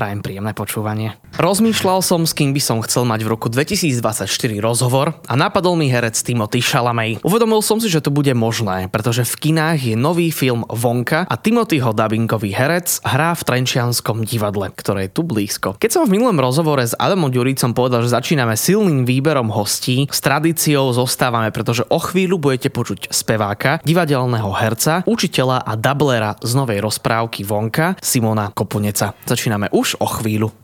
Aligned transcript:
Prajem 0.00 0.24
príjemné 0.24 0.56
počúvanie. 0.56 1.20
Rozmýšľal 1.36 2.00
som, 2.00 2.24
s 2.24 2.32
kým 2.32 2.56
by 2.56 2.62
som 2.64 2.80
chcel 2.80 3.04
mať 3.04 3.20
v 3.20 3.36
roku 3.36 3.52
2024 3.52 4.24
rozhovor 4.64 5.20
a 5.28 5.36
napadol 5.36 5.76
mi 5.76 5.92
herec 5.92 6.16
Timothy 6.24 6.64
Chalamet. 6.64 7.20
Uvedomil 7.20 7.60
som 7.60 7.76
si, 7.76 7.92
že 7.92 8.00
to 8.00 8.08
bude 8.08 8.32
možné, 8.32 8.88
pretože 8.88 9.28
v 9.28 9.52
kinách 9.52 9.92
je 9.92 9.96
nový 10.00 10.32
film 10.32 10.64
Vonka 10.72 11.28
a 11.28 11.34
Timothyho 11.36 11.92
dubbingový 11.92 12.48
herec 12.56 13.04
hrá 13.04 13.36
v 13.36 13.44
Trenčianskom 13.44 14.24
divadle, 14.24 14.72
ktoré 14.72 15.12
je 15.12 15.20
tu 15.20 15.20
blízko. 15.20 15.76
Keď 15.76 15.90
som 15.92 16.08
v 16.08 16.16
minulom 16.16 16.40
rozhovore 16.40 16.80
s 16.80 16.96
Adamom 16.96 17.28
Ďuricom 17.28 17.76
povedal, 17.76 18.00
že 18.00 18.16
začíname 18.16 18.56
silným 18.56 19.04
výberom 19.04 19.52
hostí, 19.52 20.08
s 20.08 20.24
tradíciou 20.24 20.96
zostávame, 20.96 21.52
pretože 21.52 21.84
o 21.92 22.00
chvíľu 22.00 22.40
budete 22.40 22.72
počuť 22.72 23.12
speváka, 23.12 23.84
divadelného 23.84 24.48
herca, 24.56 25.04
učiteľa 25.04 25.60
a 25.60 25.76
dublera 25.76 26.40
z 26.40 26.56
novej 26.56 26.80
rozprávky 26.80 27.44
Vonka 27.44 28.00
Simona 28.00 28.48
Kopuneca. 28.48 29.12
Začíname 29.28 29.68
už 29.76 29.89
už 29.90 29.98
o 29.98 30.06
chvíľu. 30.06 30.54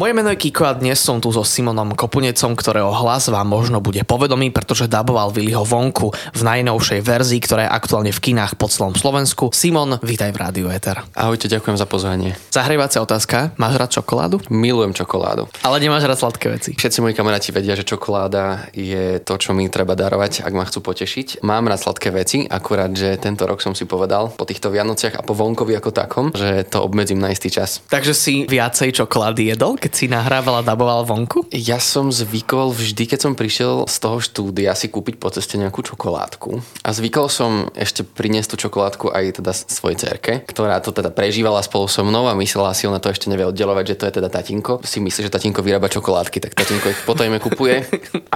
Moje 0.00 0.16
meno 0.16 0.32
je 0.32 0.40
Kiko 0.40 0.64
a 0.64 0.72
dnes 0.72 0.96
som 0.96 1.20
tu 1.20 1.28
so 1.28 1.44
Simonom 1.44 1.92
Kopunecom, 1.92 2.56
ktorého 2.56 2.88
hlas 2.88 3.28
vám 3.28 3.44
možno 3.44 3.84
bude 3.84 4.00
povedomý, 4.00 4.48
pretože 4.48 4.88
daboval 4.88 5.28
Viliho 5.28 5.60
vonku 5.60 6.16
v 6.16 6.40
najnovšej 6.40 7.04
verzii, 7.04 7.36
ktorá 7.44 7.68
je 7.68 7.74
aktuálne 7.76 8.08
v 8.08 8.16
kinách 8.16 8.56
po 8.56 8.64
celom 8.72 8.96
Slovensku. 8.96 9.52
Simon, 9.52 10.00
vítaj 10.00 10.32
v 10.32 10.40
Rádiu 10.40 10.66
Eter. 10.72 11.04
Ahojte, 11.12 11.52
ďakujem 11.52 11.76
za 11.76 11.84
pozvanie. 11.84 12.32
Zahrievacia 12.48 13.04
otázka. 13.04 13.52
Máš 13.60 13.76
rád 13.76 13.92
čokoládu? 14.00 14.40
Milujem 14.48 14.96
čokoládu. 14.96 15.52
Ale 15.60 15.76
nemáš 15.84 16.08
rád 16.08 16.16
sladké 16.16 16.48
veci. 16.48 16.72
Všetci 16.80 17.04
moji 17.04 17.12
kamaráti 17.12 17.52
vedia, 17.52 17.76
že 17.76 17.84
čokoláda 17.84 18.72
je 18.72 19.20
to, 19.20 19.36
čo 19.36 19.52
mi 19.52 19.68
treba 19.68 20.00
darovať, 20.00 20.48
ak 20.48 20.52
ma 20.56 20.64
chcú 20.64 20.80
potešiť. 20.80 21.44
Mám 21.44 21.68
rád 21.68 21.84
sladké 21.84 22.08
veci, 22.08 22.48
akurát, 22.48 22.88
že 22.96 23.20
tento 23.20 23.44
rok 23.44 23.60
som 23.60 23.76
si 23.76 23.84
povedal 23.84 24.32
po 24.32 24.48
týchto 24.48 24.72
Vianociach 24.72 25.20
a 25.20 25.26
po 25.28 25.36
vonkovi 25.36 25.76
ako 25.76 25.92
takom, 25.92 26.32
že 26.32 26.64
to 26.64 26.88
obmedzím 26.88 27.20
na 27.20 27.36
istý 27.36 27.52
čas. 27.52 27.84
Takže 27.92 28.16
si 28.16 28.48
viacej 28.48 28.96
čokolády 28.96 29.52
jedol, 29.52 29.76
keď 29.76 29.89
si 29.94 30.06
nahrával 30.10 30.60
a 30.60 30.66
daboval 30.66 31.06
vonku? 31.06 31.48
Ja 31.54 31.78
som 31.82 32.10
zvykol 32.12 32.74
vždy, 32.74 33.10
keď 33.10 33.18
som 33.18 33.32
prišiel 33.34 33.86
z 33.86 33.96
toho 33.98 34.18
štúdia 34.20 34.74
si 34.74 34.92
kúpiť 34.92 35.16
po 35.18 35.30
ceste 35.32 35.56
nejakú 35.56 35.82
čokoládku. 35.82 36.60
A 36.84 36.90
zvykol 36.92 37.26
som 37.30 37.70
ešte 37.78 38.02
priniesť 38.04 38.54
tú 38.54 38.66
čokoládku 38.68 39.10
aj 39.14 39.40
teda 39.40 39.52
svojej 39.54 39.98
cerke, 39.98 40.44
ktorá 40.44 40.82
to 40.82 40.90
teda 40.90 41.08
prežívala 41.14 41.62
spolu 41.64 41.86
so 41.86 42.04
mnou 42.04 42.26
a 42.26 42.34
myslela 42.36 42.74
si, 42.76 42.90
ona 42.90 43.00
to 43.00 43.08
ešte 43.08 43.30
nevie 43.30 43.46
oddelovať, 43.48 43.84
že 43.94 43.98
to 43.98 44.04
je 44.10 44.12
teda 44.20 44.28
tatinko. 44.28 44.82
Si 44.84 44.98
myslí, 45.00 45.26
že 45.26 45.32
tatinko 45.32 45.62
vyrába 45.64 45.88
čokoládky, 45.88 46.38
tak 46.42 46.52
tatinko 46.58 46.90
ich 46.90 47.00
potom 47.06 47.30
kupuje 47.40 47.86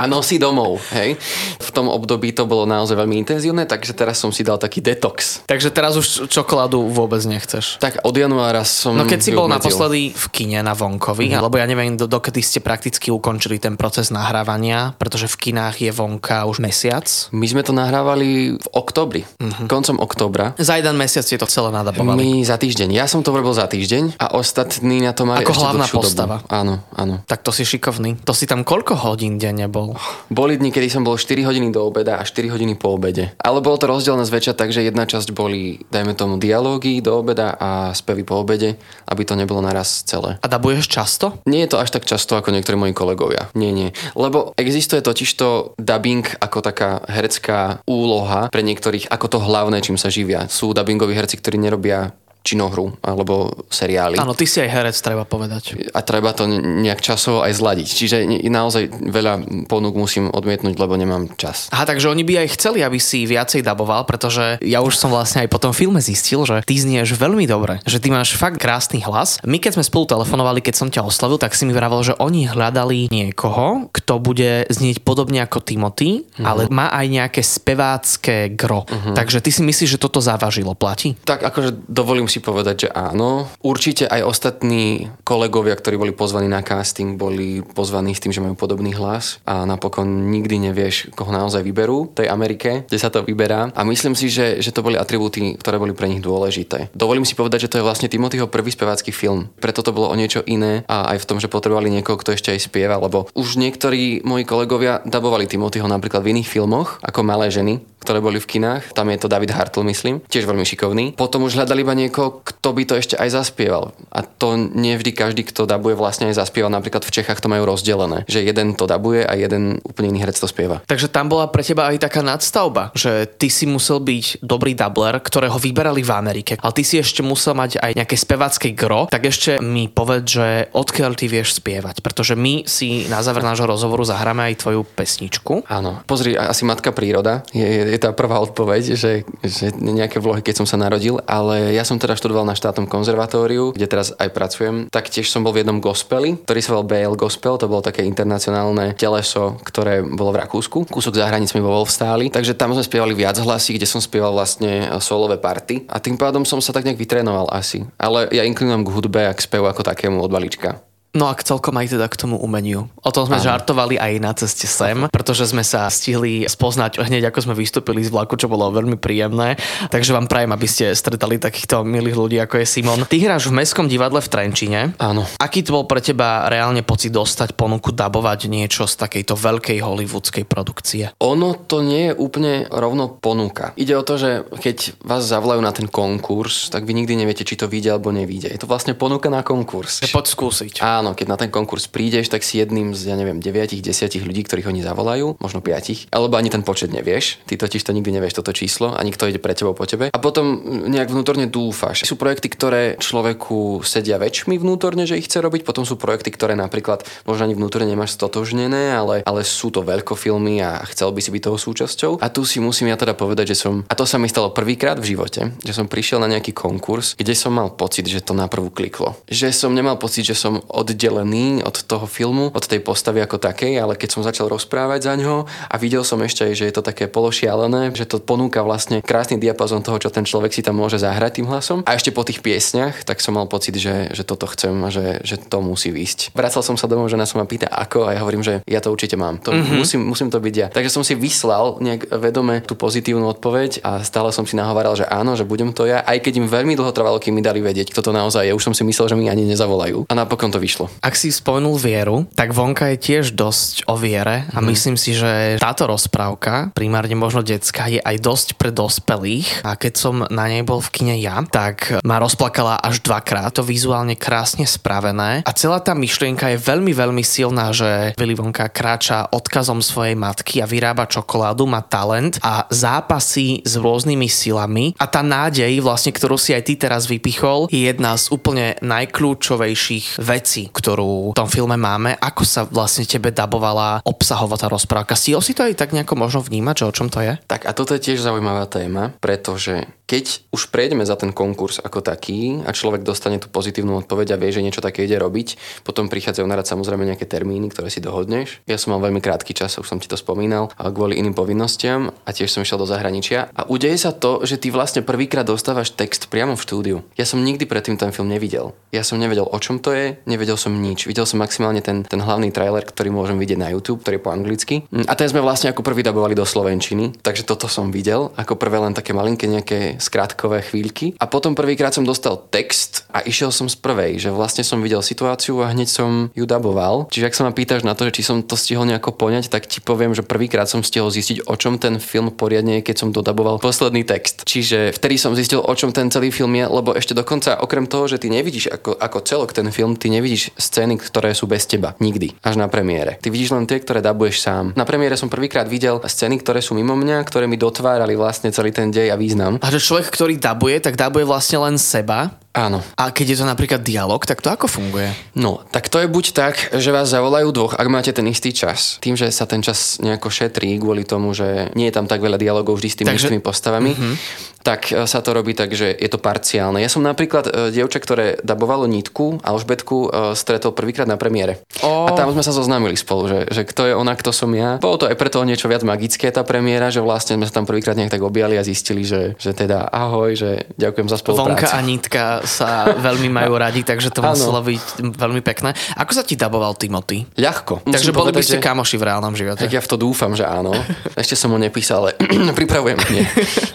a 0.01 0.07
nosí 0.07 0.39
domov. 0.39 0.81
Hej. 0.95 1.19
V 1.61 1.71
tom 1.75 1.91
období 1.91 2.31
to 2.33 2.47
bolo 2.49 2.65
naozaj 2.65 2.95
veľmi 2.95 3.21
intenzívne, 3.27 3.67
takže 3.67 3.93
teraz 3.93 4.23
som 4.23 4.31
si 4.31 4.47
dal 4.47 4.57
taký 4.57 4.81
detox. 4.81 5.43
Takže 5.45 5.75
teraz 5.75 5.99
už 5.99 6.31
čokoládu 6.31 6.87
vôbec 6.89 7.21
nechceš. 7.27 7.83
Tak 7.83 8.07
od 8.07 8.15
januára 8.15 8.63
som 8.63 8.95
No 8.95 9.05
keď 9.05 9.21
si 9.21 9.31
bol 9.35 9.51
naposledy 9.51 10.15
v 10.15 10.27
kine 10.31 10.63
na 10.63 10.73
Vonkovi, 10.73 11.34
mm-hmm. 11.35 11.43
alebo 11.43 11.57
ja 11.59 11.67
neviem, 11.67 11.99
do, 11.99 12.07
dokedy 12.07 12.41
ste 12.41 12.63
prakticky 12.63 13.11
ukončili 13.11 13.59
ten 13.59 13.75
proces 13.75 14.15
nahrávania, 14.15 14.95
pretože 14.97 15.27
v 15.31 15.51
kinách 15.51 15.77
je 15.83 15.91
vonka 15.91 16.47
už 16.47 16.63
mesiac. 16.63 17.05
My 17.35 17.47
sme 17.51 17.67
to 17.67 17.75
nahrávali 17.75 18.55
v 18.57 18.67
oktobri, 18.73 19.27
mm-hmm. 19.27 19.67
koncom 19.67 19.99
oktobra. 19.99 20.55
Za 20.57 20.79
jeden 20.79 20.95
mesiac 20.95 21.27
ste 21.27 21.41
to 21.41 21.51
celé 21.51 21.75
nadabovali. 21.75 22.19
My 22.19 22.29
za 22.47 22.61
týždeň. 22.61 22.95
Ja 22.95 23.11
som 23.11 23.25
to 23.25 23.35
robil 23.35 23.53
za 23.57 23.67
týždeň 23.67 24.21
a 24.21 24.37
ostatní 24.39 25.03
na 25.03 25.17
to 25.17 25.27
mali 25.27 25.43
Ako 25.43 25.55
hlavná 25.57 25.87
postava. 25.89 26.45
Dobu. 26.45 26.53
Áno, 26.53 26.75
áno. 26.95 27.25
Tak 27.25 27.41
to 27.41 27.51
si 27.51 27.65
šikovný. 27.65 28.21
To 28.29 28.37
si 28.37 28.45
tam 28.45 28.63
koľko 28.63 28.95
hodín 29.01 29.41
denne 29.41 29.67
bol? 29.67 29.97
Boli 30.29 30.61
dni, 30.61 30.69
kedy 30.71 30.89
som 30.93 31.03
bol 31.03 31.17
4 31.17 31.47
hodiny 31.49 31.73
do 31.73 31.81
obeda 31.81 32.21
a 32.21 32.23
4 32.23 32.53
hodiny 32.53 32.77
po 32.77 32.93
obede. 32.93 33.33
Ale 33.41 33.65
bolo 33.65 33.81
to 33.81 33.89
rozdelené 33.89 34.29
zväčša 34.29 34.53
tak, 34.53 34.71
že 34.71 34.85
jedna 34.85 35.09
časť 35.09 35.33
boli, 35.33 35.81
dajme 35.89 36.13
tomu, 36.13 36.37
dialógy 36.37 37.01
do 37.01 37.17
obeda 37.17 37.57
a 37.57 37.97
spevy 37.97 38.27
po 38.29 38.45
obede, 38.45 38.77
aby 39.09 39.23
to 39.25 39.33
nebolo 39.39 39.65
naraz 39.65 40.05
celé. 40.05 40.37
A 40.45 40.47
dabuješ 40.47 40.85
často? 40.85 41.24
Nie 41.47 41.65
je 41.65 41.77
to 41.77 41.81
až 41.81 41.95
tak 41.95 42.05
často 42.09 42.35
ako 42.35 42.51
niektorí 42.51 42.75
moji 42.75 42.93
kolegovia. 42.97 43.49
Nie, 43.55 43.71
nie. 43.71 43.95
Lebo 44.19 44.53
existuje 44.59 45.05
totižto 45.05 45.79
dubbing 45.79 46.27
ako 46.43 46.59
taká 46.65 47.05
herecká 47.07 47.85
úloha 47.87 48.51
pre 48.51 48.67
niektorých 48.67 49.09
ako 49.09 49.27
to 49.31 49.39
hlavné, 49.39 49.79
čím 49.85 50.01
sa 50.01 50.11
živia. 50.11 50.51
Sú 50.51 50.75
dubbingoví 50.75 51.15
herci, 51.15 51.39
ktorí 51.39 51.61
nerobia 51.61 52.17
činohru 52.45 52.93
alebo 53.01 53.65
seriály. 53.73 54.21
Áno, 54.21 54.37
ty 54.37 54.45
si 54.45 54.61
aj 54.61 54.69
herec, 54.69 54.97
treba 55.01 55.25
povedať. 55.25 55.81
A 55.97 56.05
treba 56.05 56.37
to 56.37 56.45
nejak 56.61 57.01
časovo 57.01 57.41
aj 57.41 57.57
zladiť. 57.57 57.89
Čiže 57.89 58.17
naozaj 58.53 58.93
veľa 59.01 59.65
ponúk 59.65 59.97
musím 59.97 60.29
odmietnúť, 60.29 60.77
lebo 60.77 60.93
nemám 61.01 61.33
čas. 61.41 61.73
Aha, 61.73 61.89
takže 61.89 62.13
oni 62.13 62.21
by 62.21 62.45
aj 62.45 62.61
chceli, 62.61 62.85
aby 62.85 63.01
si 63.01 63.25
viacej 63.25 63.65
daboval, 63.65 64.05
pretože 64.05 64.61
ja 64.61 64.85
už 64.85 65.01
som 65.01 65.09
vlastne 65.09 65.41
aj 65.41 65.49
po 65.49 65.57
tom 65.57 65.73
filme 65.73 66.05
zistil, 66.05 66.45
že 66.45 66.61
ty 66.69 66.77
znieš 66.77 67.17
veľmi 67.17 67.49
dobre, 67.49 67.81
že 67.89 67.97
ty 67.97 68.13
máš 68.13 68.37
fakt 68.37 68.61
krásny 68.61 69.01
hlas. 69.01 69.41
My 69.41 69.57
keď 69.57 69.81
sme 69.81 69.89
spolu 69.89 70.05
telefonovali, 70.05 70.61
keď 70.61 70.75
som 70.77 70.93
ťa 70.93 71.01
oslovil, 71.01 71.41
tak 71.41 71.57
si 71.57 71.65
mi 71.65 71.73
vravel, 71.73 72.05
že 72.05 72.13
oni 72.21 72.45
hľadali 72.45 73.09
niekoho, 73.09 73.89
kto 73.89 74.21
bude 74.21 74.69
znieť 74.69 75.01
podobne 75.01 75.41
ako 75.41 75.65
Timothy, 75.65 76.29
uh-huh. 76.29 76.45
ale 76.45 76.63
má 76.69 76.93
aj 76.93 77.07
nejaké 77.09 77.41
spevácké 77.41 78.53
gro. 78.53 78.85
Uh-huh. 78.85 79.17
Takže 79.17 79.41
ty 79.41 79.49
si 79.49 79.65
myslíš, 79.65 79.97
že 79.97 80.03
toto 80.03 80.21
závažilo, 80.21 80.77
platí? 80.77 81.17
Tak 81.25 81.41
akože 81.41 81.89
dovolím 81.89 82.29
si 82.35 82.43
povedať, 82.43 82.87
že 82.87 82.89
áno. 82.91 83.47
Určite 83.63 84.11
aj 84.11 84.27
ostatní 84.27 85.07
kolegovia, 85.23 85.79
ktorí 85.79 85.95
boli 85.95 86.11
pozvaní 86.11 86.51
na 86.51 86.67
casting, 86.67 87.15
boli 87.15 87.63
pozvaní 87.63 88.19
s 88.19 88.23
tým, 88.23 88.35
že 88.35 88.43
majú 88.43 88.59
podobný 88.59 88.91
hlas 88.99 89.39
a 89.47 89.63
napokon 89.63 90.35
nikdy 90.35 90.59
nevieš, 90.71 91.15
koho 91.15 91.31
naozaj 91.31 91.63
vyberú 91.63 92.11
v 92.11 92.25
tej 92.25 92.27
Amerike, 92.27 92.71
kde 92.91 92.99
sa 92.99 93.15
to 93.15 93.23
vyberá. 93.23 93.71
A 93.79 93.87
myslím 93.87 94.19
si, 94.19 94.27
že, 94.27 94.59
že 94.59 94.75
to 94.75 94.83
boli 94.83 94.99
atribúty, 94.99 95.55
ktoré 95.55 95.79
boli 95.79 95.95
pre 95.95 96.11
nich 96.11 96.19
dôležité. 96.19 96.91
Dovolím 96.91 97.23
si 97.23 97.39
povedať, 97.39 97.71
že 97.71 97.71
to 97.71 97.79
je 97.79 97.87
vlastne 97.87 98.11
Timothyho 98.11 98.51
prvý 98.51 98.75
spevácky 98.75 99.15
film. 99.15 99.53
Preto 99.63 99.87
to 99.87 99.95
bolo 99.95 100.11
o 100.11 100.19
niečo 100.19 100.43
iné 100.51 100.83
a 100.91 101.15
aj 101.15 101.23
v 101.23 101.29
tom, 101.31 101.39
že 101.39 101.53
potrebovali 101.53 101.93
niekoho, 101.93 102.19
kto 102.19 102.35
ešte 102.35 102.51
aj 102.51 102.67
spieva, 102.67 102.99
lebo 102.99 103.31
už 103.39 103.61
niektorí 103.61 104.27
moji 104.27 104.43
kolegovia 104.43 105.05
dabovali 105.07 105.47
Timothyho 105.47 105.87
napríklad 105.87 106.27
v 106.27 106.35
iných 106.35 106.49
filmoch, 106.51 106.99
ako 107.05 107.21
Malé 107.23 107.53
ženy, 107.53 107.81
ktoré 108.05 108.21
boli 108.21 108.37
v 108.37 108.45
kinách. 108.45 108.93
Tam 108.93 109.09
je 109.09 109.17
to 109.17 109.33
David 109.33 109.57
Hartl, 109.57 109.81
myslím, 109.89 110.21
tiež 110.29 110.45
veľmi 110.45 110.69
šikovný. 110.69 111.17
Potom 111.17 111.49
už 111.49 111.57
hľadali 111.57 111.81
iba 111.81 111.97
niekoho, 111.97 112.45
kto 112.45 112.77
by 112.77 112.85
to 112.85 113.01
ešte 113.01 113.17
aj 113.17 113.33
zaspieval. 113.33 113.97
A 114.13 114.21
to 114.21 114.61
nie 114.61 114.93
vždy 115.01 115.17
každý, 115.17 115.49
kto 115.49 115.65
dabuje, 115.65 115.97
vlastne 115.97 116.29
aj 116.29 116.37
zaspieval. 116.37 116.69
Napríklad 116.69 117.01
v 117.09 117.15
Čechách 117.17 117.41
to 117.41 117.49
majú 117.49 117.65
rozdelené, 117.65 118.29
že 118.29 118.45
jeden 118.45 118.77
to 118.77 118.85
dabuje 118.85 119.25
a 119.25 119.33
jeden 119.33 119.81
úplne 119.81 120.13
iný 120.13 120.21
herec 120.21 120.37
to 120.37 120.45
spieva. 120.45 120.85
Takže 120.85 121.09
tam 121.09 121.33
bola 121.33 121.49
pre 121.49 121.65
teba 121.65 121.89
aj 121.89 122.05
taká 122.05 122.21
nadstavba, 122.21 122.93
že 122.93 123.25
ty 123.25 123.49
si 123.49 123.65
musel 123.65 124.05
byť 124.05 124.45
dobrý 124.45 124.77
dubler, 124.77 125.17
ktorého 125.25 125.57
vyberali 125.57 126.05
v 126.05 126.13
Amerike, 126.13 126.53
ale 126.61 126.77
ty 126.77 126.85
si 126.85 127.01
ešte 127.01 127.25
musel 127.25 127.57
mať 127.57 127.81
aj 127.81 127.97
nejaké 127.97 128.17
spevácké 128.21 128.77
gro, 128.77 129.09
tak 129.09 129.25
ešte 129.25 129.57
mi 129.65 129.89
povedz, 129.89 130.29
že 130.29 130.49
odkiaľ 130.77 131.17
ty 131.17 131.33
vieš 131.33 131.57
spievať, 131.57 132.05
pretože 132.05 132.37
my 132.37 132.69
si 132.69 133.09
na 133.09 133.25
záver 133.25 133.41
nášho 133.41 133.65
rozhovoru 133.65 134.05
zahráme 134.05 134.53
aj 134.53 134.61
tvoju 134.61 134.85
pesničku. 134.85 135.65
Áno, 135.73 136.05
pozri, 136.05 136.37
asi 136.37 136.67
Matka 136.69 136.93
príroda 136.93 137.47
je, 137.55 137.65
je 137.65 137.94
je 137.94 137.94
tá 138.01 138.11
prvá 138.13 138.41
odpoveď, 138.41 138.97
že, 138.97 139.27
že 139.45 139.75
nejaké 139.77 140.19
vlohy, 140.19 140.41
keď 140.41 140.65
som 140.65 140.67
sa 140.67 140.81
narodil, 140.81 141.21
ale 141.25 141.75
ja 141.77 141.83
som 141.83 142.01
teda 142.01 142.17
študoval 142.17 142.49
na 142.49 142.59
štátnom 142.59 142.89
konzervatóriu, 142.89 143.75
kde 143.75 143.87
teraz 143.87 144.13
aj 144.17 144.29
pracujem. 144.33 144.77
Taktiež 144.89 145.31
som 145.31 145.43
bol 145.43 145.55
v 145.55 145.63
jednom 145.63 145.79
gospeli, 145.83 146.39
ktorý 146.47 146.61
sa 146.61 146.73
volal 146.77 146.89
BL 146.89 147.15
Gospel, 147.19 147.59
to 147.61 147.71
bolo 147.71 147.85
také 147.85 148.07
internacionálne 148.07 148.97
teleso, 148.97 149.59
ktoré 149.63 150.03
bolo 150.03 150.35
v 150.35 150.41
Rakúsku. 150.45 150.89
Kúsok 150.89 151.19
za 151.19 151.29
hranicami 151.29 151.61
vo 151.61 151.75
Wolfstáli, 151.75 152.31
takže 152.31 152.57
tam 152.57 152.73
sme 152.73 152.87
spievali 152.87 153.13
viac 153.17 153.37
hlasy, 153.41 153.77
kde 153.77 153.89
som 153.89 154.01
spieval 154.03 154.33
vlastne 154.35 154.89
solové 155.03 155.37
party 155.37 155.91
a 155.91 156.01
tým 156.01 156.17
pádom 156.17 156.47
som 156.47 156.63
sa 156.63 156.73
tak 156.73 156.87
nejak 156.87 157.01
vytrénoval 157.01 157.51
asi. 157.53 157.85
Ale 157.99 158.31
ja 158.33 158.47
inklinujem 158.47 158.87
k 158.87 158.93
hudbe 158.95 159.21
a 159.29 159.37
k 159.37 159.45
spevu 159.45 159.69
ako 159.69 159.85
takému 159.85 160.23
od 160.23 160.31
balíčka. 160.31 160.94
No 161.15 161.31
a 161.31 161.39
celkom 161.39 161.79
aj 161.79 161.95
teda 161.95 162.11
k 162.11 162.19
tomu 162.19 162.35
umeniu. 162.43 162.91
O 163.07 163.11
tom 163.15 163.31
sme 163.31 163.39
ano. 163.39 163.47
žartovali 163.47 163.95
aj 164.03 164.13
na 164.19 164.35
ceste 164.35 164.67
sem, 164.67 165.07
pretože 165.15 165.47
sme 165.47 165.63
sa 165.63 165.87
stihli 165.87 166.43
spoznať 166.51 166.99
hneď 166.99 167.31
ako 167.31 167.39
sme 167.47 167.55
vystúpili 167.55 168.03
z 168.03 168.11
vlaku, 168.11 168.35
čo 168.35 168.51
bolo 168.51 168.67
veľmi 168.75 168.99
príjemné. 168.99 169.55
Takže 169.95 170.11
vám 170.11 170.27
prajem, 170.27 170.51
aby 170.51 170.67
ste 170.67 170.91
stretali 170.91 171.39
takýchto 171.39 171.87
milých 171.87 172.19
ľudí 172.19 172.37
ako 172.43 172.59
je 172.59 172.67
Simon. 172.67 173.07
Ty 173.07 173.15
hráš 173.31 173.47
v 173.47 173.63
Mestskom 173.63 173.87
divadle 173.87 174.19
v 174.19 174.27
Trenčine. 174.27 174.81
Áno. 174.99 175.23
Aký 175.39 175.63
to 175.63 175.79
bol 175.79 175.87
pre 175.87 176.03
teba 176.03 176.51
reálne 176.51 176.83
pocit 176.83 177.15
dostať 177.15 177.55
ponuku 177.55 177.95
dabovať 177.95 178.51
niečo 178.51 178.91
z 178.91 178.99
takejto 178.99 179.39
veľkej 179.39 179.87
hollywoodskej 179.87 180.43
produkcie? 180.51 181.15
Ono 181.23 181.55
to 181.71 181.79
nie 181.87 182.11
je 182.11 182.13
úplne 182.19 182.67
rovno 182.75 183.07
ponuka. 183.23 183.71
Ide 183.79 183.95
o 183.95 184.03
to, 184.03 184.19
že 184.19 184.51
keď 184.51 184.99
vás 185.07 185.23
zavolajú 185.31 185.63
na 185.63 185.71
ten 185.71 185.87
konkurs, 185.87 186.75
tak 186.75 186.83
vy 186.83 186.91
nikdy 186.91 187.15
neviete, 187.15 187.47
či 187.47 187.55
to 187.55 187.71
vyjde 187.71 187.95
alebo 187.95 188.11
nevíde. 188.11 188.51
Je 188.51 188.59
to 188.59 188.67
vlastne 188.67 188.99
ponuka 188.99 189.31
na 189.31 189.47
konkurs. 189.47 190.03
Poď 190.11 190.27
skúsiť. 190.27 190.83
Áno 190.83 191.04
áno, 191.05 191.13
keď 191.13 191.27
na 191.29 191.37
ten 191.37 191.53
konkurs 191.53 191.85
prídeš, 191.85 192.33
tak 192.33 192.41
si 192.41 192.57
jedným 192.57 192.97
z, 192.97 193.13
ja 193.13 193.17
neviem, 193.21 193.37
9, 193.37 193.85
10 193.85 193.85
ľudí, 194.25 194.49
ktorých 194.49 194.73
oni 194.73 194.81
zavolajú, 194.81 195.37
možno 195.37 195.61
5, 195.61 196.09
alebo 196.09 196.41
ani 196.41 196.49
ten 196.49 196.65
počet 196.65 196.89
nevieš. 196.89 197.45
Ty 197.45 197.61
totiž 197.61 197.85
to 197.85 197.93
nikdy 197.93 198.09
nevieš 198.17 198.41
toto 198.41 198.57
číslo, 198.57 198.97
ani 198.97 199.13
kto 199.13 199.29
ide 199.29 199.37
pre 199.37 199.53
tebou 199.53 199.77
po 199.77 199.85
tebe. 199.85 200.09
A 200.09 200.19
potom 200.19 200.65
nejak 200.89 201.13
vnútorne 201.13 201.45
dúfaš. 201.45 202.09
Sú 202.09 202.17
projekty, 202.17 202.49
ktoré 202.49 202.97
človeku 202.97 203.85
sedia 203.85 204.17
väčšmi 204.17 204.57
vnútorne, 204.57 205.05
že 205.05 205.21
ich 205.21 205.29
chce 205.29 205.45
robiť, 205.45 205.69
potom 205.69 205.85
sú 205.85 206.01
projekty, 206.01 206.33
ktoré 206.33 206.57
napríklad 206.57 207.05
možno 207.29 207.53
ani 207.53 207.55
vnútorne 207.55 207.93
nemáš 207.93 208.17
stotožnené, 208.17 208.97
ale, 208.97 209.21
ale 209.29 209.45
sú 209.45 209.69
to 209.69 209.85
veľkofilmy 209.85 210.65
a 210.65 210.81
chcel 210.89 211.13
by 211.13 211.21
si 211.21 211.29
byť 211.29 211.43
toho 211.45 211.59
súčasťou. 211.61 212.13
A 212.25 212.33
tu 212.33 212.49
si 212.49 212.65
musím 212.65 212.89
ja 212.89 212.97
teda 212.97 213.13
povedať, 213.13 213.53
že 213.53 213.61
som, 213.61 213.85
a 213.85 213.95
to 213.99 214.09
sa 214.09 214.17
mi 214.17 214.33
stalo 214.33 214.57
prvýkrát 214.57 214.97
v 214.97 215.13
živote, 215.13 215.53
že 215.61 215.77
som 215.77 215.85
prišiel 215.85 216.17
na 216.25 216.33
nejaký 216.33 216.57
konkurs, 216.57 217.13
kde 217.21 217.37
som 217.37 217.53
mal 217.53 217.69
pocit, 217.77 218.09
že 218.09 218.25
to 218.25 218.33
naprvu 218.33 218.73
kliklo. 218.73 219.21
Že 219.29 219.53
som 219.53 219.71
nemal 219.77 220.01
pocit, 220.01 220.25
že 220.25 220.39
som 220.39 220.63
oddelený 220.95 221.67
od 221.67 221.77
toho 221.85 222.07
filmu, 222.07 222.55
od 222.55 222.65
tej 222.65 222.81
postavy 222.81 223.21
ako 223.21 223.43
takej, 223.43 223.77
ale 223.83 223.99
keď 223.99 224.09
som 224.15 224.23
začal 224.23 224.47
rozprávať 224.47 225.11
za 225.11 225.15
ňo 225.19 225.45
a 225.45 225.75
videl 225.77 226.07
som 226.07 226.23
ešte 226.23 226.47
aj, 226.47 226.55
že 226.55 226.65
je 226.71 226.75
to 226.75 226.87
také 226.87 227.11
pološialené, 227.11 227.91
že 227.93 228.07
to 228.07 228.23
ponúka 228.23 228.63
vlastne 228.63 229.03
krásny 229.03 229.37
diapazon 229.37 229.83
toho, 229.83 229.99
čo 229.99 230.15
ten 230.15 230.23
človek 230.23 230.55
si 230.55 230.63
tam 230.63 230.79
môže 230.79 231.03
zahrať 231.03 231.43
tým 231.43 231.51
hlasom. 231.51 231.83
A 231.85 231.99
ešte 231.99 232.15
po 232.15 232.23
tých 232.23 232.41
piesniach, 232.41 233.03
tak 233.03 233.19
som 233.19 233.35
mal 233.35 233.51
pocit, 233.51 233.75
že, 233.75 234.15
že 234.15 234.23
toto 234.23 234.47
chcem 234.47 234.73
a 234.87 234.89
že, 234.89 235.21
že 235.27 235.37
to 235.37 235.59
musí 235.61 235.91
výjsť. 235.91 236.33
Vracal 236.33 236.63
som 236.63 236.79
sa 236.79 236.87
domov, 236.87 237.11
žena 237.11 237.27
sa 237.27 237.37
ma 237.37 237.45
pýta 237.45 237.67
ako 237.69 238.09
a 238.09 238.15
ja 238.15 238.23
hovorím, 238.23 238.47
že 238.47 238.63
ja 238.65 238.79
to 238.79 238.95
určite 238.95 239.19
mám. 239.19 239.43
To 239.43 239.51
mm-hmm. 239.51 239.77
musím, 239.77 240.01
musím 240.07 240.29
to 240.31 240.39
byť 240.39 240.55
ja. 240.55 240.67
Takže 240.71 240.95
som 240.95 241.03
si 241.03 241.19
vyslal 241.19 241.83
nejak 241.83 242.15
vedome 242.15 242.63
tú 242.63 242.79
pozitívnu 242.79 243.27
odpoveď 243.35 243.83
a 243.83 244.07
stále 244.07 244.31
som 244.31 244.47
si 244.47 244.55
nahovaral, 244.55 244.95
že 244.95 245.05
áno, 245.11 245.35
že 245.35 245.43
budem 245.43 245.75
to 245.75 245.85
ja, 245.91 246.07
aj 246.07 246.23
keď 246.23 246.45
im 246.45 246.49
veľmi 246.49 246.79
dlho 246.79 246.95
trvalo, 246.95 247.19
kým 247.19 247.35
mi 247.35 247.43
dali 247.43 247.59
vedieť, 247.59 247.91
kto 247.91 248.01
to 248.05 248.11
naozaj 248.15 248.47
je. 248.47 248.55
Už 248.55 248.63
som 248.63 248.75
si 248.77 248.87
myslel, 248.87 249.11
že 249.11 249.17
mi 249.19 249.27
ani 249.27 249.49
nezavolajú. 249.49 250.07
A 250.07 250.15
napokon 250.15 250.53
to 250.53 250.63
vyšlo. 250.63 250.84
Ak 251.03 251.19
si 251.19 251.35
spomenul 251.35 251.77
vieru, 251.79 252.17
tak 252.35 252.55
vonka 252.57 252.93
je 252.95 252.99
tiež 253.01 253.37
dosť 253.37 253.89
o 253.91 253.99
viere 253.99 254.47
a 254.53 254.59
mm. 254.61 254.67
myslím 254.71 254.97
si, 254.99 255.17
že 255.17 255.57
táto 255.61 255.89
rozprávka, 255.89 256.75
primárne 256.75 257.17
možno 257.17 257.45
detská, 257.45 257.89
je 257.91 258.01
aj 258.01 258.17
dosť 258.21 258.49
pre 258.61 258.71
dospelých. 258.75 259.65
A 259.65 259.77
keď 259.79 259.95
som 259.95 260.15
na 260.29 260.45
nej 260.51 260.63
bol 260.67 260.81
v 260.83 260.93
kine 260.93 261.17
ja, 261.21 261.41
tak 261.49 262.01
ma 262.03 262.19
rozplakala 262.21 262.81
až 262.81 263.01
dvakrát. 263.01 263.55
To 263.55 263.63
vizuálne 263.63 264.19
krásne 264.19 264.67
spravené. 264.67 265.47
A 265.47 265.51
celá 265.55 265.79
tá 265.79 265.95
myšlienka 265.95 266.51
je 266.55 266.59
veľmi, 266.59 266.93
veľmi 266.93 267.23
silná, 267.23 267.71
že 267.71 268.13
Willy 268.19 268.35
Wonka 268.35 268.67
kráča 268.73 269.31
odkazom 269.31 269.85
svojej 269.85 270.19
matky 270.19 270.61
a 270.61 270.67
vyrába 270.67 271.07
čokoládu, 271.07 271.69
má 271.69 271.85
talent 271.85 272.43
a 272.43 272.67
zápasí 272.73 273.63
s 273.63 273.79
rôznymi 273.79 274.27
silami. 274.27 274.97
A 274.99 275.07
tá 275.07 275.23
nádej, 275.23 275.79
vlastne, 275.79 276.11
ktorú 276.11 276.35
si 276.35 276.51
aj 276.57 276.67
ty 276.67 276.75
teraz 276.75 277.07
vypichol, 277.07 277.71
je 277.71 277.87
jedna 277.87 278.19
z 278.19 278.35
úplne 278.35 278.75
najkľúčovejších 278.83 280.19
vecí, 280.19 280.74
ktorú 280.75 281.33
v 281.33 281.39
tom 281.39 281.47
filme 281.47 281.79
máme. 281.79 282.19
Ako 282.19 282.43
sa 282.43 282.67
vlastne 282.67 283.07
tebe 283.07 283.31
dabovala 283.31 284.03
obsahová 284.03 284.59
tá 284.59 284.67
rozprávka? 284.67 285.15
Stihol 285.15 285.39
si 285.39 285.55
to 285.55 285.63
aj 285.63 285.79
tak 285.79 285.95
nejako 285.95 286.19
možno 286.19 286.43
vnímať, 286.43 286.83
že 286.83 286.89
o 286.91 286.97
čom 286.97 287.07
to 287.07 287.23
je? 287.23 287.39
Tak 287.47 287.65
a 287.65 287.73
toto 287.73 287.95
je 287.95 288.03
tiež 288.03 288.19
zaujímavá 288.19 288.67
téma, 288.67 289.15
pretože 289.23 289.87
keď 290.05 290.53
už 290.53 290.69
prejdeme 290.69 291.01
za 291.07 291.17
ten 291.17 291.33
konkurs 291.33 291.81
ako 291.81 292.05
taký 292.05 292.61
a 292.69 292.77
človek 292.77 293.07
dostane 293.07 293.41
tú 293.41 293.49
pozitívnu 293.49 294.05
odpoveď 294.05 294.37
a 294.37 294.41
vie, 294.41 294.53
že 294.53 294.61
niečo 294.61 294.85
také 294.85 295.09
ide 295.09 295.17
robiť, 295.17 295.81
potom 295.81 296.13
prichádzajú 296.13 296.45
na 296.45 296.61
rad 296.61 296.69
samozrejme 296.69 297.09
nejaké 297.09 297.25
termíny, 297.25 297.73
ktoré 297.73 297.89
si 297.89 298.05
dohodneš. 298.05 298.61
Ja 298.69 298.77
som 298.77 298.93
mal 298.93 299.01
veľmi 299.01 299.25
krátky 299.25 299.57
čas, 299.57 299.81
už 299.81 299.89
som 299.89 299.97
ti 299.97 300.11
to 300.11 300.21
spomínal, 300.21 300.69
kvôli 300.77 301.17
iným 301.17 301.33
povinnostiam 301.33 302.13
a 302.13 302.31
tiež 302.37 302.53
som 302.53 302.61
išiel 302.61 302.77
do 302.77 302.89
zahraničia. 302.89 303.49
A 303.57 303.65
udeje 303.65 303.97
sa 303.97 304.13
to, 304.13 304.45
že 304.45 304.61
ty 304.61 304.69
vlastne 304.69 305.01
prvýkrát 305.01 305.49
dostávaš 305.49 305.97
text 305.97 306.29
priamo 306.29 306.53
v 306.53 306.65
štúdiu. 306.65 306.97
Ja 307.17 307.25
som 307.25 307.41
nikdy 307.41 307.65
predtým 307.65 307.97
ten 307.97 308.13
film 308.13 308.29
nevidel. 308.29 308.77
Ja 308.93 309.01
som 309.03 309.17
nevedel, 309.17 309.49
o 309.49 309.59
čom 309.59 309.81
to 309.81 309.97
je, 309.97 310.21
nevedel 310.29 310.54
som 310.55 310.75
nič. 310.75 311.07
Videl 311.07 311.27
som 311.27 311.41
maximálne 311.43 311.85
ten, 311.85 312.03
ten 312.05 312.21
hlavný 312.21 312.51
trailer, 312.51 312.83
ktorý 312.83 313.11
môžem 313.11 313.39
vidieť 313.39 313.59
na 313.59 313.73
YouTube, 313.73 314.03
ktorý 314.03 314.19
je 314.19 314.25
po 314.25 314.33
anglicky. 314.33 314.75
A 315.07 315.15
ten 315.19 315.29
sme 315.29 315.45
vlastne 315.45 315.71
ako 315.71 315.87
prvý 315.87 316.03
dabovali 316.03 316.33
do 316.37 316.47
slovenčiny, 316.47 317.21
takže 317.23 317.47
toto 317.47 317.67
som 317.71 317.91
videl. 317.91 318.31
Ako 318.39 318.59
prvé 318.59 318.81
len 318.81 318.95
také 318.95 319.13
malinké 319.15 319.47
nejaké 319.47 319.99
skrátkové 319.99 320.63
chvíľky. 320.63 321.15
A 321.19 321.27
potom 321.31 321.55
prvýkrát 321.55 321.95
som 321.95 322.07
dostal 322.07 322.39
text 322.51 323.07
a 323.11 323.23
išiel 323.23 323.55
som 323.55 323.71
z 323.71 323.77
prvej, 323.79 324.19
že 324.19 324.31
vlastne 324.31 324.67
som 324.67 324.83
videl 324.83 325.01
situáciu 325.05 325.63
a 325.63 325.71
hneď 325.71 325.89
som 325.89 326.11
ju 326.35 326.45
daboval. 326.45 327.07
Čiže 327.11 327.27
ak 327.31 327.37
sa 327.37 327.47
ma 327.47 327.53
pýtaš 327.55 327.87
na 327.87 327.95
to, 327.95 328.09
že 328.11 328.21
či 328.21 328.23
som 328.27 328.43
to 328.43 328.59
stihol 328.59 328.85
nejako 328.87 329.15
poňať, 329.15 329.49
tak 329.49 329.71
ti 329.71 329.79
poviem, 329.79 330.13
že 330.13 330.27
prvýkrát 330.27 330.67
som 330.67 330.83
stihol 330.83 331.09
zistiť, 331.13 331.47
o 331.47 331.55
čom 331.55 331.79
ten 331.79 332.03
film 332.03 332.35
poriadne 332.35 332.81
je, 332.81 332.87
keď 332.87 332.97
som 333.05 333.09
dodaboval 333.15 333.63
posledný 333.63 334.03
text. 334.05 334.45
Čiže 334.45 334.93
vtedy 334.97 335.17
som 335.17 335.33
zistil, 335.33 335.63
o 335.63 335.75
čom 335.77 335.95
ten 335.95 336.11
celý 336.11 336.35
film 336.35 336.53
je, 336.59 336.67
lebo 336.67 336.93
ešte 336.93 337.17
dokonca 337.17 337.57
okrem 337.61 337.87
toho, 337.87 338.11
že 338.11 338.21
ty 338.21 338.29
nevidíš 338.29 338.69
ako, 338.73 338.99
ako 338.99 339.19
celok 339.25 339.51
ten 339.55 339.71
film, 339.71 339.95
ty 339.95 340.11
nevidíš 340.11 340.44
scény, 340.53 341.01
ktoré 341.01 341.33
sú 341.33 341.49
bez 341.49 341.65
teba. 341.65 341.97
Nikdy. 341.97 342.45
Až 342.45 342.61
na 342.61 342.69
premiére. 342.69 343.17
Ty 343.23 343.33
vidíš 343.33 343.57
len 343.57 343.65
tie, 343.65 343.81
ktoré 343.81 344.05
dabuješ 344.05 344.45
sám. 344.45 344.65
Na 344.77 344.85
premiére 344.85 345.17
som 345.17 345.33
prvýkrát 345.33 345.65
videl 345.65 346.03
scény, 346.05 346.45
ktoré 346.45 346.61
sú 346.61 346.77
mimo 346.77 346.93
mňa, 346.93 347.25
ktoré 347.25 347.49
mi 347.49 347.57
dotvárali 347.57 348.19
vlastne 348.19 348.53
celý 348.53 348.75
ten 348.75 348.93
dej 348.93 349.09
a 349.09 349.17
význam. 349.17 349.57
A 349.65 349.73
že 349.73 349.81
človek, 349.81 350.13
ktorý 350.13 350.37
dabuje, 350.37 350.77
tak 350.85 351.01
dabuje 351.01 351.25
vlastne 351.25 351.63
len 351.65 351.81
seba 351.81 352.44
Áno. 352.55 352.87
A 352.95 353.11
keď 353.11 353.35
je 353.35 353.39
to 353.43 353.47
napríklad 353.51 353.83
dialog, 353.83 354.23
tak 354.23 354.39
to 354.39 354.47
ako 354.47 354.71
funguje? 354.71 355.11
No, 355.35 355.67
tak 355.75 355.91
to 355.91 355.99
je 355.99 356.07
buď 356.07 356.25
tak, 356.31 356.55
že 356.71 356.95
vás 356.95 357.11
zavolajú 357.11 357.51
dvoch, 357.51 357.75
ak 357.75 357.91
máte 357.91 358.15
ten 358.15 358.31
istý 358.31 358.55
čas. 358.55 359.03
Tým, 359.03 359.19
že 359.19 359.27
sa 359.35 359.43
ten 359.43 359.59
čas 359.59 359.99
nejako 359.99 360.31
šetrí 360.31 360.79
kvôli 360.79 361.03
tomu, 361.03 361.35
že 361.35 361.75
nie 361.75 361.91
je 361.91 361.95
tam 361.99 362.07
tak 362.07 362.23
veľa 362.23 362.39
dialogov 362.39 362.79
vždy 362.79 362.89
s 362.95 362.99
tými 363.03 363.11
Takže... 363.11 363.27
istými 363.27 363.43
postavami, 363.43 363.91
mm-hmm. 363.99 364.15
tak 364.63 364.87
e, 364.95 365.03
sa 365.03 365.19
to 365.19 365.35
robí 365.35 365.51
tak, 365.51 365.75
že 365.75 365.99
je 365.99 366.07
to 366.07 366.23
parciálne. 366.23 366.79
Ja 366.79 366.87
som 366.87 367.03
napríklad 367.03 367.51
e, 367.51 367.75
dievča, 367.75 367.99
ktoré 367.99 368.39
dabovalo 368.47 368.87
nitku 368.87 369.43
a 369.43 369.51
Alžbetku 369.51 369.97
e, 370.07 370.09
stretol 370.39 370.71
prvýkrát 370.79 371.11
na 371.11 371.19
premiére. 371.19 371.59
Oh. 371.83 372.07
A 372.07 372.15
tam 372.15 372.31
sme 372.31 372.47
sa 372.47 372.55
zoznámili 372.55 372.95
spolu, 372.95 373.35
že, 373.35 373.41
že 373.51 373.67
kto 373.67 373.91
je 373.91 373.99
ona, 373.99 374.15
kto 374.15 374.31
som 374.31 374.55
ja. 374.55 374.79
Bolo 374.79 375.03
to 375.03 375.11
aj 375.11 375.19
preto 375.19 375.43
niečo 375.43 375.67
viac 375.67 375.83
magické 375.83 376.31
tá 376.31 376.47
premiéra, 376.47 376.95
že 376.95 377.03
vlastne 377.03 377.35
sme 377.35 377.51
sa 377.51 377.59
tam 377.59 377.67
prvýkrát 377.67 377.99
nejak 377.99 378.15
tak 378.15 378.23
objali 378.23 378.55
a 378.55 378.63
zistili, 378.63 379.03
že, 379.03 379.35
že 379.43 379.51
teda 379.51 379.91
ahoj, 379.91 380.39
že 380.39 380.71
ďakujem 380.79 381.11
za 381.11 381.19
spoluprácu. 381.19 381.51
Vonka 381.51 381.75
a 381.75 381.83
nitka 381.83 382.23
sa 382.45 382.93
veľmi 382.95 383.29
majú 383.33 383.59
radi, 383.59 383.83
takže 383.83 384.13
to 384.13 384.21
muselo 384.23 384.61
byť 384.61 385.03
veľmi 385.17 385.43
pekné. 385.45 385.73
Ako 385.99 386.13
sa 386.15 386.23
ti 386.23 386.39
daboval 386.39 386.77
Timothy? 386.79 387.25
Ľahko. 387.37 387.89
Takže 387.89 388.13
boli 388.15 388.31
by 388.31 388.45
ste 388.45 388.61
že... 388.61 388.65
kamoši 388.65 388.97
v 389.01 389.05
reálnom 389.05 389.35
živote. 389.35 389.65
Tak 389.65 389.73
ja 389.73 389.83
v 389.83 389.89
to 389.89 389.97
dúfam, 389.97 390.33
že 390.37 390.45
áno. 390.47 390.73
Ešte 391.17 391.35
som 391.35 391.53
mu 391.53 391.59
nepísal, 391.59 392.09
ale 392.09 392.11
pripravujem. 392.59 392.99
Nie. 393.11 393.25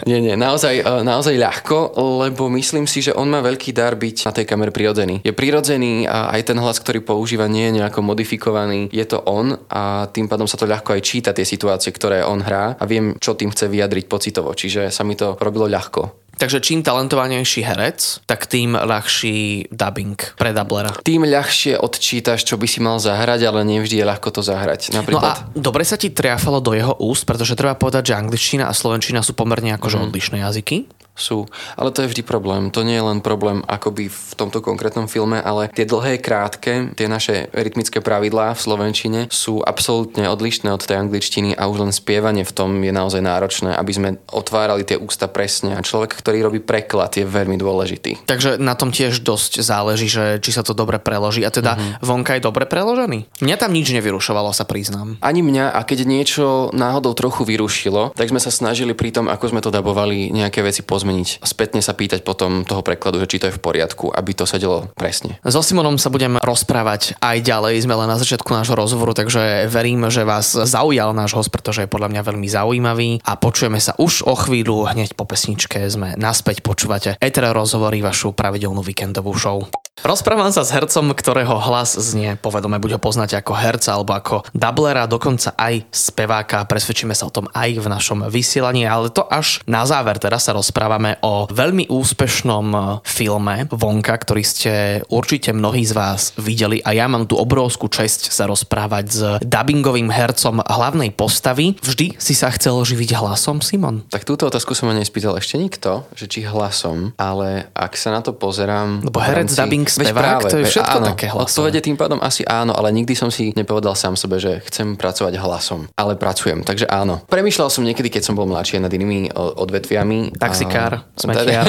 nie, 0.06 0.18
nie, 0.30 0.34
naozaj, 0.38 0.74
e, 0.80 1.02
naozaj 1.02 1.34
ľahko, 1.36 1.98
lebo 2.26 2.48
myslím 2.56 2.86
si, 2.86 3.04
že 3.04 3.12
on 3.14 3.28
má 3.28 3.42
veľký 3.42 3.74
dar 3.74 3.98
byť 3.98 4.16
na 4.30 4.32
tej 4.32 4.44
kamere 4.46 4.72
prirodzený. 4.72 5.22
Je 5.26 5.34
prirodzený 5.34 6.06
a 6.06 6.32
aj 6.34 6.50
ten 6.50 6.58
hlas, 6.58 6.78
ktorý 6.78 7.02
používa, 7.02 7.50
nie 7.50 7.70
je 7.70 7.82
nejako 7.82 8.00
modifikovaný. 8.06 8.88
Je 8.94 9.04
to 9.04 9.20
on 9.26 9.58
a 9.68 10.06
tým 10.08 10.30
pádom 10.30 10.46
sa 10.46 10.56
to 10.56 10.70
ľahko 10.70 10.94
aj 10.96 11.02
číta 11.02 11.30
tie 11.34 11.44
situácie, 11.46 11.90
ktoré 11.90 12.22
on 12.22 12.40
hrá 12.40 12.78
a 12.78 12.84
viem, 12.86 13.18
čo 13.18 13.34
tým 13.34 13.50
chce 13.50 13.66
vyjadriť 13.66 14.04
pocitovo. 14.06 14.54
Čiže 14.54 14.92
sa 14.94 15.02
mi 15.02 15.18
to 15.18 15.34
robilo 15.40 15.66
ľahko. 15.66 16.29
Takže 16.40 16.64
čím 16.64 16.80
talentovanejší 16.80 17.60
herec, 17.60 18.24
tak 18.24 18.48
tým 18.48 18.72
ľahší 18.72 19.68
dubbing 19.68 20.16
pre 20.40 20.56
dublera. 20.56 20.96
Tým 21.04 21.28
ľahšie 21.28 21.76
odčítaš, 21.76 22.48
čo 22.48 22.56
by 22.56 22.64
si 22.64 22.80
mal 22.80 22.96
zahrať, 22.96 23.44
ale 23.44 23.60
nevždy 23.68 24.00
je 24.00 24.08
ľahko 24.08 24.32
to 24.32 24.40
zahrať. 24.40 24.96
Napríklad... 24.96 25.20
No 25.20 25.28
a 25.28 25.34
dobre 25.52 25.84
sa 25.84 26.00
ti 26.00 26.08
triafalo 26.08 26.64
do 26.64 26.72
jeho 26.72 26.96
úst, 26.96 27.28
pretože 27.28 27.52
treba 27.52 27.76
povedať, 27.76 28.10
že 28.10 28.14
angličtina 28.16 28.64
a 28.66 28.72
slovenčina 28.72 29.20
sú 29.20 29.36
pomerne 29.36 29.76
akože 29.76 30.00
mm. 30.00 30.04
odlišné 30.08 30.36
jazyky 30.40 30.88
sú. 31.20 31.46
Ale 31.76 31.92
to 31.92 32.02
je 32.02 32.10
vždy 32.10 32.22
problém. 32.24 32.72
To 32.72 32.82
nie 32.82 32.96
je 32.96 33.04
len 33.04 33.20
problém 33.20 33.60
akoby 33.68 34.08
v 34.08 34.32
tomto 34.34 34.64
konkrétnom 34.64 35.06
filme, 35.06 35.38
ale 35.38 35.68
tie 35.70 35.84
dlhé, 35.84 36.18
krátke, 36.18 36.96
tie 36.96 37.06
naše 37.06 37.52
rytmické 37.52 38.00
pravidlá 38.00 38.56
v 38.56 38.60
slovenčine 38.60 39.20
sú 39.28 39.60
absolútne 39.60 40.26
odlišné 40.26 40.72
od 40.72 40.82
tej 40.82 40.96
angličtiny 40.96 41.54
a 41.54 41.68
už 41.68 41.84
len 41.84 41.92
spievanie 41.92 42.42
v 42.42 42.52
tom 42.56 42.70
je 42.80 42.92
naozaj 42.94 43.20
náročné, 43.20 43.76
aby 43.76 43.92
sme 43.92 44.08
otvárali 44.32 44.82
tie 44.88 44.96
ústa 44.96 45.28
presne. 45.28 45.76
A 45.76 45.84
človek, 45.84 46.16
ktorý 46.16 46.46
robí 46.46 46.60
preklad, 46.62 47.12
je 47.12 47.26
veľmi 47.26 47.58
dôležitý. 47.58 48.24
Takže 48.24 48.56
na 48.62 48.78
tom 48.78 48.94
tiež 48.94 49.20
dosť 49.20 49.60
záleží, 49.60 50.06
že 50.06 50.38
či 50.38 50.54
sa 50.54 50.62
to 50.62 50.72
dobre 50.72 51.02
preloží. 51.02 51.42
A 51.42 51.50
teda 51.50 51.74
uh-huh. 51.74 52.00
vonka 52.00 52.38
je 52.38 52.46
dobre 52.46 52.64
preložený? 52.64 53.42
Mňa 53.42 53.56
tam 53.58 53.74
nič 53.74 53.90
nevyrušovalo, 53.90 54.54
sa 54.54 54.62
priznám. 54.62 55.18
Ani 55.18 55.42
mňa, 55.42 55.74
a 55.74 55.80
keď 55.82 56.06
niečo 56.06 56.70
náhodou 56.70 57.12
trochu 57.18 57.42
vyrušilo, 57.42 58.14
tak 58.14 58.30
sme 58.30 58.38
sa 58.38 58.54
snažili 58.54 58.94
pri 58.94 59.10
tom, 59.10 59.26
ako 59.26 59.50
sme 59.50 59.60
to 59.60 59.74
dabovali, 59.74 60.30
nejaké 60.30 60.62
veci 60.62 60.86
pozmeniť 60.86 61.09
pozmeniť 61.10 61.42
a 61.42 61.46
spätne 61.50 61.82
sa 61.82 61.90
pýtať 61.90 62.22
potom 62.22 62.62
toho 62.62 62.86
prekladu, 62.86 63.18
že 63.18 63.26
či 63.26 63.42
to 63.42 63.50
je 63.50 63.56
v 63.58 63.62
poriadku, 63.62 64.14
aby 64.14 64.30
to 64.30 64.46
sedelo 64.46 64.86
presne. 64.94 65.42
So 65.42 65.58
Simonom 65.58 65.98
sa 65.98 66.06
budem 66.06 66.38
rozprávať 66.38 67.18
aj 67.18 67.42
ďalej, 67.42 67.82
sme 67.82 67.98
len 67.98 68.06
na 68.06 68.14
začiatku 68.14 68.46
nášho 68.54 68.78
rozhovoru, 68.78 69.10
takže 69.10 69.66
verím, 69.66 70.06
že 70.06 70.22
vás 70.22 70.54
zaujal 70.54 71.10
náš 71.10 71.34
host, 71.34 71.50
pretože 71.50 71.82
je 71.82 71.90
podľa 71.90 72.14
mňa 72.14 72.22
veľmi 72.22 72.46
zaujímavý 72.46 73.10
a 73.26 73.34
počujeme 73.34 73.82
sa 73.82 73.98
už 73.98 74.22
o 74.30 74.38
chvíľu, 74.38 74.86
hneď 74.86 75.18
po 75.18 75.26
pesničke 75.26 75.82
sme 75.90 76.14
naspäť 76.14 76.62
počúvate 76.62 77.18
Etere 77.18 77.50
rozhovory, 77.50 77.98
vašu 77.98 78.30
pravidelnú 78.30 78.86
víkendovú 78.86 79.34
show. 79.34 79.66
Rozprávam 80.00 80.48
sa 80.48 80.64
s 80.64 80.72
hercom, 80.72 81.12
ktorého 81.12 81.60
hlas 81.60 81.92
znie 81.92 82.32
povedome, 82.40 82.80
buď 82.80 82.96
ho 82.96 83.00
poznáte 83.02 83.36
ako 83.36 83.52
herca 83.52 83.92
alebo 83.92 84.16
ako 84.16 84.48
dublera, 84.56 85.04
dokonca 85.04 85.52
aj 85.60 85.92
speváka. 85.92 86.64
Presvedčíme 86.64 87.12
sa 87.12 87.28
o 87.28 87.34
tom 87.34 87.52
aj 87.52 87.76
v 87.76 87.84
našom 87.84 88.24
vysielaní, 88.32 88.88
ale 88.88 89.12
to 89.12 89.28
až 89.28 89.60
na 89.68 89.84
záver. 89.84 90.16
Teraz 90.16 90.48
sa 90.48 90.56
rozprávame 90.56 90.99
rozprávame 91.00 91.16
o 91.24 91.48
veľmi 91.48 91.88
úspešnom 91.88 92.66
e, 92.76 92.78
filme 93.08 93.64
Vonka, 93.72 94.12
ktorý 94.20 94.42
ste 94.44 94.72
určite 95.08 95.56
mnohí 95.56 95.80
z 95.88 95.96
vás 95.96 96.36
videli 96.36 96.84
a 96.84 96.92
ja 96.92 97.08
mám 97.08 97.24
tu 97.24 97.40
obrovskú 97.40 97.88
česť 97.88 98.28
sa 98.28 98.44
rozprávať 98.44 99.06
s 99.08 99.20
dubbingovým 99.40 100.12
hercom 100.12 100.60
hlavnej 100.60 101.16
postavy. 101.16 101.80
Vždy 101.80 102.20
si 102.20 102.36
sa 102.36 102.52
chcel 102.52 102.76
živiť 102.84 103.16
hlasom, 103.16 103.64
Simon? 103.64 104.04
Tak 104.12 104.28
túto 104.28 104.44
otázku 104.44 104.76
som 104.76 104.92
ma 104.92 104.94
nespýtal 104.94 105.40
ešte 105.40 105.56
nikto, 105.56 106.04
že 106.12 106.28
či 106.28 106.44
hlasom, 106.44 107.16
ale 107.16 107.72
ak 107.72 107.96
sa 107.96 108.12
na 108.12 108.20
to 108.20 108.36
pozerám... 108.36 109.00
Lebo 109.00 109.24
herec, 109.24 109.48
rámci... 109.48 109.56
dubbing, 109.56 109.86
spevák, 109.88 110.52
to 110.52 110.60
je 110.60 110.66
všetko 110.68 110.98
áno, 111.00 111.06
také 111.16 111.26
hlasové. 111.32 111.48
Odpovede 111.48 111.80
tým 111.80 111.96
pádom 111.96 112.20
asi 112.20 112.44
áno, 112.44 112.76
ale 112.76 112.92
nikdy 112.92 113.16
som 113.16 113.32
si 113.32 113.56
nepovedal 113.56 113.96
sám 113.96 114.20
sebe, 114.20 114.36
že 114.36 114.60
chcem 114.68 115.00
pracovať 115.00 115.40
hlasom. 115.40 115.88
Ale 115.96 116.20
pracujem, 116.20 116.60
takže 116.60 116.84
áno. 116.92 117.24
Premýšľal 117.24 117.72
som 117.72 117.88
niekedy, 117.88 118.12
keď 118.12 118.28
som 118.28 118.36
bol 118.36 118.44
mladší 118.44 118.82
nad 118.82 118.92
inými 118.92 119.32
odvetviami. 119.36 120.36
Taxikár, 120.36 120.79
a... 120.88 120.98
smetiar. 121.12 121.64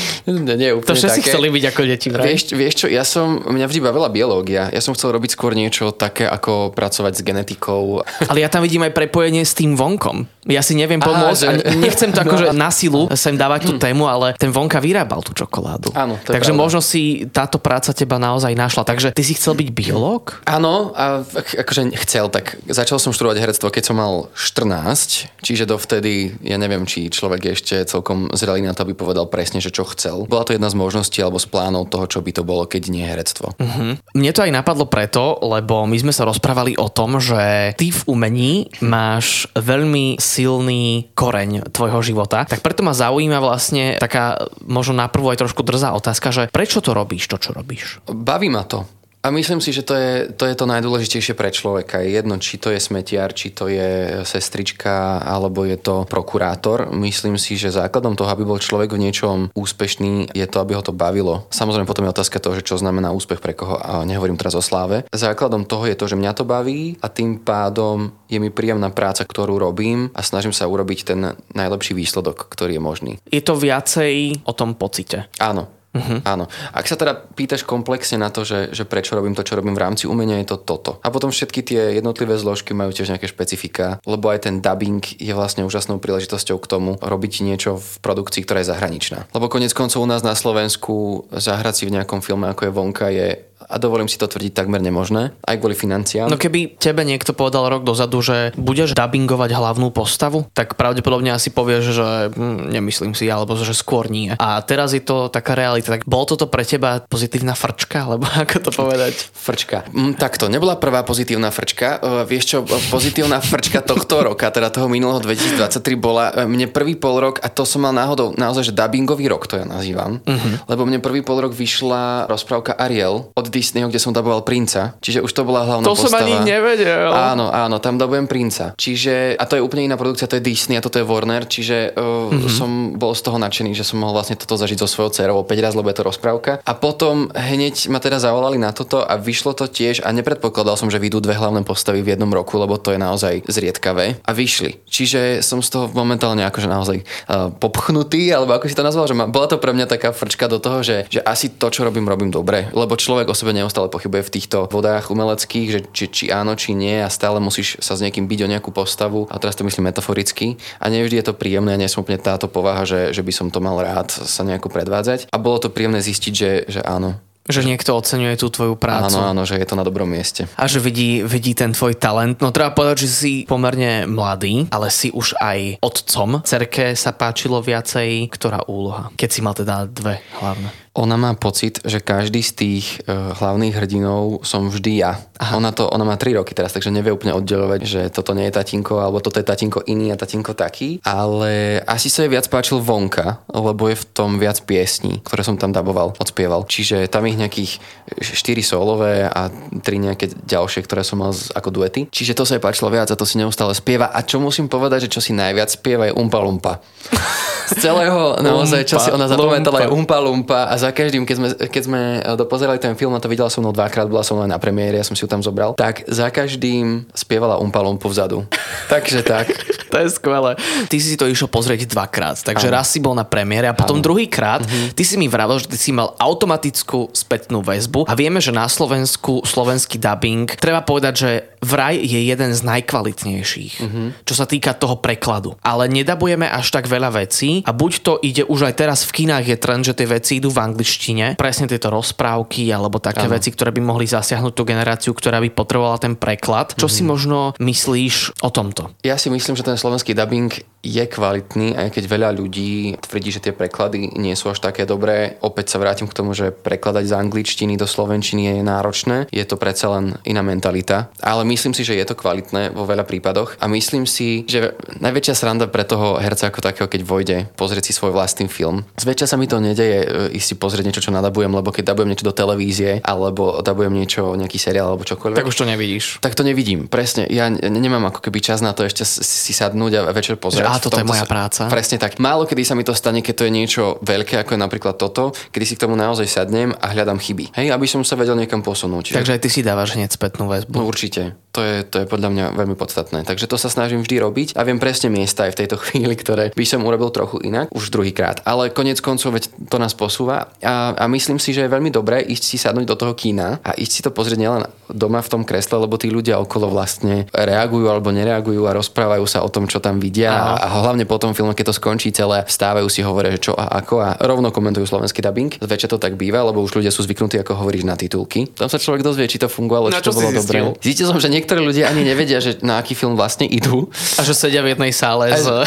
nie, 0.60 0.70
úplne 0.72 0.88
to 0.88 0.96
všetci 0.96 1.20
také. 1.20 1.28
chceli 1.28 1.48
byť 1.52 1.64
ako 1.68 1.80
deti, 1.84 2.08
vraj. 2.08 2.24
Vieš, 2.24 2.42
vieš 2.56 2.74
čo, 2.80 2.86
ja 2.88 3.04
som, 3.04 3.44
mňa 3.44 3.66
vždy 3.68 3.80
bavila 3.84 4.08
biológia. 4.08 4.72
Ja 4.72 4.80
som 4.80 4.96
chcel 4.96 5.12
robiť 5.12 5.36
skôr 5.36 5.52
niečo 5.52 5.92
také, 5.92 6.24
ako 6.24 6.72
pracovať 6.72 7.12
s 7.18 7.22
genetikou. 7.22 8.00
Ale 8.24 8.40
ja 8.40 8.48
tam 8.48 8.64
vidím 8.64 8.86
aj 8.88 8.96
prepojenie 8.96 9.44
s 9.44 9.52
tým 9.52 9.76
vonkom. 9.76 10.24
Ja 10.44 10.60
si 10.60 10.76
neviem 10.76 11.00
pomôcť 11.00 11.42
Aha, 11.48 11.56
že... 11.56 11.64
a 11.64 11.72
nechcem 11.76 12.12
to 12.12 12.20
akože 12.24 12.52
no. 12.52 12.68
na 12.68 12.70
silu 12.72 13.08
sem 13.16 13.32
dávať 13.36 13.72
tú 13.72 13.72
tému, 13.80 14.04
ale 14.04 14.36
ten 14.36 14.52
vonka 14.52 14.76
vyrábal 14.80 15.24
tú 15.24 15.32
čokoládu. 15.32 15.92
Áno, 15.96 16.20
to 16.20 16.36
Takže 16.36 16.52
možno 16.52 16.84
si 16.84 17.24
táto 17.32 17.56
práca 17.56 17.96
teba 17.96 18.20
naozaj 18.20 18.52
našla. 18.52 18.84
Takže 18.84 19.16
ty 19.16 19.22
si 19.24 19.32
chcel 19.36 19.56
byť 19.56 19.68
biológ? 19.72 20.44
Áno, 20.44 20.92
a 20.92 21.24
akože 21.34 21.88
chcel, 22.04 22.28
tak 22.28 22.60
začal 22.68 23.00
som 23.00 23.16
študovať 23.16 23.40
herectvo, 23.40 23.72
keď 23.72 23.84
som 23.88 23.96
mal 23.96 24.28
14, 24.36 25.32
čiže 25.40 25.64
dovtedy, 25.64 26.36
ja 26.44 26.60
neviem, 26.60 26.84
či 26.84 27.08
človek 27.08 27.40
je 27.48 27.52
ešte 27.56 27.74
celkom 27.88 28.28
zrelý 28.54 28.70
na 28.70 28.76
to, 28.78 28.86
aby 28.86 28.94
povedal 28.94 29.26
presne, 29.26 29.58
že 29.58 29.74
čo 29.74 29.82
chcel. 29.90 30.30
Bola 30.30 30.46
to 30.46 30.54
jedna 30.54 30.70
z 30.70 30.78
možností 30.78 31.18
alebo 31.18 31.42
z 31.42 31.50
plánov 31.50 31.90
toho, 31.90 32.06
čo 32.06 32.22
by 32.22 32.30
to 32.30 32.46
bolo, 32.46 32.70
keď 32.70 32.86
nie 32.86 33.02
herectvo. 33.02 33.50
Uh-huh. 33.58 33.98
Mne 34.14 34.30
to 34.30 34.46
aj 34.46 34.54
napadlo 34.54 34.86
preto, 34.86 35.42
lebo 35.42 35.82
my 35.90 35.96
sme 35.98 36.14
sa 36.14 36.22
rozprávali 36.22 36.78
o 36.78 36.86
tom, 36.86 37.18
že 37.18 37.74
ty 37.74 37.90
v 37.90 38.00
umení 38.06 38.70
máš 38.78 39.50
veľmi 39.58 40.22
silný 40.22 41.10
koreň 41.18 41.74
tvojho 41.74 41.98
života. 42.06 42.46
Tak 42.46 42.62
preto 42.62 42.86
ma 42.86 42.94
zaujíma 42.94 43.42
vlastne 43.42 43.98
taká 43.98 44.38
možno 44.62 45.02
naprvu 45.02 45.34
aj 45.34 45.42
trošku 45.42 45.66
drzá 45.66 45.90
otázka, 45.98 46.30
že 46.30 46.42
prečo 46.54 46.78
to 46.78 46.94
robíš, 46.94 47.26
to 47.26 47.42
čo 47.42 47.50
robíš? 47.50 47.98
Baví 48.06 48.46
ma 48.46 48.62
to. 48.62 48.86
A 49.24 49.32
myslím 49.32 49.64
si, 49.64 49.72
že 49.72 49.80
to 49.80 49.96
je, 49.96 50.28
to 50.36 50.44
je 50.44 50.52
to 50.52 50.68
najdôležitejšie 50.68 51.32
pre 51.32 51.48
človeka. 51.48 52.04
Je 52.04 52.12
jedno, 52.12 52.36
či 52.36 52.60
to 52.60 52.68
je 52.68 52.76
smetiar, 52.76 53.32
či 53.32 53.56
to 53.56 53.72
je 53.72 54.20
sestrička, 54.20 55.24
alebo 55.24 55.64
je 55.64 55.80
to 55.80 56.04
prokurátor. 56.04 56.92
Myslím 56.92 57.40
si, 57.40 57.56
že 57.56 57.72
základom 57.72 58.20
toho, 58.20 58.28
aby 58.28 58.44
bol 58.44 58.60
človek 58.60 58.92
v 58.92 59.00
niečom 59.08 59.48
úspešný, 59.56 60.36
je 60.36 60.44
to, 60.44 60.60
aby 60.60 60.76
ho 60.76 60.84
to 60.84 60.92
bavilo. 60.92 61.48
Samozrejme 61.48 61.88
potom 61.88 62.04
je 62.04 62.12
otázka 62.12 62.36
toho, 62.36 62.60
že 62.60 62.68
čo 62.68 62.76
znamená 62.76 63.16
úspech 63.16 63.40
pre 63.40 63.56
koho, 63.56 63.80
a 63.80 64.04
nehovorím 64.04 64.36
teraz 64.36 64.52
o 64.52 64.60
sláve. 64.60 65.08
Základom 65.08 65.64
toho 65.64 65.88
je 65.88 65.96
to, 65.96 66.04
že 66.04 66.20
mňa 66.20 66.32
to 66.36 66.44
baví 66.44 67.00
a 67.00 67.08
tým 67.08 67.40
pádom 67.40 68.12
je 68.28 68.36
mi 68.36 68.52
príjemná 68.52 68.92
práca, 68.92 69.24
ktorú 69.24 69.56
robím 69.56 70.12
a 70.12 70.20
snažím 70.20 70.52
sa 70.52 70.68
urobiť 70.68 70.98
ten 71.00 71.32
najlepší 71.56 71.96
výsledok, 71.96 72.44
ktorý 72.52 72.76
je 72.76 72.82
možný. 72.84 73.12
Je 73.32 73.40
to 73.40 73.56
viacej 73.56 74.44
o 74.44 74.52
tom 74.52 74.76
pocite. 74.76 75.32
Áno, 75.40 75.72
Uh-huh. 75.94 76.18
Áno. 76.26 76.50
Ak 76.74 76.90
sa 76.90 76.98
teda 76.98 77.14
pýtaš 77.14 77.62
komplexne 77.62 78.18
na 78.18 78.34
to, 78.34 78.42
že, 78.42 78.74
že 78.74 78.82
prečo 78.82 79.14
robím 79.14 79.38
to, 79.38 79.46
čo 79.46 79.54
robím 79.54 79.78
v 79.78 79.82
rámci 79.86 80.10
umenia, 80.10 80.42
je 80.42 80.50
to 80.50 80.58
toto. 80.58 80.98
A 81.06 81.08
potom 81.14 81.30
všetky 81.30 81.62
tie 81.62 81.82
jednotlivé 81.94 82.34
zložky 82.34 82.74
majú 82.74 82.90
tiež 82.90 83.14
nejaké 83.14 83.30
špecifika, 83.30 84.02
lebo 84.02 84.26
aj 84.34 84.50
ten 84.50 84.58
dubbing 84.58 85.00
je 85.00 85.30
vlastne 85.30 85.62
úžasnou 85.62 86.02
príležitosťou 86.02 86.58
k 86.58 86.66
tomu 86.66 86.98
robiť 86.98 87.46
niečo 87.46 87.78
v 87.78 87.90
produkcii, 88.02 88.42
ktorá 88.42 88.66
je 88.66 88.74
zahraničná. 88.74 89.30
Lebo 89.30 89.46
konec 89.46 89.70
koncov 89.70 90.02
u 90.02 90.08
nás 90.10 90.26
na 90.26 90.34
Slovensku 90.34 91.30
zahrať 91.30 91.74
si 91.78 91.84
v 91.86 91.94
nejakom 91.94 92.18
filme, 92.18 92.50
ako 92.50 92.66
je 92.66 92.74
Vonka, 92.74 93.06
je 93.14 93.28
a 93.68 93.74
dovolím 93.80 94.08
si 94.08 94.20
to 94.20 94.28
tvrdiť 94.28 94.52
takmer 94.52 94.80
nemožné, 94.80 95.34
aj 95.44 95.56
kvôli 95.60 95.76
financiám. 95.76 96.28
No 96.28 96.40
keby 96.40 96.76
tebe 96.78 97.02
niekto 97.02 97.32
povedal 97.32 97.66
rok 97.68 97.82
dozadu, 97.82 98.20
že 98.20 98.52
budeš 98.54 98.92
dubbingovať 98.94 99.50
hlavnú 99.56 99.90
postavu, 99.90 100.46
tak 100.52 100.76
pravdepodobne 100.78 101.32
asi 101.32 101.50
povieš, 101.50 101.84
že 101.94 102.06
hm, 102.32 102.70
nemyslím 102.70 103.12
si, 103.16 103.26
alebo 103.28 103.56
že 103.58 103.76
skôr 103.76 104.12
nie. 104.12 104.34
A 104.36 104.60
teraz 104.62 104.92
je 104.92 105.02
to 105.02 105.32
taká 105.32 105.56
realita. 105.56 105.94
Tak 105.94 106.04
bol 106.04 106.28
toto 106.28 106.46
pre 106.50 106.66
teba 106.66 107.02
pozitívna 107.06 107.56
frčka, 107.56 108.08
alebo 108.08 108.28
ako 108.44 108.56
to 108.60 108.70
povedať? 108.74 109.14
Frčka. 109.32 109.88
Mm, 109.90 110.16
takto, 110.18 110.46
nebola 110.52 110.76
prvá 110.76 111.06
pozitívna 111.06 111.48
frčka. 111.48 111.98
Uh, 112.00 112.22
vieš 112.28 112.56
čo, 112.56 112.58
pozitívna 112.92 113.40
frčka 113.40 113.80
tohto 113.80 114.20
roka, 114.28 114.48
teda 114.50 114.68
toho 114.68 114.90
minulého 114.90 115.22
2023 115.22 115.80
bola 115.96 116.34
e, 116.34 116.44
mne 116.44 116.68
prvý 116.68 116.98
pol 116.98 117.22
rok, 117.22 117.40
a 117.40 117.48
to 117.48 117.62
som 117.62 117.86
mal 117.86 117.94
náhodou 117.94 118.34
naozaj, 118.34 118.70
že 118.70 118.72
dubbingový 118.76 119.30
rok 119.30 119.46
to 119.46 119.60
ja 119.60 119.66
nazývam, 119.66 120.20
uh-huh. 120.20 120.54
lebo 120.68 120.82
mne 120.84 120.98
prvý 121.00 121.22
pol 121.22 121.40
rok 121.40 121.52
vyšla 121.54 122.26
rozprávka 122.26 122.76
Ariel 122.76 123.30
od 123.32 123.46
Disneyho, 123.54 123.86
kde 123.86 124.02
som 124.02 124.10
daboval 124.10 124.42
princa. 124.42 124.98
Čiže 124.98 125.22
už 125.22 125.30
to 125.30 125.46
bola 125.46 125.62
hlavná 125.62 125.86
to 125.86 125.94
postava. 125.94 126.26
To 126.26 126.26
som 126.26 126.42
ani 126.42 126.42
nevedel. 126.42 127.14
Áno, 127.14 127.54
áno, 127.54 127.78
tam 127.78 127.94
dabujem 127.94 128.26
princa. 128.26 128.74
Čiže, 128.74 129.38
a 129.38 129.44
to 129.46 129.54
je 129.54 129.62
úplne 129.62 129.86
iná 129.86 129.94
produkcia, 129.94 130.26
to 130.26 130.36
je 130.36 130.42
Disney 130.42 130.74
a 130.74 130.82
toto 130.82 130.98
je 130.98 131.06
Warner, 131.06 131.46
čiže 131.46 131.94
uh, 131.94 132.34
mm-hmm. 132.34 132.50
som 132.50 132.70
bol 132.98 133.14
z 133.14 133.22
toho 133.22 133.38
nadšený, 133.38 133.78
že 133.78 133.86
som 133.86 134.02
mohol 134.02 134.18
vlastne 134.18 134.34
toto 134.34 134.58
zažiť 134.58 134.82
so 134.82 134.88
svojou 134.90 135.14
dcerou 135.14 135.38
5 135.46 135.64
raz, 135.64 135.72
lebo 135.78 135.86
je 135.86 135.96
to 135.96 136.04
rozprávka. 136.04 136.58
A 136.66 136.72
potom 136.74 137.30
hneď 137.30 137.86
ma 137.94 138.02
teda 138.02 138.18
zavolali 138.18 138.58
na 138.58 138.74
toto 138.74 139.06
a 139.06 139.14
vyšlo 139.14 139.54
to 139.54 139.70
tiež 139.70 140.02
a 140.02 140.10
nepredpokladal 140.10 140.74
som, 140.74 140.90
že 140.90 140.98
vyjdú 140.98 141.22
dve 141.22 141.38
hlavné 141.38 141.62
postavy 141.62 142.02
v 142.02 142.18
jednom 142.18 142.32
roku, 142.34 142.58
lebo 142.58 142.74
to 142.80 142.90
je 142.90 142.98
naozaj 142.98 143.46
zriedkavé. 143.46 144.18
A 144.26 144.30
vyšli. 144.34 144.82
Čiže 144.88 145.44
som 145.44 145.62
z 145.62 145.68
toho 145.70 145.86
momentálne 145.94 146.42
akože 146.42 146.66
naozaj 146.66 146.98
uh, 147.04 147.52
popchnutý, 147.54 148.32
alebo 148.34 148.56
ako 148.56 148.66
si 148.66 148.74
to 148.74 148.86
nazval, 148.86 149.06
že 149.06 149.14
ma, 149.14 149.30
bola 149.30 149.46
to 149.46 149.60
pre 149.60 149.70
mňa 149.76 149.86
taká 149.86 150.10
frčka 150.10 150.50
do 150.50 150.58
toho, 150.58 150.80
že, 150.80 151.06
že 151.12 151.20
asi 151.22 151.54
to, 151.54 151.68
čo 151.68 151.84
robím, 151.84 152.08
robím 152.08 152.32
dobre, 152.32 152.72
lebo 152.72 152.96
človek 152.96 153.28
o 153.30 153.36
sebe 153.44 153.52
neustále 153.52 153.92
pochybuje 153.92 154.24
v 154.24 154.34
týchto 154.40 154.64
vodách 154.72 155.12
umeleckých, 155.12 155.68
že 155.68 155.80
či, 155.92 156.04
či 156.08 156.24
áno, 156.32 156.56
či 156.56 156.72
nie 156.72 157.04
a 157.04 157.12
stále 157.12 157.44
musíš 157.44 157.76
sa 157.84 157.92
s 157.92 158.00
niekým 158.00 158.24
byť 158.24 158.40
o 158.40 158.50
nejakú 158.56 158.72
postavu 158.72 159.28
a 159.28 159.36
teraz 159.36 159.60
to 159.60 159.68
myslím 159.68 159.92
metaforicky 159.92 160.56
a 160.80 160.88
nevždy 160.88 161.20
je 161.20 161.26
to 161.28 161.36
príjemné, 161.36 161.76
nie 161.76 161.92
som 161.92 162.00
úplne 162.00 162.16
táto 162.16 162.48
povaha, 162.48 162.88
že, 162.88 163.12
že 163.12 163.20
by 163.20 163.32
som 163.36 163.52
to 163.52 163.60
mal 163.60 163.76
rád 163.76 164.08
sa 164.08 164.40
nejako 164.48 164.72
predvádzať 164.72 165.28
a 165.28 165.36
bolo 165.36 165.60
to 165.60 165.68
príjemné 165.68 166.00
zistiť, 166.00 166.32
že, 166.32 166.50
že 166.72 166.80
áno, 166.80 167.20
že 167.44 167.60
niekto 167.60 167.92
oceňuje 167.92 168.40
tú 168.40 168.48
tvoju 168.48 168.72
prácu. 168.80 169.20
Áno, 169.20 169.36
áno, 169.36 169.42
že 169.44 169.60
je 169.60 169.68
to 169.68 169.76
na 169.76 169.84
dobrom 169.84 170.08
mieste. 170.08 170.48
A 170.56 170.64
že 170.64 170.80
vidí, 170.80 171.20
vidí 171.20 171.52
ten 171.52 171.76
tvoj 171.76 171.92
talent. 172.00 172.40
No 172.40 172.48
treba 172.48 172.72
povedať, 172.72 173.04
že 173.04 173.08
si 173.12 173.32
pomerne 173.44 174.08
mladý, 174.08 174.64
ale 174.72 174.88
si 174.88 175.12
už 175.12 175.36
aj 175.36 175.76
otcom. 175.84 176.40
Cerke 176.40 176.96
sa 176.96 177.12
páčilo 177.12 177.60
viacej, 177.60 178.32
ktorá 178.32 178.64
úloha? 178.64 179.12
Keď 179.12 179.28
si 179.28 179.44
mal 179.44 179.52
teda 179.52 179.84
dve 179.84 180.24
hlavné. 180.40 180.83
Ona 180.94 181.18
má 181.18 181.34
pocit, 181.34 181.82
že 181.82 181.98
každý 181.98 182.38
z 182.38 182.52
tých 182.54 182.86
uh, 183.10 183.34
hlavných 183.34 183.74
hrdinov 183.74 184.46
som 184.46 184.70
vždy 184.70 185.02
ja. 185.02 185.18
Aha. 185.42 185.58
Ona, 185.58 185.74
to, 185.74 185.90
ona 185.90 186.06
má 186.06 186.14
3 186.14 186.38
roky 186.38 186.54
teraz, 186.54 186.70
takže 186.70 186.94
nevie 186.94 187.10
úplne 187.10 187.34
oddelovať, 187.34 187.80
že 187.82 188.00
toto 188.14 188.30
nie 188.30 188.46
je 188.46 188.54
tatinko, 188.54 189.02
alebo 189.02 189.18
toto 189.18 189.42
je 189.42 189.46
tatinko 189.46 189.82
iný 189.90 190.14
a 190.14 190.16
tatinko 190.16 190.54
taký. 190.54 191.02
Ale 191.02 191.82
asi 191.82 192.06
sa 192.06 192.22
jej 192.22 192.30
viac 192.30 192.46
páčil 192.46 192.78
vonka, 192.78 193.42
lebo 193.50 193.90
je 193.90 193.98
v 193.98 194.06
tom 194.14 194.38
viac 194.38 194.62
piesní, 194.62 195.18
ktoré 195.26 195.42
som 195.42 195.58
tam 195.58 195.74
daboval, 195.74 196.14
odspieval. 196.22 196.62
Čiže 196.70 197.10
tam 197.10 197.26
ich 197.26 197.34
nejakých 197.34 197.82
4 198.22 198.62
solové 198.62 199.26
a 199.26 199.50
3 199.50 199.82
nejaké 199.98 200.30
ďalšie, 200.46 200.86
ktoré 200.86 201.02
som 201.02 201.18
mal 201.18 201.34
ako 201.34 201.74
duety. 201.74 202.06
Čiže 202.06 202.38
to 202.38 202.46
sa 202.46 202.54
jej 202.54 202.62
páčilo 202.62 202.94
viac 202.94 203.10
a 203.10 203.18
to 203.18 203.26
si 203.26 203.34
neustále 203.42 203.74
spieva. 203.74 204.14
A 204.14 204.22
čo 204.22 204.38
musím 204.38 204.70
povedať, 204.70 205.10
že 205.10 205.18
čo 205.18 205.20
si 205.20 205.34
najviac 205.34 205.74
spieva 205.74 206.06
je 206.06 206.14
Umpa 206.14 206.38
Lumpa. 206.38 206.78
Z 207.74 207.80
celého 207.80 208.38
naozaj, 208.44 208.84
čo 208.84 209.00
si 209.00 209.08
ona 209.08 209.24
zapamätala 209.24 209.88
je 209.88 209.90
Umpa 209.90 210.20
Lumpa 210.20 210.68
a 210.68 210.76
za 210.84 210.92
každým, 210.92 211.24
keď 211.24 211.36
sme, 211.40 211.48
keď 211.56 211.82
sme 211.82 212.00
eh, 212.20 212.36
dopozerali 212.36 212.76
ten 212.76 212.92
film 212.92 213.16
a 213.16 213.22
to 213.22 213.32
videla 213.32 213.48
som 213.48 213.64
mnou 213.64 213.72
dvakrát, 213.72 214.04
bola 214.04 214.20
som 214.20 214.36
len 214.36 214.52
na 214.52 214.60
premiére, 214.60 215.00
ja 215.00 215.06
som 215.06 215.16
si 215.16 215.24
ju 215.24 215.28
tam 215.30 215.40
zobral, 215.40 215.72
tak 215.80 216.04
za 216.04 216.28
každým 216.28 217.08
spievala 217.16 217.56
Umpa 217.56 217.80
Lumpu 217.80 218.12
vzadu. 218.12 218.44
Takže 218.92 219.24
tak. 219.24 219.48
to 219.94 219.96
je 220.02 220.08
skvelé. 220.10 220.58
Ty 220.90 220.96
si 221.00 221.16
to 221.16 221.30
išiel 221.30 221.46
pozrieť 221.46 221.86
dvakrát, 221.86 222.42
takže 222.42 222.66
ano. 222.66 222.76
raz 222.82 222.90
si 222.90 222.98
bol 222.98 223.14
na 223.14 223.22
premiére 223.22 223.70
a 223.70 223.74
potom 223.76 224.02
druhýkrát 224.02 224.66
uh-huh. 224.66 224.90
ty 224.90 225.06
si 225.06 225.14
mi 225.14 225.30
vravel, 225.30 225.54
že 225.62 225.70
ty 225.70 225.78
si 225.78 225.94
mal 225.94 226.18
automatickú 226.18 227.14
spätnú 227.14 227.62
väzbu 227.62 228.10
a 228.10 228.12
vieme, 228.18 228.42
že 228.42 228.50
na 228.50 228.66
Slovensku 228.66 229.46
slovenský 229.46 230.02
dubbing, 230.02 230.50
treba 230.58 230.82
povedať, 230.82 231.14
že 231.14 231.30
vraj 231.62 231.94
je 231.94 232.20
jeden 232.26 232.50
z 232.50 232.60
najkvalitnejších, 232.66 233.74
uh-huh. 233.80 234.08
čo 234.26 234.34
sa 234.34 234.50
týka 234.50 234.74
toho 234.74 234.98
prekladu. 234.98 235.54
Ale 235.62 235.86
nedabujeme 235.86 236.50
až 236.50 236.74
tak 236.74 236.90
veľa 236.90 237.14
vecí 237.14 237.62
a 237.62 237.70
buď 237.70 237.92
to 238.02 238.12
ide 238.20 238.42
už 238.50 238.66
aj 238.66 238.74
teraz 238.74 239.06
v 239.06 239.24
kinách 239.24 239.46
je 239.46 239.56
trend, 239.56 239.86
že 239.86 239.94
tie 239.94 240.10
veci 240.10 240.42
idú 240.42 240.50
v 240.50 240.58
angličtine, 240.74 241.38
presne 241.38 241.70
tieto 241.70 241.88
rozprávky 241.94 242.66
alebo 242.74 242.98
také 242.98 243.30
ano. 243.30 243.38
veci, 243.38 243.54
ktoré 243.54 243.70
by 243.70 243.78
mohli 243.78 244.10
zasiahnuť 244.10 244.52
tú 244.52 244.66
generáciu, 244.66 245.14
ktorá 245.14 245.38
by 245.38 245.54
potrebovala 245.54 246.02
ten 246.02 246.18
preklad. 246.18 246.74
Čo 246.74 246.90
uh-huh. 246.90 246.96
si 246.98 247.02
možno 247.06 247.38
myslíš 247.62 248.42
o 248.42 248.50
tomto? 248.50 248.90
Ja 249.06 249.14
si 249.14 249.30
myslím, 249.30 249.54
že 249.54 249.62
ten 249.62 249.78
slovenský 249.78 250.18
dubbing 250.18 250.50
je 250.84 251.04
kvalitný, 251.08 251.72
aj 251.80 251.96
keď 251.96 252.04
veľa 252.04 252.30
ľudí 252.36 253.00
tvrdí, 253.00 253.32
že 253.32 253.40
tie 253.40 253.56
preklady 253.56 254.12
nie 254.20 254.36
sú 254.36 254.52
až 254.52 254.60
také 254.60 254.84
dobré. 254.84 255.40
Opäť 255.40 255.72
sa 255.72 255.80
vrátim 255.80 256.04
k 256.04 256.12
tomu, 256.12 256.36
že 256.36 256.52
prekladať 256.52 257.08
z 257.08 257.16
angličtiny 257.16 257.80
do 257.80 257.88
slovenčiny 257.88 258.60
je 258.60 258.60
náročné. 258.60 259.16
Je 259.32 259.40
to 259.48 259.56
predsa 259.56 259.88
len 259.96 260.20
iná 260.28 260.44
mentalita. 260.44 261.08
Ale 261.24 261.48
myslím 261.48 261.72
si, 261.72 261.88
že 261.88 261.96
je 261.96 262.04
to 262.04 262.12
kvalitné 262.12 262.76
vo 262.76 262.84
veľa 262.84 263.08
prípadoch. 263.08 263.56
A 263.64 263.66
myslím 263.72 264.04
si, 264.04 264.44
že 264.44 264.76
najväčšia 265.00 265.32
sranda 265.32 265.72
pre 265.72 265.88
toho 265.88 266.20
herca 266.20 266.52
ako 266.52 266.60
takého, 266.60 266.84
keď 266.84 267.00
vojde 267.00 267.36
pozrieť 267.56 267.88
si 267.88 267.96
svoj 267.96 268.12
vlastný 268.12 268.52
film. 268.52 268.84
Zväčša 269.00 269.32
sa 269.32 269.40
mi 269.40 269.48
to 269.48 269.64
nedeje 269.64 270.28
e, 270.28 270.44
si 270.44 270.60
pozrieť 270.64 270.88
niečo, 270.88 271.04
čo 271.04 271.12
nadabujem, 271.12 271.52
lebo 271.52 271.68
keď 271.68 271.92
dabujem 271.92 272.08
niečo 272.08 272.24
do 272.24 272.32
televízie 272.32 273.04
alebo 273.04 273.60
dabujem 273.60 273.92
niečo, 273.92 274.32
nejaký 274.32 274.56
seriál 274.56 274.96
alebo 274.96 275.04
čokoľvek. 275.04 275.36
Tak 275.36 275.50
už 275.52 275.56
to 275.60 275.68
nevidíš. 275.68 276.04
Tak 276.24 276.32
to 276.32 276.40
nevidím, 276.40 276.88
presne. 276.88 277.28
Ja 277.28 277.52
nemám 277.52 278.08
ako 278.08 278.24
keby 278.24 278.40
čas 278.40 278.64
na 278.64 278.72
to 278.72 278.88
ešte 278.88 279.04
si 279.04 279.52
sadnúť 279.52 280.00
a 280.00 280.12
večer 280.16 280.40
pozrieť 280.40 280.64
a 280.64 280.80
toto 280.80 280.96
je 280.96 281.04
moja 281.04 281.28
práca. 281.28 281.68
Presne 281.68 282.00
tak. 282.00 282.16
Málo 282.16 282.48
kedy 282.48 282.62
sa 282.64 282.78
mi 282.78 282.86
to 282.86 282.94
stane, 282.94 283.20
keď 283.20 283.34
to 283.34 283.44
je 283.44 283.52
niečo 283.52 283.82
veľké, 284.00 284.40
ako 284.40 284.54
je 284.54 284.60
napríklad 284.62 284.94
toto, 284.94 285.34
kedy 285.50 285.64
si 285.66 285.74
k 285.74 285.82
tomu 285.84 285.98
naozaj 285.98 286.30
sadnem 286.30 286.70
a 286.78 286.86
hľadám 286.94 287.18
chyby. 287.18 287.50
Hej, 287.58 287.74
aby 287.74 287.86
som 287.90 288.06
sa 288.06 288.14
vedel 288.14 288.38
niekam 288.38 288.62
posunúť. 288.62 289.18
Takže 289.18 289.34
aj 289.34 289.40
ty 289.42 289.48
si 289.50 289.60
dávaš 289.66 289.98
hneď 289.98 290.14
spätnú 290.14 290.46
väzbu. 290.46 290.78
No 290.78 290.86
určite. 290.86 291.34
To 291.54 291.62
je, 291.62 291.86
to 291.86 292.02
je 292.02 292.06
podľa 292.06 292.30
mňa 292.30 292.44
veľmi 292.54 292.74
podstatné. 292.78 293.26
Takže 293.26 293.50
to 293.50 293.58
sa 293.58 293.70
snažím 293.70 294.02
vždy 294.02 294.22
robiť 294.22 294.48
a 294.58 294.62
viem 294.62 294.78
presne 294.78 295.10
miesta 295.10 295.50
aj 295.50 295.54
v 295.54 295.58
tejto 295.66 295.76
chvíli, 295.90 296.14
ktoré 296.14 296.54
by 296.54 296.66
som 296.66 296.86
urobil 296.86 297.10
trochu 297.10 297.42
inak, 297.42 297.74
už 297.74 297.90
druhýkrát. 297.90 298.46
Ale 298.46 298.70
konec 298.70 299.02
koncov 299.02 299.34
veď 299.34 299.50
to 299.66 299.76
nás 299.82 299.94
posúva 299.98 300.53
a, 300.62 300.94
a 300.94 301.04
myslím 301.10 301.40
si, 301.40 301.50
že 301.56 301.66
je 301.66 301.72
veľmi 301.72 301.90
dobré 301.90 302.22
ísť 302.22 302.44
si 302.44 302.56
sadnúť 302.60 302.86
do 302.86 302.96
toho 302.98 303.12
kína 303.16 303.58
a 303.64 303.74
ísť 303.74 303.92
si 303.92 304.00
to 304.04 304.10
pozrieť 304.14 304.38
nielen 304.38 304.62
doma 304.92 305.24
v 305.24 305.28
tom 305.32 305.42
kresle, 305.42 305.80
lebo 305.80 305.96
tí 305.96 306.12
ľudia 306.12 306.36
okolo 306.38 306.68
vlastne 306.68 307.24
reagujú 307.32 307.88
alebo 307.88 308.12
nereagujú 308.12 308.68
a 308.68 308.76
rozprávajú 308.76 309.24
sa 309.24 309.40
o 309.40 309.48
tom, 309.48 309.64
čo 309.64 309.80
tam 309.80 309.96
vidia 309.98 310.30
a, 310.30 310.60
a 310.60 310.66
hlavne 310.84 311.08
po 311.08 311.16
tom 311.16 311.32
filme, 311.32 311.56
keď 311.56 311.72
to 311.72 311.74
skončí 311.80 312.12
celé, 312.12 312.44
stávajú 312.44 312.86
si 312.92 313.00
hovoria, 313.00 313.32
že 313.34 313.50
čo 313.50 313.52
a 313.56 313.80
ako 313.80 313.94
a 314.04 314.08
rovno 314.22 314.52
komentujú 314.52 314.84
slovenský 314.84 315.24
dubbing. 315.24 315.56
Zväčša 315.58 315.88
to 315.90 315.98
tak 315.98 316.20
býva, 316.20 316.44
lebo 316.44 316.60
už 316.60 316.78
ľudia 316.78 316.92
sú 316.92 317.00
zvyknutí, 317.02 317.40
ako 317.40 317.64
hovoríš 317.64 317.88
na 317.88 317.96
titulky. 317.96 318.52
Tam 318.52 318.68
sa 318.68 318.76
človek 318.76 319.00
dozvie, 319.00 319.24
či 319.24 319.40
to 319.40 319.48
fungovalo, 319.48 319.88
či 319.88 320.04
to 320.04 320.12
bolo 320.12 320.30
dobré. 320.30 320.60
Zistil 320.84 321.08
som, 321.08 321.16
že 321.16 321.32
niektorí 321.32 321.64
ľudia 321.64 321.88
ani 321.88 322.04
nevedia, 322.04 322.38
že 322.44 322.60
na 322.60 322.78
aký 322.78 322.92
film 322.92 323.16
vlastne 323.16 323.48
idú. 323.48 323.88
A 324.20 324.22
že 324.22 324.36
sedia 324.36 324.60
v 324.60 324.76
jednej 324.76 324.92
sále. 324.92 325.32
Z... 325.32 325.64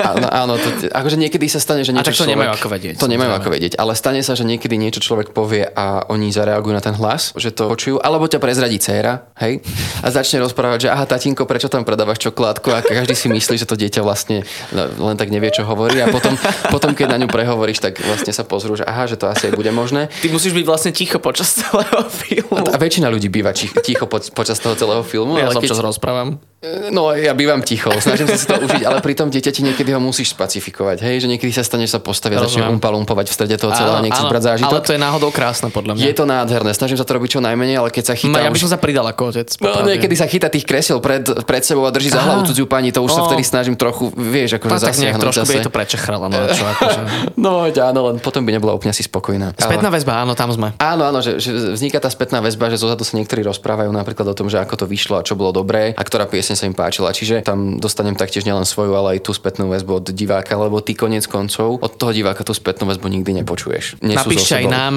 Áno, 0.00 0.26
áno 0.26 0.54
to, 0.56 0.68
akože 0.88 1.20
niekedy 1.20 1.46
sa 1.52 1.60
stane, 1.60 1.84
že 1.84 1.92
niečo 1.92 2.08
a 2.08 2.12
tak 2.12 2.16
to 2.16 2.24
človek, 2.24 2.34
nemajú 2.34 2.50
ako 2.56 2.68
vedieť. 2.72 2.94
To 2.96 3.08
nemajú 3.10 3.32
ako 3.36 3.48
vedieť, 3.52 3.72
ale 3.76 3.92
stane 3.92 4.23
sa, 4.24 4.32
že 4.32 4.48
niekedy 4.48 4.80
niečo 4.80 5.04
človek 5.04 5.36
povie 5.36 5.68
a 5.68 6.08
oni 6.08 6.32
zareagujú 6.32 6.72
na 6.72 6.80
ten 6.80 6.96
hlas, 6.96 7.36
že 7.36 7.52
to 7.52 7.68
počujú, 7.68 8.00
alebo 8.00 8.24
ťa 8.24 8.40
prezradí 8.40 8.80
dcéra, 8.80 9.28
hej, 9.38 9.60
a 10.00 10.08
začne 10.08 10.40
rozprávať, 10.40 10.88
že 10.88 10.92
aha, 10.92 11.04
tatínko, 11.04 11.44
prečo 11.44 11.68
tam 11.68 11.84
predávaš 11.84 12.24
čokoládku 12.24 12.72
a 12.72 12.80
každý 12.80 13.12
si 13.12 13.28
myslí, 13.28 13.60
že 13.60 13.68
to 13.68 13.76
dieťa 13.76 14.00
vlastne 14.00 14.48
len 14.74 15.16
tak 15.20 15.28
nevie, 15.28 15.52
čo 15.52 15.68
hovorí 15.68 16.00
a 16.00 16.08
potom, 16.08 16.32
potom 16.74 16.96
keď 16.96 17.14
na 17.14 17.20
ňu 17.20 17.28
prehovoríš, 17.28 17.84
tak 17.84 18.00
vlastne 18.00 18.32
sa 18.32 18.48
pozrú, 18.48 18.74
že 18.74 18.88
aha, 18.88 19.04
že 19.04 19.20
to 19.20 19.28
asi 19.28 19.52
aj 19.52 19.54
bude 19.54 19.68
možné. 19.70 20.08
Ty 20.24 20.32
musíš 20.32 20.56
byť 20.56 20.64
vlastne 20.64 20.90
ticho 20.96 21.20
počas 21.20 21.52
celého 21.60 22.08
filmu. 22.08 22.64
A, 22.64 22.74
a 22.74 22.78
väčšina 22.80 23.12
ľudí 23.12 23.28
býva 23.28 23.52
ticho 23.54 24.08
po, 24.08 24.22
počas 24.32 24.56
toho 24.56 24.72
celého 24.78 25.04
filmu. 25.04 25.36
Ja 25.36 25.52
ale 25.52 25.60
keď... 25.60 25.76
rozprávam. 25.84 26.40
No, 26.88 27.12
ja 27.12 27.36
bývam 27.36 27.60
ticho, 27.60 27.92
snažím 28.00 28.24
sa 28.24 28.36
si 28.40 28.48
to 28.48 28.56
užiť, 28.56 28.82
ale 28.88 29.04
pri 29.04 29.12
tom 29.12 29.28
dieťati 29.28 29.60
niekedy 29.60 29.92
ho 29.92 30.00
musíš 30.00 30.32
spacifikovať, 30.32 31.04
hej, 31.04 31.24
že 31.24 31.26
niekedy 31.28 31.52
sa 31.52 31.60
stane, 31.60 31.84
že 31.84 31.96
sa 31.96 32.00
postavia, 32.00 32.40
začne 32.40 32.64
umpalumpovať 32.72 33.26
v 33.28 33.34
strede 33.36 33.56
toho 33.60 33.76
celého, 33.76 34.00
nech 34.00 34.16
si 34.16 34.24
brať 34.24 34.42
zážitok. 34.56 34.72
Ale 34.72 34.80
to 34.80 34.92
je 34.96 35.00
náhodou 35.00 35.28
krásne, 35.28 35.68
podľa 35.68 35.92
mňa. 35.98 36.02
Je 36.08 36.14
to 36.16 36.24
nádherné, 36.24 36.70
snažím 36.72 36.96
sa 36.96 37.04
to 37.04 37.12
robiť 37.20 37.36
čo 37.36 37.40
najmenej, 37.44 37.76
ale 37.84 37.88
keď 37.92 38.04
sa 38.08 38.14
chytá. 38.16 38.40
No, 38.40 38.40
ja 38.40 38.48
by 38.48 38.58
som 38.58 38.70
sa 38.72 38.78
pridal 38.80 39.04
ako 39.04 39.22
otec. 39.34 39.48
No, 39.60 39.84
niekedy 39.84 40.14
sa 40.16 40.24
chytá 40.24 40.48
tých 40.48 40.64
kresiel 40.64 41.04
pred, 41.04 41.24
pred 41.44 41.60
sebou 41.60 41.84
a 41.84 41.92
drží 41.92 42.08
za 42.08 42.24
hlavu 42.24 42.48
cudziu 42.48 42.64
pani, 42.64 42.88
to 42.90 43.04
už 43.04 43.12
sa 43.12 43.28
vtedy 43.28 43.44
snažím 43.44 43.76
trochu, 43.76 44.08
vieš, 44.16 44.56
akože 44.56 44.88
zasiahnuť. 44.88 45.20
Trošku 45.20 45.44
by 45.44 45.54
je 45.60 45.66
to 45.68 45.72
prečechrala, 45.72 46.26
no, 46.32 46.38
čo, 46.48 46.64
akože. 46.64 47.00
no, 47.44 47.68
áno, 47.68 48.00
len 48.08 48.16
potom 48.24 48.40
by 48.40 48.56
nebola 48.56 48.72
úplne 48.72 48.96
si 48.96 49.04
spokojná. 49.04 49.52
Spätná 49.60 49.92
väzba, 49.92 50.24
áno, 50.24 50.32
tam 50.32 50.48
sme. 50.48 50.72
Áno, 50.80 51.04
áno, 51.04 51.20
že, 51.20 51.36
že 51.36 51.76
vzniká 51.76 52.00
tá 52.00 52.08
spätná 52.08 52.40
väzba, 52.40 52.72
že 52.72 52.80
zozadu 52.80 53.04
sa 53.04 53.20
niektorí 53.20 53.44
rozprávajú 53.44 53.92
napríklad 53.92 54.32
o 54.32 54.34
tom, 54.36 54.48
že 54.48 54.56
ako 54.56 54.84
to 54.84 54.86
vyšlo 54.88 55.20
a 55.20 55.22
čo 55.26 55.36
bolo 55.36 55.52
dobré 55.52 55.92
a 55.92 56.02
ktorá 56.02 56.24
pieseň 56.24 56.53
sa 56.54 56.66
im 56.66 56.74
páčila. 56.74 57.14
Čiže 57.14 57.46
tam 57.46 57.78
dostanem 57.78 58.18
taktiež 58.18 58.46
nielen 58.46 58.66
svoju, 58.66 58.94
ale 58.94 59.18
aj 59.18 59.26
tú 59.26 59.30
spätnú 59.34 59.70
väzbu 59.70 60.02
od 60.02 60.06
diváka, 60.10 60.54
lebo 60.56 60.80
ty 60.80 60.96
konec 60.96 61.26
koncov 61.26 61.78
od 61.78 61.92
toho 61.94 62.10
diváka 62.14 62.42
tú 62.42 62.54
spätnú 62.54 62.88
väzbu 62.88 63.06
nikdy 63.10 63.42
nepočuješ. 63.42 64.00
Napíšte 64.00 64.62
aj 64.62 64.66
nám. 64.70 64.94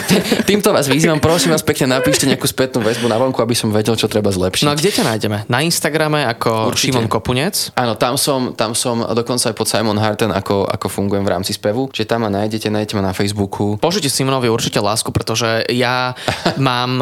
Týmto 0.48 0.72
vás 0.72 0.86
vyzývam, 0.86 1.20
prosím 1.20 1.52
vás 1.52 1.64
pekne, 1.64 1.98
napíšte 1.98 2.28
nejakú 2.28 2.46
spätnú 2.46 2.84
väzbu 2.84 3.08
na 3.08 3.16
vonku, 3.16 3.40
aby 3.40 3.56
som 3.56 3.72
vedel, 3.72 3.96
čo 3.96 4.06
treba 4.06 4.28
zlepšiť. 4.32 4.64
No 4.68 4.72
a 4.72 4.78
kde 4.78 4.90
ťa 4.92 5.04
nájdeme? 5.04 5.38
Na 5.48 5.64
Instagrame 5.64 6.24
ako 6.28 6.72
Určite. 6.72 6.94
Šimon 6.94 7.08
Kopunec? 7.08 7.72
Áno, 7.74 7.96
tam 7.96 8.20
som, 8.20 8.52
tam 8.54 8.76
som 8.76 9.02
dokonca 9.02 9.50
aj 9.50 9.56
pod 9.56 9.66
Simon 9.68 9.98
Harten, 9.98 10.30
ako, 10.30 10.68
ako 10.68 10.86
fungujem 10.86 11.24
v 11.24 11.32
rámci 11.32 11.56
spevu. 11.56 11.88
Čiže 11.90 12.06
tam 12.08 12.28
ma 12.28 12.30
nájdete, 12.30 12.68
nájdete 12.68 12.94
ma 12.98 13.10
na 13.10 13.14
Facebooku. 13.16 13.80
Požite 13.80 14.12
Simonovi 14.12 14.52
určite 14.52 14.78
lásku, 14.82 15.08
pretože 15.14 15.64
ja 15.72 16.12
mám 16.60 17.00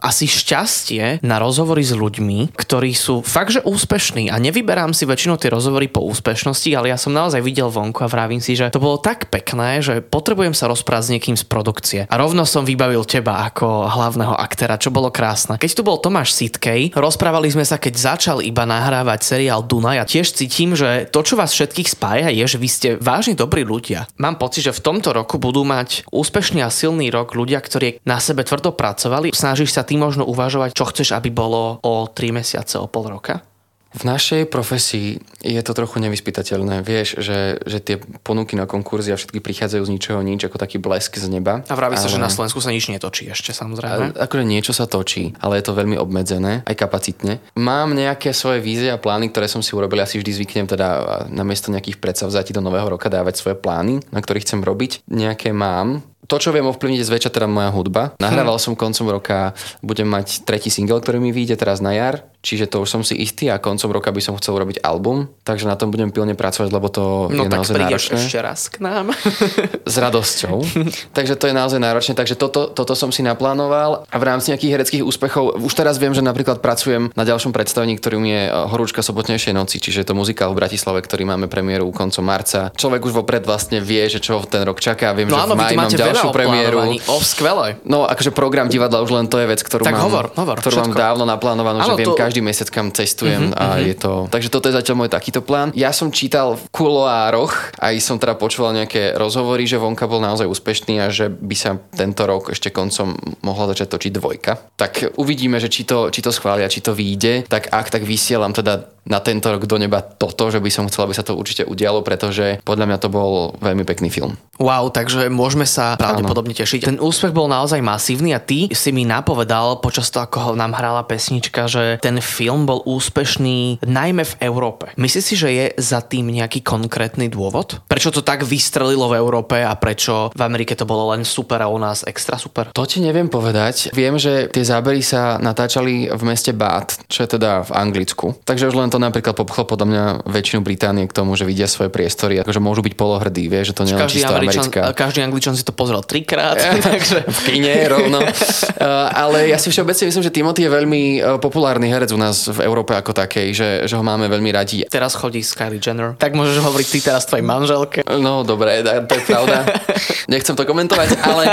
asi 0.00 0.26
šťastie 0.26 1.20
na 1.22 1.36
rozhovory 1.38 1.84
s 1.84 1.92
ľuďmi, 1.92 2.56
ktorí 2.56 2.92
sú 2.96 3.20
fakt, 3.20 3.54
že 3.54 3.64
úspešní 3.64 4.32
a 4.32 4.36
nevyberám 4.40 4.96
si 4.96 5.04
väčšinou 5.04 5.36
tie 5.36 5.52
rozhovory 5.52 5.86
po 5.92 6.02
úspešnosti, 6.08 6.68
ale 6.72 6.90
ja 6.90 6.98
som 6.98 7.12
naozaj 7.12 7.44
videl 7.44 7.68
vonku 7.68 8.02
a 8.04 8.10
vravím 8.10 8.40
si, 8.40 8.56
že 8.56 8.72
to 8.72 8.82
bolo 8.82 8.98
tak 8.98 9.28
pekné, 9.28 9.84
že 9.84 10.00
potrebujem 10.00 10.56
sa 10.56 10.66
rozprávať 10.66 11.04
s 11.04 11.12
niekým 11.12 11.36
z 11.36 11.44
produkcie. 11.44 12.00
A 12.08 12.14
rovno 12.16 12.48
som 12.48 12.64
vybavil 12.64 13.04
teba 13.04 13.44
ako 13.46 13.86
hlavného 13.86 14.34
aktéra, 14.34 14.80
čo 14.80 14.88
bolo 14.90 15.12
krásne. 15.12 15.60
Keď 15.60 15.70
tu 15.76 15.82
bol 15.84 16.00
Tomáš 16.00 16.32
Sitkej, 16.32 16.96
rozprávali 16.96 17.52
sme 17.52 17.68
sa, 17.68 17.76
keď 17.76 18.16
začal 18.16 18.38
iba 18.40 18.64
nahrávať 18.64 19.20
seriál 19.36 19.62
Dunaj 19.62 20.00
a 20.00 20.08
tiež 20.08 20.32
cítim, 20.32 20.72
že 20.72 21.06
to, 21.12 21.20
čo 21.20 21.36
vás 21.36 21.52
všetkých 21.52 21.88
spája, 21.92 22.28
je, 22.32 22.44
že 22.48 22.58
vy 22.58 22.68
ste 22.68 22.88
vážne 22.96 23.36
dobrí 23.36 23.62
ľudia. 23.62 24.08
Mám 24.16 24.40
pocit, 24.40 24.64
že 24.64 24.76
v 24.76 24.84
tomto 24.84 25.12
roku 25.12 25.36
budú 25.36 25.62
mať 25.66 26.08
úspešný 26.08 26.64
a 26.64 26.72
silný 26.72 27.12
rok 27.12 27.36
ľudia, 27.36 27.60
ktorí 27.60 28.00
na 28.08 28.22
sebe 28.22 28.46
tvrdo 28.46 28.72
pracovali, 28.72 29.36
snažíš 29.36 29.76
sa 29.76 29.82
ty 29.90 29.98
možno 29.98 30.22
uvažovať, 30.22 30.70
čo 30.70 30.86
chceš, 30.86 31.18
aby 31.18 31.34
bolo 31.34 31.82
o 31.82 32.06
3 32.06 32.30
mesiace, 32.30 32.78
o 32.78 32.86
pol 32.86 33.10
roka? 33.10 33.42
V 33.90 34.06
našej 34.06 34.46
profesii 34.46 35.18
je 35.42 35.58
to 35.66 35.74
trochu 35.74 35.98
nevyspytateľné. 35.98 36.86
Vieš, 36.86 37.18
že, 37.18 37.58
že 37.66 37.82
tie 37.82 37.98
ponuky 38.22 38.54
na 38.54 38.70
konkurzy 38.70 39.10
a 39.10 39.18
všetky 39.18 39.42
prichádzajú 39.42 39.82
z 39.82 39.90
ničoho 39.98 40.22
nič, 40.22 40.46
ako 40.46 40.62
taký 40.62 40.78
blesk 40.78 41.18
z 41.18 41.26
neba. 41.26 41.66
A 41.66 41.74
vraví 41.74 41.98
ale... 41.98 42.02
sa, 42.06 42.06
že 42.06 42.22
na 42.22 42.30
Slovensku 42.30 42.62
sa 42.62 42.70
nič 42.70 42.86
netočí 42.86 43.26
ešte 43.26 43.50
samozrejme. 43.50 44.14
A, 44.14 44.30
akože 44.30 44.46
niečo 44.46 44.70
sa 44.70 44.86
točí, 44.86 45.34
ale 45.42 45.58
je 45.58 45.66
to 45.66 45.74
veľmi 45.74 45.98
obmedzené, 45.98 46.62
aj 46.70 46.76
kapacitne. 46.78 47.42
Mám 47.58 47.98
nejaké 47.98 48.30
svoje 48.30 48.62
vízie 48.62 48.94
a 48.94 49.02
plány, 49.02 49.34
ktoré 49.34 49.50
som 49.50 49.58
si 49.58 49.74
urobil. 49.74 49.98
Ja 49.98 50.06
si 50.06 50.22
vždy 50.22 50.38
zvyknem 50.38 50.70
teda 50.70 51.26
namiesto 51.26 51.74
nejakých 51.74 51.98
predsavzatí 51.98 52.54
do 52.54 52.62
nového 52.62 52.94
roka 52.94 53.10
dávať 53.10 53.42
svoje 53.42 53.58
plány, 53.58 54.06
na 54.14 54.22
ktorých 54.22 54.46
chcem 54.46 54.62
robiť. 54.62 55.02
Nejaké 55.10 55.50
mám, 55.50 56.06
to, 56.28 56.36
čo 56.36 56.52
viem 56.52 56.68
ovplyvniť, 56.68 57.00
je 57.00 57.08
zväčša 57.08 57.30
teda 57.32 57.48
moja 57.48 57.72
hudba. 57.72 58.12
Nahrával 58.20 58.60
hm. 58.60 58.62
som 58.62 58.72
koncom 58.76 59.06
roka, 59.08 59.56
budem 59.80 60.06
mať 60.06 60.44
tretí 60.44 60.68
single, 60.68 61.00
ktorý 61.00 61.16
mi 61.18 61.32
vyjde 61.32 61.56
teraz 61.56 61.80
na 61.80 61.96
jar, 61.96 62.28
čiže 62.44 62.68
to 62.68 62.84
už 62.84 62.88
som 62.88 63.02
si 63.04 63.16
istý 63.16 63.48
a 63.48 63.60
koncom 63.60 63.88
roka 63.92 64.12
by 64.12 64.20
som 64.20 64.36
chcel 64.36 64.56
urobiť 64.56 64.84
album, 64.84 65.32
takže 65.44 65.68
na 65.68 65.76
tom 65.76 65.92
budem 65.92 66.12
pilne 66.12 66.36
pracovať, 66.36 66.68
lebo 66.72 66.88
to 66.92 67.28
no, 67.32 67.44
je 67.44 67.50
naozaj 67.52 67.76
náročné. 67.76 68.16
ešte 68.20 68.38
raz 68.40 68.68
k 68.68 68.84
nám. 68.84 69.12
S 69.90 69.96
radosťou. 69.96 70.62
takže 71.16 71.34
to 71.34 71.50
je 71.50 71.54
naozaj 71.56 71.80
náročné, 71.80 72.12
takže 72.14 72.36
toto, 72.36 72.68
toto 72.70 72.92
som 72.94 73.10
si 73.10 73.24
naplánoval 73.24 74.06
a 74.08 74.16
v 74.16 74.24
rámci 74.24 74.52
nejakých 74.52 74.72
hereckých 74.76 75.02
úspechov, 75.04 75.60
už 75.60 75.72
teraz 75.72 75.96
viem, 75.96 76.12
že 76.12 76.24
napríklad 76.24 76.60
pracujem 76.60 77.10
na 77.16 77.24
ďalšom 77.24 77.50
predstavení, 77.50 77.96
ktorým 77.96 78.24
je 78.28 78.42
eh, 78.46 78.52
Horúčka 78.52 79.00
sobotnejšej 79.00 79.56
noci, 79.56 79.80
čiže 79.80 80.04
je 80.04 80.06
to 80.08 80.14
muzikál 80.14 80.52
v 80.52 80.62
Bratislave, 80.62 81.00
ktorý 81.02 81.26
máme 81.26 81.48
premiéru 81.48 81.88
koncom 81.90 82.22
marca. 82.22 82.70
Človek 82.76 83.08
už 83.08 83.12
vopred 83.24 83.42
vlastne 83.44 83.82
vie, 83.82 84.06
že 84.06 84.22
čo 84.22 84.40
ten 84.46 84.62
rok 84.62 84.78
čaká. 84.78 85.12
Viem, 85.12 85.28
no, 85.28 85.36
že 85.36 85.52
v 85.52 85.58
maji 85.58 85.76
mám 85.76 85.92
ďalšiu 86.10 86.30
premiéru. 86.34 86.78
O, 87.06 87.22
skvelé. 87.22 87.78
No, 87.86 88.04
akože 88.04 88.34
program 88.34 88.66
divadla 88.66 89.00
už 89.00 89.14
len 89.14 89.26
to 89.30 89.38
je 89.38 89.46
vec, 89.46 89.60
ktorú 89.62 89.86
tak 89.86 89.96
mám, 89.96 90.10
hovor, 90.10 90.24
hovor, 90.34 90.56
ktorú 90.58 90.88
mám 90.88 90.94
dávno 90.94 91.24
naplánovanú, 91.24 91.82
že 91.86 91.94
viem 91.94 92.10
to... 92.10 92.18
každý 92.18 92.40
mesiac 92.42 92.68
kam 92.68 92.90
cestujem 92.90 93.50
uh-huh, 93.50 93.60
a 93.60 93.64
uh-huh. 93.78 93.88
je 93.88 93.94
to... 93.94 94.12
Takže 94.30 94.48
toto 94.50 94.66
je 94.70 94.74
zatiaľ 94.74 94.96
môj 95.06 95.10
takýto 95.10 95.40
plán. 95.40 95.70
Ja 95.78 95.94
som 95.94 96.10
čítal 96.10 96.58
v 96.58 96.64
kuloároch, 96.74 97.74
aj 97.78 97.94
som 98.02 98.18
teda 98.18 98.34
počúval 98.36 98.74
nejaké 98.74 99.14
rozhovory, 99.14 99.64
že 99.64 99.78
Vonka 99.78 100.10
bol 100.10 100.18
naozaj 100.20 100.50
úspešný 100.50 101.00
a 101.00 101.08
že 101.08 101.30
by 101.30 101.56
sa 101.56 101.78
tento 101.94 102.26
rok 102.26 102.50
ešte 102.52 102.74
koncom 102.74 103.14
mohla 103.46 103.70
začať 103.70 103.88
točiť 103.96 104.12
dvojka. 104.16 104.52
Tak 104.76 105.20
uvidíme, 105.20 105.58
že 105.62 105.70
či 105.70 105.86
to, 105.86 106.10
či 106.10 106.20
to 106.20 106.34
schvália, 106.34 106.70
či 106.70 106.82
to 106.82 106.96
vyjde. 106.96 107.46
Tak 107.46 107.70
ak, 107.70 107.86
tak 107.90 108.02
vysielam 108.04 108.50
teda 108.50 108.90
na 109.10 109.18
tento 109.18 109.48
rok 109.48 109.64
do 109.64 109.80
neba 109.80 110.04
toto, 110.04 110.52
že 110.52 110.60
by 110.60 110.70
som 110.70 110.84
chcel, 110.86 111.08
aby 111.08 111.16
sa 111.16 111.24
to 111.24 111.32
určite 111.32 111.64
udialo, 111.64 112.04
pretože 112.04 112.60
podľa 112.62 112.86
mňa 112.86 112.98
to 113.00 113.08
bol 113.08 113.56
veľmi 113.58 113.82
pekný 113.88 114.12
film. 114.12 114.36
Wow, 114.60 114.92
takže 114.92 115.32
môžeme 115.32 115.64
sa 115.64 115.96
pravdepodobne 116.00 116.56
tešiť. 116.56 116.80
Ten 116.88 116.98
úspech 116.98 117.36
bol 117.36 117.46
naozaj 117.46 117.84
masívny 117.84 118.32
a 118.32 118.40
ty 118.40 118.72
si 118.72 118.90
mi 118.90 119.04
napovedal 119.04 119.84
počas 119.84 120.08
toho, 120.08 120.24
ako 120.24 120.56
nám 120.56 120.72
hrala 120.72 121.04
pesnička, 121.04 121.68
že 121.68 122.00
ten 122.00 122.18
film 122.24 122.64
bol 122.64 122.80
úspešný 122.88 123.84
najmä 123.84 124.24
v 124.24 124.34
Európe. 124.40 124.92
Myslíš 124.96 125.24
si, 125.24 125.34
že 125.36 125.48
je 125.52 125.66
za 125.76 126.00
tým 126.00 126.32
nejaký 126.32 126.64
konkrétny 126.64 127.28
dôvod? 127.28 127.84
Prečo 127.86 128.10
to 128.10 128.24
tak 128.24 128.42
vystrelilo 128.46 129.06
v 129.12 129.18
Európe 129.20 129.60
a 129.60 129.76
prečo 129.76 130.32
v 130.32 130.42
Amerike 130.42 130.72
to 130.74 130.88
bolo 130.88 131.12
len 131.12 131.22
super 131.22 131.60
a 131.60 131.68
u 131.68 131.76
nás 131.76 132.02
extra 132.08 132.40
super? 132.40 132.72
To 132.72 132.88
ti 132.88 133.04
neviem 133.04 133.28
povedať. 133.28 133.92
Viem, 133.92 134.16
že 134.16 134.48
tie 134.48 134.64
zábery 134.64 135.04
sa 135.04 135.36
natáčali 135.36 136.08
v 136.08 136.22
meste 136.24 136.56
Bath, 136.56 137.02
čo 137.10 137.26
je 137.26 137.36
teda 137.36 137.66
v 137.68 137.70
Anglicku. 137.76 138.40
Takže 138.46 138.70
už 138.70 138.76
len 138.78 138.88
to 138.88 138.98
napríklad 139.02 139.36
popchlo 139.36 139.66
podľa 139.68 139.86
mňa 139.86 140.04
väčšinu 140.26 140.60
Británie 140.64 141.04
k 141.06 141.12
tomu, 141.12 141.34
že 141.36 141.44
vidia 141.44 141.66
svoje 141.66 141.92
priestory, 141.92 142.40
akože 142.40 142.60
môžu 142.62 142.80
byť 142.86 142.94
polohrdí, 142.94 143.50
vie, 143.50 143.62
že 143.62 143.74
to 143.76 143.84
nie 143.84 143.94
je 143.94 144.06
čisto 144.08 144.32
americká. 144.32 144.92
každý 144.94 145.20
Angličan 145.26 145.54
si 145.58 145.66
to 145.66 145.74
pozrel 145.90 146.06
trikrát, 146.06 146.54
takže... 146.86 147.26
v 147.26 147.38
kine 147.50 147.74
rovno. 147.90 148.22
Uh, 148.22 149.10
ale 149.26 149.50
ja 149.50 149.58
si 149.58 149.74
všeobecne 149.74 150.06
myslím, 150.06 150.22
že 150.22 150.30
Timothy 150.30 150.62
je 150.62 150.70
veľmi 150.70 151.02
uh, 151.18 151.22
populárny 151.42 151.90
herec 151.90 152.14
u 152.14 152.18
nás 152.20 152.46
v 152.46 152.62
Európe 152.62 152.94
ako 152.94 153.10
takej, 153.10 153.48
že, 153.50 153.68
že 153.90 153.98
ho 153.98 154.04
máme 154.06 154.30
veľmi 154.30 154.54
radi. 154.54 154.86
Teraz 154.86 155.18
chodí 155.18 155.42
s 155.42 155.58
Kylie 155.58 155.82
Jenner. 155.82 156.14
Tak 156.14 156.38
môžeš 156.38 156.62
hovoriť 156.62 156.86
ty 156.86 156.98
teraz 157.02 157.26
tvojej 157.26 157.42
manželke. 157.42 158.06
No 158.06 158.46
dobre, 158.46 158.86
to 158.86 158.90
je 158.94 159.26
pravda. 159.26 159.66
Nechcem 160.32 160.54
to 160.54 160.62
komentovať, 160.62 161.18
ale, 161.26 161.44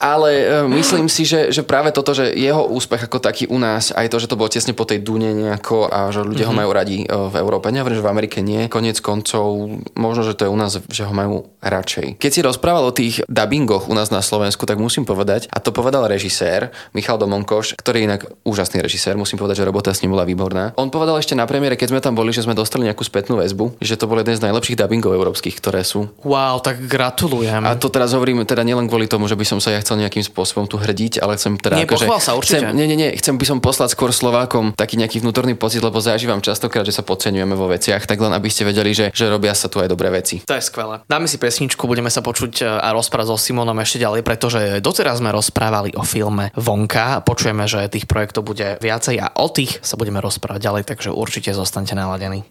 ale 0.00 0.30
uh, 0.40 0.64
myslím 0.72 1.12
si, 1.12 1.28
že, 1.28 1.52
že 1.52 1.60
práve 1.60 1.92
toto, 1.92 2.16
že 2.16 2.32
jeho 2.32 2.64
úspech 2.64 3.12
ako 3.12 3.20
taký 3.20 3.44
u 3.52 3.60
nás, 3.60 3.92
aj 3.92 4.08
to, 4.08 4.16
že 4.16 4.30
to 4.32 4.40
bolo 4.40 4.48
tesne 4.48 4.72
po 4.72 4.88
tej 4.88 5.04
Dune 5.04 5.36
nejako 5.36 5.92
a 5.92 6.08
že 6.08 6.24
ľudia 6.24 6.48
mm-hmm. 6.48 6.56
ho 6.56 6.60
majú 6.64 6.70
radi 6.72 7.04
v 7.04 7.34
Európe. 7.36 7.68
Nehovorím, 7.68 8.00
že 8.00 8.06
v 8.06 8.12
Amerike 8.12 8.38
nie. 8.40 8.72
Konec 8.72 8.96
koncov, 9.04 9.68
možno, 9.98 10.24
že 10.24 10.32
to 10.32 10.48
je 10.48 10.52
u 10.52 10.56
nás, 10.56 10.80
že 10.88 11.04
ho 11.04 11.12
majú 11.12 11.50
radšej. 11.60 12.16
Keď 12.16 12.30
si 12.30 12.40
rozprával 12.40 12.88
o 12.88 12.94
tých 12.94 13.20
dubbingoch 13.50 13.90
u 13.90 13.98
nás 13.98 14.14
na 14.14 14.22
Slovensku, 14.22 14.62
tak 14.62 14.78
musím 14.78 15.02
povedať, 15.02 15.50
a 15.50 15.58
to 15.58 15.74
povedal 15.74 16.06
režisér 16.06 16.70
Michal 16.94 17.18
Domonkoš, 17.18 17.74
ktorý 17.74 17.98
je 17.98 18.06
inak 18.06 18.22
úžasný 18.46 18.78
režisér, 18.78 19.18
musím 19.18 19.42
povedať, 19.42 19.58
že 19.58 19.66
robota 19.66 19.90
s 19.90 20.06
ním 20.06 20.14
bola 20.14 20.22
výborná. 20.22 20.70
On 20.78 20.86
povedal 20.86 21.18
ešte 21.18 21.34
na 21.34 21.50
premiére, 21.50 21.74
keď 21.74 21.90
sme 21.90 21.98
tam 21.98 22.14
boli, 22.14 22.30
že 22.30 22.46
sme 22.46 22.54
dostali 22.54 22.86
nejakú 22.86 23.02
spätnú 23.02 23.42
väzbu, 23.42 23.82
že 23.82 23.98
to 23.98 24.06
bol 24.06 24.22
jeden 24.22 24.38
z 24.38 24.46
najlepších 24.46 24.78
dubbingov 24.78 25.18
európskych, 25.18 25.58
ktoré 25.58 25.82
sú. 25.82 26.06
Wow, 26.22 26.62
tak 26.62 26.78
gratulujem. 26.86 27.66
A 27.66 27.74
to 27.74 27.90
teraz 27.90 28.14
hovorím 28.14 28.46
teda 28.46 28.62
nielen 28.62 28.86
kvôli 28.86 29.10
tomu, 29.10 29.26
že 29.26 29.34
by 29.34 29.42
som 29.42 29.58
sa 29.58 29.74
ja 29.74 29.82
chcel 29.82 29.98
nejakým 29.98 30.22
spôsobom 30.22 30.70
tu 30.70 30.78
hrdiť, 30.78 31.18
ale 31.18 31.34
chcem 31.34 31.58
teda 31.58 31.74
Nie, 31.74 31.90
akože, 31.90 32.06
sa 32.22 32.38
určite. 32.38 32.62
Chcem, 32.62 32.78
nie, 32.78 32.86
nie, 32.86 32.94
nie, 32.94 33.10
chcem 33.18 33.34
by 33.34 33.44
som 33.50 33.58
poslať 33.58 33.98
skôr 33.98 34.14
Slovákom 34.14 34.78
taký 34.78 34.94
nejaký 34.94 35.26
vnútorný 35.26 35.58
pocit, 35.58 35.82
lebo 35.82 35.98
zažívam 35.98 36.38
častokrát, 36.38 36.86
že 36.86 36.94
sa 36.94 37.02
podceňujeme 37.02 37.58
vo 37.58 37.66
veciach, 37.66 38.06
tak 38.06 38.22
len 38.22 38.30
aby 38.30 38.46
ste 38.46 38.62
vedeli, 38.62 38.94
že, 38.94 39.10
že 39.10 39.26
robia 39.26 39.58
sa 39.58 39.66
tu 39.66 39.82
aj 39.82 39.90
dobré 39.90 40.14
veci. 40.14 40.38
To 40.46 40.54
je 40.54 40.62
skvelé. 40.62 41.02
Dáme 41.10 41.26
si 41.26 41.34
pesničku, 41.34 41.90
budeme 41.90 42.12
sa 42.12 42.22
počuť 42.22 42.62
a 42.78 42.94
rozprávať 42.94 43.26
so 43.32 43.39
Simonom 43.40 43.80
ešte 43.80 44.04
ďalej, 44.04 44.20
pretože 44.20 44.60
doteraz 44.84 45.24
sme 45.24 45.32
rozprávali 45.32 45.96
o 45.96 46.04
filme 46.04 46.52
Vonka. 46.52 47.24
Počujeme, 47.24 47.64
že 47.64 47.88
tých 47.88 48.04
projektov 48.04 48.44
bude 48.44 48.76
viacej 48.78 49.16
a 49.16 49.32
o 49.40 49.48
tých 49.48 49.80
sa 49.80 49.96
budeme 49.96 50.20
rozprávať 50.20 50.60
ďalej, 50.60 50.82
takže 50.84 51.08
určite 51.08 51.56
zostaňte 51.56 51.96
naladení. 51.96 52.44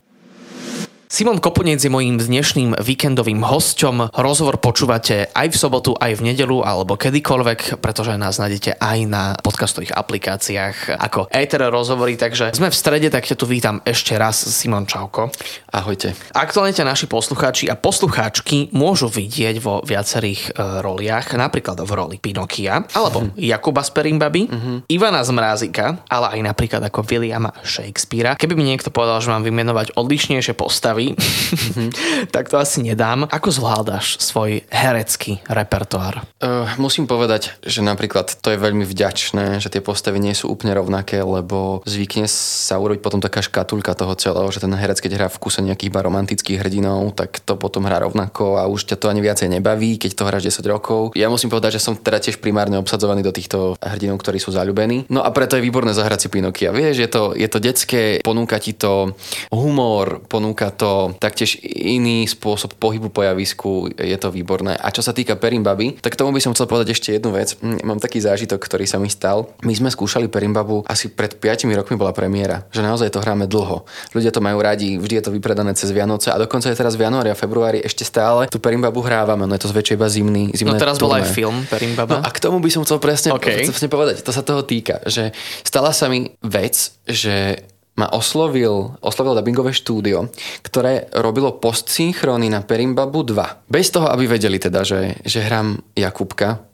Simon 1.10 1.42
Koponec 1.42 1.82
je 1.82 1.90
mojím 1.90 2.22
dnešným 2.22 2.78
víkendovým 2.86 3.42
hosťom. 3.42 4.14
Rozhovor 4.14 4.62
počúvate 4.62 5.26
aj 5.34 5.50
v 5.50 5.58
sobotu, 5.58 5.98
aj 5.98 6.22
v 6.22 6.30
nedelu 6.30 6.62
alebo 6.62 7.02
kedykoľvek, 7.02 7.82
pretože 7.82 8.14
nás 8.14 8.38
nájdete 8.38 8.78
aj 8.78 8.98
na 9.10 9.34
podcastových 9.42 9.98
aplikáciách 9.98 11.02
ako 11.02 11.26
Ether 11.34 11.66
rozhovory, 11.74 12.14
takže 12.14 12.54
sme 12.54 12.70
v 12.70 12.78
strede, 12.78 13.10
tak 13.10 13.26
ťa 13.26 13.42
tu 13.42 13.50
vítam 13.50 13.82
ešte 13.90 14.14
raz, 14.22 14.38
Simon 14.38 14.86
Čauko. 14.86 15.34
Ahojte. 15.74 16.14
Aktuálne 16.30 16.78
ťa 16.78 16.86
naši 16.86 17.10
poslucháči 17.10 17.74
a 17.74 17.74
poslucháčky 17.74 18.70
môžu 18.78 19.10
vidieť 19.10 19.58
vo 19.66 19.82
viacerých 19.82 20.54
e, 20.54 20.86
roliach, 20.86 21.34
napríklad 21.34 21.82
v 21.82 21.90
roli 21.90 22.18
Pinokia, 22.22 22.86
alebo 22.94 23.26
hm. 23.26 23.34
Jakuba 23.34 23.82
z 23.82 23.98
Perimbaby, 23.98 24.46
hm. 24.46 24.86
Ivana 24.86 25.26
z 25.26 25.34
Mrázika, 25.34 26.06
ale 26.06 26.38
aj 26.38 26.54
napríklad 26.54 26.86
ako 26.86 27.02
Williama 27.02 27.50
Shakespearea. 27.66 28.38
Keby 28.38 28.54
mi 28.54 28.70
niekto 28.70 28.94
povedal, 28.94 29.18
že 29.26 29.34
mám 29.34 29.42
vymenovať 29.42 29.98
odlišnejšie 29.98 30.54
postavy, 30.54 30.99
postavy, 31.00 31.16
mm-hmm. 31.16 31.90
tak 32.36 32.50
to 32.52 32.60
asi 32.60 32.84
nedám. 32.84 33.28
Ako 33.32 33.50
zvládaš 33.52 34.20
svoj 34.20 34.64
herecký 34.70 35.40
repertoár? 35.48 36.28
Uh, 36.44 36.68
musím 36.76 37.08
povedať, 37.08 37.56
že 37.64 37.80
napríklad 37.80 38.36
to 38.40 38.52
je 38.52 38.60
veľmi 38.60 38.84
vďačné, 38.84 39.64
že 39.64 39.72
tie 39.72 39.82
postavy 39.84 40.20
nie 40.20 40.36
sú 40.36 40.52
úplne 40.52 40.76
rovnaké, 40.76 41.24
lebo 41.24 41.82
zvykne 41.88 42.28
sa 42.30 42.78
urobiť 42.78 43.02
potom 43.02 43.24
taká 43.24 43.40
škatulka 43.40 43.96
toho 43.96 44.14
celého, 44.20 44.48
že 44.52 44.64
ten 44.64 44.72
herec, 44.76 45.00
keď 45.00 45.12
hrá 45.16 45.28
v 45.32 45.40
kuse 45.40 45.64
nejakých 45.64 45.90
iba 45.90 46.04
romantických 46.04 46.60
hrdinov, 46.60 47.16
tak 47.16 47.40
to 47.44 47.56
potom 47.56 47.88
hrá 47.88 48.04
rovnako 48.04 48.60
a 48.60 48.68
už 48.68 48.92
ťa 48.92 48.98
to 49.00 49.08
ani 49.08 49.24
viacej 49.24 49.48
nebaví, 49.50 49.98
keď 49.98 50.12
to 50.16 50.28
hráš 50.28 50.44
10 50.60 50.68
rokov. 50.68 51.16
Ja 51.16 51.32
musím 51.32 51.50
povedať, 51.50 51.80
že 51.80 51.84
som 51.84 51.96
teda 51.96 52.20
tiež 52.20 52.44
primárne 52.44 52.78
obsadzovaný 52.78 53.24
do 53.24 53.34
týchto 53.34 53.80
hrdinov, 53.80 54.22
ktorí 54.22 54.38
sú 54.42 54.52
zalúbení. 54.52 55.08
No 55.10 55.24
a 55.24 55.30
preto 55.32 55.56
je 55.56 55.66
výborné 55.66 55.96
zahrať 55.96 56.28
si 56.28 56.28
Pinokia. 56.30 56.76
Vieš, 56.76 56.96
je 57.00 57.10
to, 57.10 57.24
je 57.34 57.48
to 57.48 57.60
detské, 57.60 58.02
ponúka 58.22 58.60
ti 58.60 58.76
to 58.76 59.14
humor, 59.54 60.22
ponúka 60.26 60.70
to 60.74 60.89
to 60.90 61.14
taktiež 61.22 61.62
iný 61.70 62.26
spôsob 62.26 62.74
pohybu 62.82 63.14
po 63.14 63.22
javisku, 63.22 63.94
je 63.94 64.18
to 64.18 64.34
výborné. 64.34 64.74
A 64.74 64.90
čo 64.90 65.06
sa 65.06 65.14
týka 65.14 65.38
Perimbaby, 65.38 66.02
tak 66.02 66.18
tomu 66.18 66.34
by 66.34 66.42
som 66.42 66.58
chcel 66.58 66.66
povedať 66.66 66.98
ešte 66.98 67.14
jednu 67.14 67.30
vec. 67.30 67.54
Hm, 67.62 67.86
mám 67.86 68.02
taký 68.02 68.18
zážitok, 68.18 68.58
ktorý 68.58 68.90
sa 68.90 68.98
mi 68.98 69.08
stal. 69.14 69.54
My 69.62 69.78
sme 69.78 69.94
skúšali 69.94 70.26
Perimbabu 70.26 70.82
asi 70.90 71.14
pred 71.14 71.38
5 71.38 71.70
rokmi 71.70 71.94
bola 71.94 72.10
premiéra, 72.10 72.66
že 72.74 72.82
naozaj 72.82 73.14
to 73.14 73.22
hráme 73.22 73.46
dlho. 73.46 73.86
Ľudia 74.18 74.34
to 74.34 74.42
majú 74.42 74.58
radi, 74.66 74.98
vždy 74.98 75.22
je 75.22 75.24
to 75.30 75.32
vypredané 75.36 75.78
cez 75.78 75.94
Vianoce 75.94 76.34
a 76.34 76.38
dokonca 76.42 76.74
je 76.74 76.78
teraz 76.80 76.98
v 76.98 77.06
januári 77.06 77.30
a 77.30 77.38
februári 77.38 77.86
ešte 77.86 78.02
stále 78.02 78.50
tú 78.50 78.58
Perimbabu 78.58 79.06
hrávame, 79.06 79.46
no 79.46 79.54
je 79.54 79.62
to 79.62 79.70
zväčšie 79.70 79.94
iba 79.94 80.10
zimný, 80.10 80.50
zimné 80.58 80.74
No 80.74 80.82
teraz 80.82 80.98
bol 80.98 81.14
aj 81.14 81.30
film 81.30 81.68
Perimbaba. 81.70 82.20
No 82.20 82.26
a 82.26 82.30
k 82.34 82.40
tomu 82.42 82.58
by 82.58 82.70
som 82.74 82.82
chcel 82.88 82.98
presne, 82.98 83.30
okay. 83.36 83.68
presne 83.70 83.92
povedať, 83.92 84.26
to 84.26 84.34
sa 84.34 84.42
toho 84.42 84.66
týka, 84.66 85.04
že 85.06 85.36
stala 85.62 85.94
sa 85.94 86.10
mi 86.10 86.34
vec, 86.42 86.96
že 87.06 87.62
ma 88.00 88.08
oslovil, 88.16 88.96
oslovil 89.04 89.36
dubbingové 89.36 89.76
štúdio, 89.76 90.32
ktoré 90.64 91.12
robilo 91.20 91.60
postsynchróny 91.60 92.48
na 92.48 92.64
Perimbabu 92.64 93.28
2. 93.28 93.68
Bez 93.68 93.92
toho, 93.92 94.08
aby 94.08 94.32
vedeli 94.32 94.56
teda, 94.56 94.88
že, 94.88 95.20
že 95.28 95.44
hrám 95.44 95.84
Jakubka, 96.00 96.70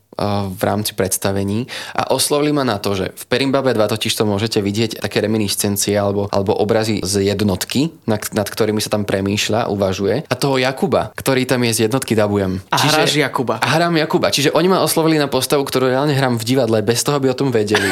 v 0.48 0.62
rámci 0.64 0.96
predstavení 0.96 1.68
a 1.92 2.16
oslovili 2.16 2.56
ma 2.56 2.64
na 2.64 2.80
to, 2.80 2.96
že 2.96 3.12
v 3.12 3.24
Perimbabe 3.28 3.76
2 3.76 3.84
totiž 3.84 4.16
to 4.16 4.24
môžete 4.24 4.64
vidieť 4.64 5.04
také 5.04 5.20
reminiscencie 5.20 5.92
alebo, 5.92 6.32
alebo 6.32 6.56
obrazy 6.56 7.04
z 7.04 7.36
jednotky, 7.36 7.92
nad, 8.08 8.24
nad 8.32 8.48
ktorými 8.48 8.80
sa 8.80 8.96
tam 8.96 9.04
premýšľa, 9.04 9.68
uvažuje 9.68 10.24
a 10.24 10.36
toho 10.40 10.56
Jakuba, 10.56 11.12
ktorý 11.20 11.44
tam 11.44 11.68
je 11.68 11.72
z 11.76 11.80
jednotky 11.92 12.16
dabujem. 12.16 12.64
A 12.72 12.80
Čiže, 12.80 12.96
hráš 12.96 13.14
Jakuba. 13.20 13.56
A 13.60 13.68
hrám 13.76 14.00
Jakuba. 14.00 14.32
Čiže 14.32 14.56
oni 14.56 14.72
ma 14.72 14.80
oslovili 14.80 15.20
na 15.20 15.28
postavu, 15.28 15.68
ktorú 15.68 15.92
reálne 15.92 16.16
hrám 16.16 16.40
v 16.40 16.48
divadle 16.48 16.80
bez 16.80 17.04
toho, 17.04 17.20
aby 17.20 17.28
o 17.28 17.36
tom 17.36 17.52
vedeli. 17.52 17.92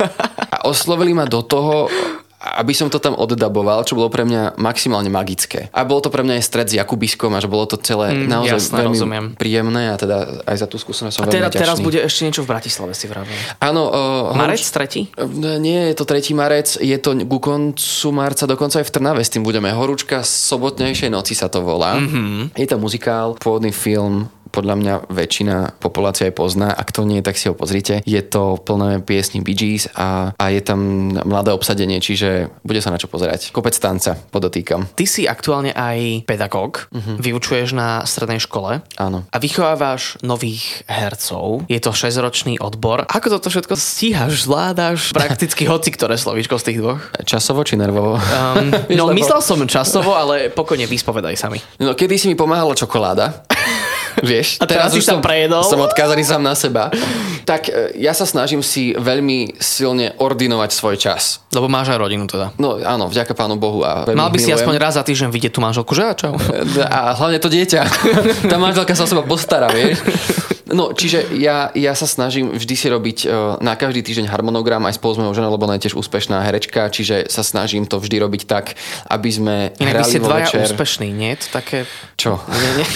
a 0.54 0.64
oslovili 0.64 1.12
ma 1.12 1.28
do 1.28 1.44
toho 1.44 1.92
aby 2.38 2.70
som 2.70 2.86
to 2.86 3.02
tam 3.02 3.18
oddaboval, 3.18 3.82
čo 3.82 3.98
bolo 3.98 4.06
pre 4.14 4.22
mňa 4.22 4.62
maximálne 4.62 5.10
magické. 5.10 5.74
A 5.74 5.82
bolo 5.82 6.06
to 6.06 6.10
pre 6.14 6.22
mňa 6.22 6.38
aj 6.38 6.44
stred 6.46 6.66
s 6.70 6.78
Jakubiskom 6.78 7.34
a 7.34 7.42
že 7.42 7.50
bolo 7.50 7.66
to 7.66 7.74
celé 7.82 8.14
mm, 8.14 8.30
naozaj 8.30 8.58
jasné, 8.62 8.78
veľmi 8.78 8.94
rozumiem. 8.94 9.24
príjemné 9.34 9.82
a 9.90 9.96
teda 9.98 10.46
aj 10.46 10.56
za 10.62 10.66
tú 10.70 10.78
skúsenosť 10.78 11.14
som 11.18 11.26
a 11.26 11.34
teda, 11.34 11.50
veľmi 11.50 11.58
teraz 11.58 11.82
bude 11.82 11.98
ešte 11.98 12.22
niečo 12.22 12.46
v 12.46 12.48
Bratislave, 12.54 12.94
si 12.94 13.10
vravil. 13.10 13.34
Áno. 13.58 13.90
Uh, 13.90 14.38
marec 14.38 14.62
hoč, 14.62 14.70
tretí? 14.70 15.10
Nie, 15.58 15.90
je 15.90 15.96
to 15.98 16.06
tretí 16.06 16.30
marec, 16.30 16.78
je 16.78 16.98
to 17.02 17.18
ku 17.26 17.38
koncu 17.42 18.08
marca, 18.14 18.46
dokonca 18.46 18.78
aj 18.78 18.86
v 18.86 18.92
Trnave 18.94 19.22
s 19.26 19.34
tým 19.34 19.42
budeme. 19.42 19.74
Horúčka 19.74 20.22
sobotnejšej 20.22 21.10
noci 21.10 21.34
sa 21.34 21.50
to 21.50 21.58
volá. 21.66 21.98
Mm-hmm. 21.98 22.54
Je 22.54 22.66
to 22.70 22.78
muzikál, 22.78 23.34
pôvodný 23.34 23.74
film, 23.74 24.30
podľa 24.50 24.74
mňa 24.80 24.94
väčšina 25.12 25.78
populácie 25.78 26.30
aj 26.30 26.34
pozná. 26.34 26.68
Ak 26.72 26.90
to 26.90 27.04
nie, 27.04 27.20
tak 27.20 27.36
si 27.36 27.50
ho 27.50 27.54
pozrite. 27.54 28.00
Je 28.08 28.22
to 28.24 28.56
plné 28.56 29.04
piesní 29.04 29.44
Bee 29.44 29.54
Gees 29.54 29.86
a, 29.92 30.32
a 30.34 30.44
je 30.48 30.62
tam 30.64 31.12
mladé 31.22 31.52
obsadenie, 31.52 32.00
čiže 32.00 32.48
bude 32.64 32.80
sa 32.80 32.88
na 32.88 32.98
čo 32.98 33.06
pozerať. 33.06 33.52
Kopec 33.52 33.76
tanca, 33.76 34.16
podotýkam. 34.16 34.88
Ty 34.96 35.04
si 35.04 35.28
aktuálne 35.28 35.76
aj 35.76 36.24
pedagóg, 36.24 36.88
uh-huh. 36.88 37.20
vyučuješ 37.20 37.76
na 37.76 38.02
strednej 38.08 38.40
škole. 38.40 38.80
Áno. 38.96 39.28
A 39.28 39.36
vychovávaš 39.36 40.16
nových 40.24 40.82
hercov. 40.88 41.68
Je 41.68 41.78
to 41.78 41.92
6-ročný 41.92 42.58
odbor. 42.58 43.04
Ako 43.08 43.28
toto 43.28 43.52
všetko 43.52 43.76
stíhaš, 43.76 44.48
zvládaš 44.48 45.10
prakticky 45.16 45.68
hoci 45.68 45.92
ktoré 45.92 46.16
slovíčko 46.16 46.56
z 46.56 46.64
tých 46.72 46.78
dvoch? 46.80 47.00
Časovo 47.26 47.66
či 47.66 47.76
nervovo? 47.76 48.16
Um, 48.38 48.70
no, 48.94 49.10
myslel 49.12 49.42
som 49.42 49.58
časovo, 49.66 50.14
ale 50.14 50.48
pokojne 50.48 50.86
vyspovedaj 50.86 51.34
sami. 51.34 51.58
No, 51.82 51.98
kedy 51.98 52.14
si 52.16 52.26
mi 52.30 52.38
pomáhala 52.38 52.72
čokoláda? 52.72 53.44
Vieš, 54.22 54.58
a 54.58 54.66
teraz, 54.66 54.90
teraz 54.90 54.98
už 54.98 55.04
sa 55.04 55.14
prejedol. 55.22 55.62
Som 55.62 55.82
odkázaný 55.82 56.26
sám 56.26 56.42
na 56.42 56.54
seba. 56.58 56.90
Tak 57.46 57.70
e, 57.70 57.96
ja 58.02 58.12
sa 58.12 58.26
snažím 58.26 58.60
si 58.60 58.92
veľmi 58.98 59.56
silne 59.62 60.12
ordinovať 60.18 60.70
svoj 60.74 60.96
čas. 60.98 61.40
Lebo 61.54 61.70
máš 61.70 61.94
aj 61.94 61.98
rodinu 61.98 62.26
teda. 62.28 62.52
No 62.58 62.76
áno, 62.82 63.08
vďaka 63.08 63.32
pánu 63.32 63.56
Bohu. 63.56 63.86
A 63.86 64.04
Mal 64.04 64.28
by 64.28 64.36
milujem. 64.36 64.42
si 64.42 64.50
aspoň 64.52 64.74
raz 64.76 64.98
za 64.98 65.02
týždeň 65.06 65.30
vidieť 65.30 65.52
tú 65.54 65.60
manželku, 65.62 65.94
že 65.94 66.04
a 66.10 66.14
čau? 66.14 66.34
A 66.84 67.14
hlavne 67.16 67.38
to 67.38 67.48
dieťa. 67.48 67.82
Tá 68.50 68.56
manželka 68.56 68.96
sa 68.96 69.04
o 69.04 69.08
seba 69.08 69.22
postará, 69.24 69.68
vieš. 69.68 70.00
No, 70.68 70.92
čiže 70.92 71.32
ja, 71.36 71.72
ja 71.72 71.92
sa 71.96 72.04
snažím 72.04 72.52
vždy 72.52 72.74
si 72.76 72.86
robiť 72.92 73.18
uh, 73.24 73.30
na 73.64 73.74
každý 73.74 74.04
týždeň 74.04 74.28
harmonogram 74.28 74.84
aj 74.84 75.00
spolu 75.00 75.16
s 75.16 75.18
mojou 75.24 75.34
ženou, 75.36 75.50
lebo 75.52 75.64
ona 75.64 75.80
je 75.80 75.88
tiež 75.88 75.96
úspešná 75.96 76.44
herečka, 76.44 76.92
čiže 76.92 77.32
sa 77.32 77.40
snažím 77.40 77.88
to 77.88 77.96
vždy 77.96 78.20
robiť 78.20 78.42
tak, 78.44 78.76
aby 79.08 79.28
sme 79.32 79.54
Inak 79.80 80.04
hrali 80.04 80.10
ste 80.12 80.18
dvaja 80.20 80.46
večer. 80.48 80.64
úspešní, 80.68 81.08
nie? 81.12 81.32
Také... 81.40 81.88
Čo? 82.18 82.42
Nie, 82.48 82.70
nie. 82.82 82.86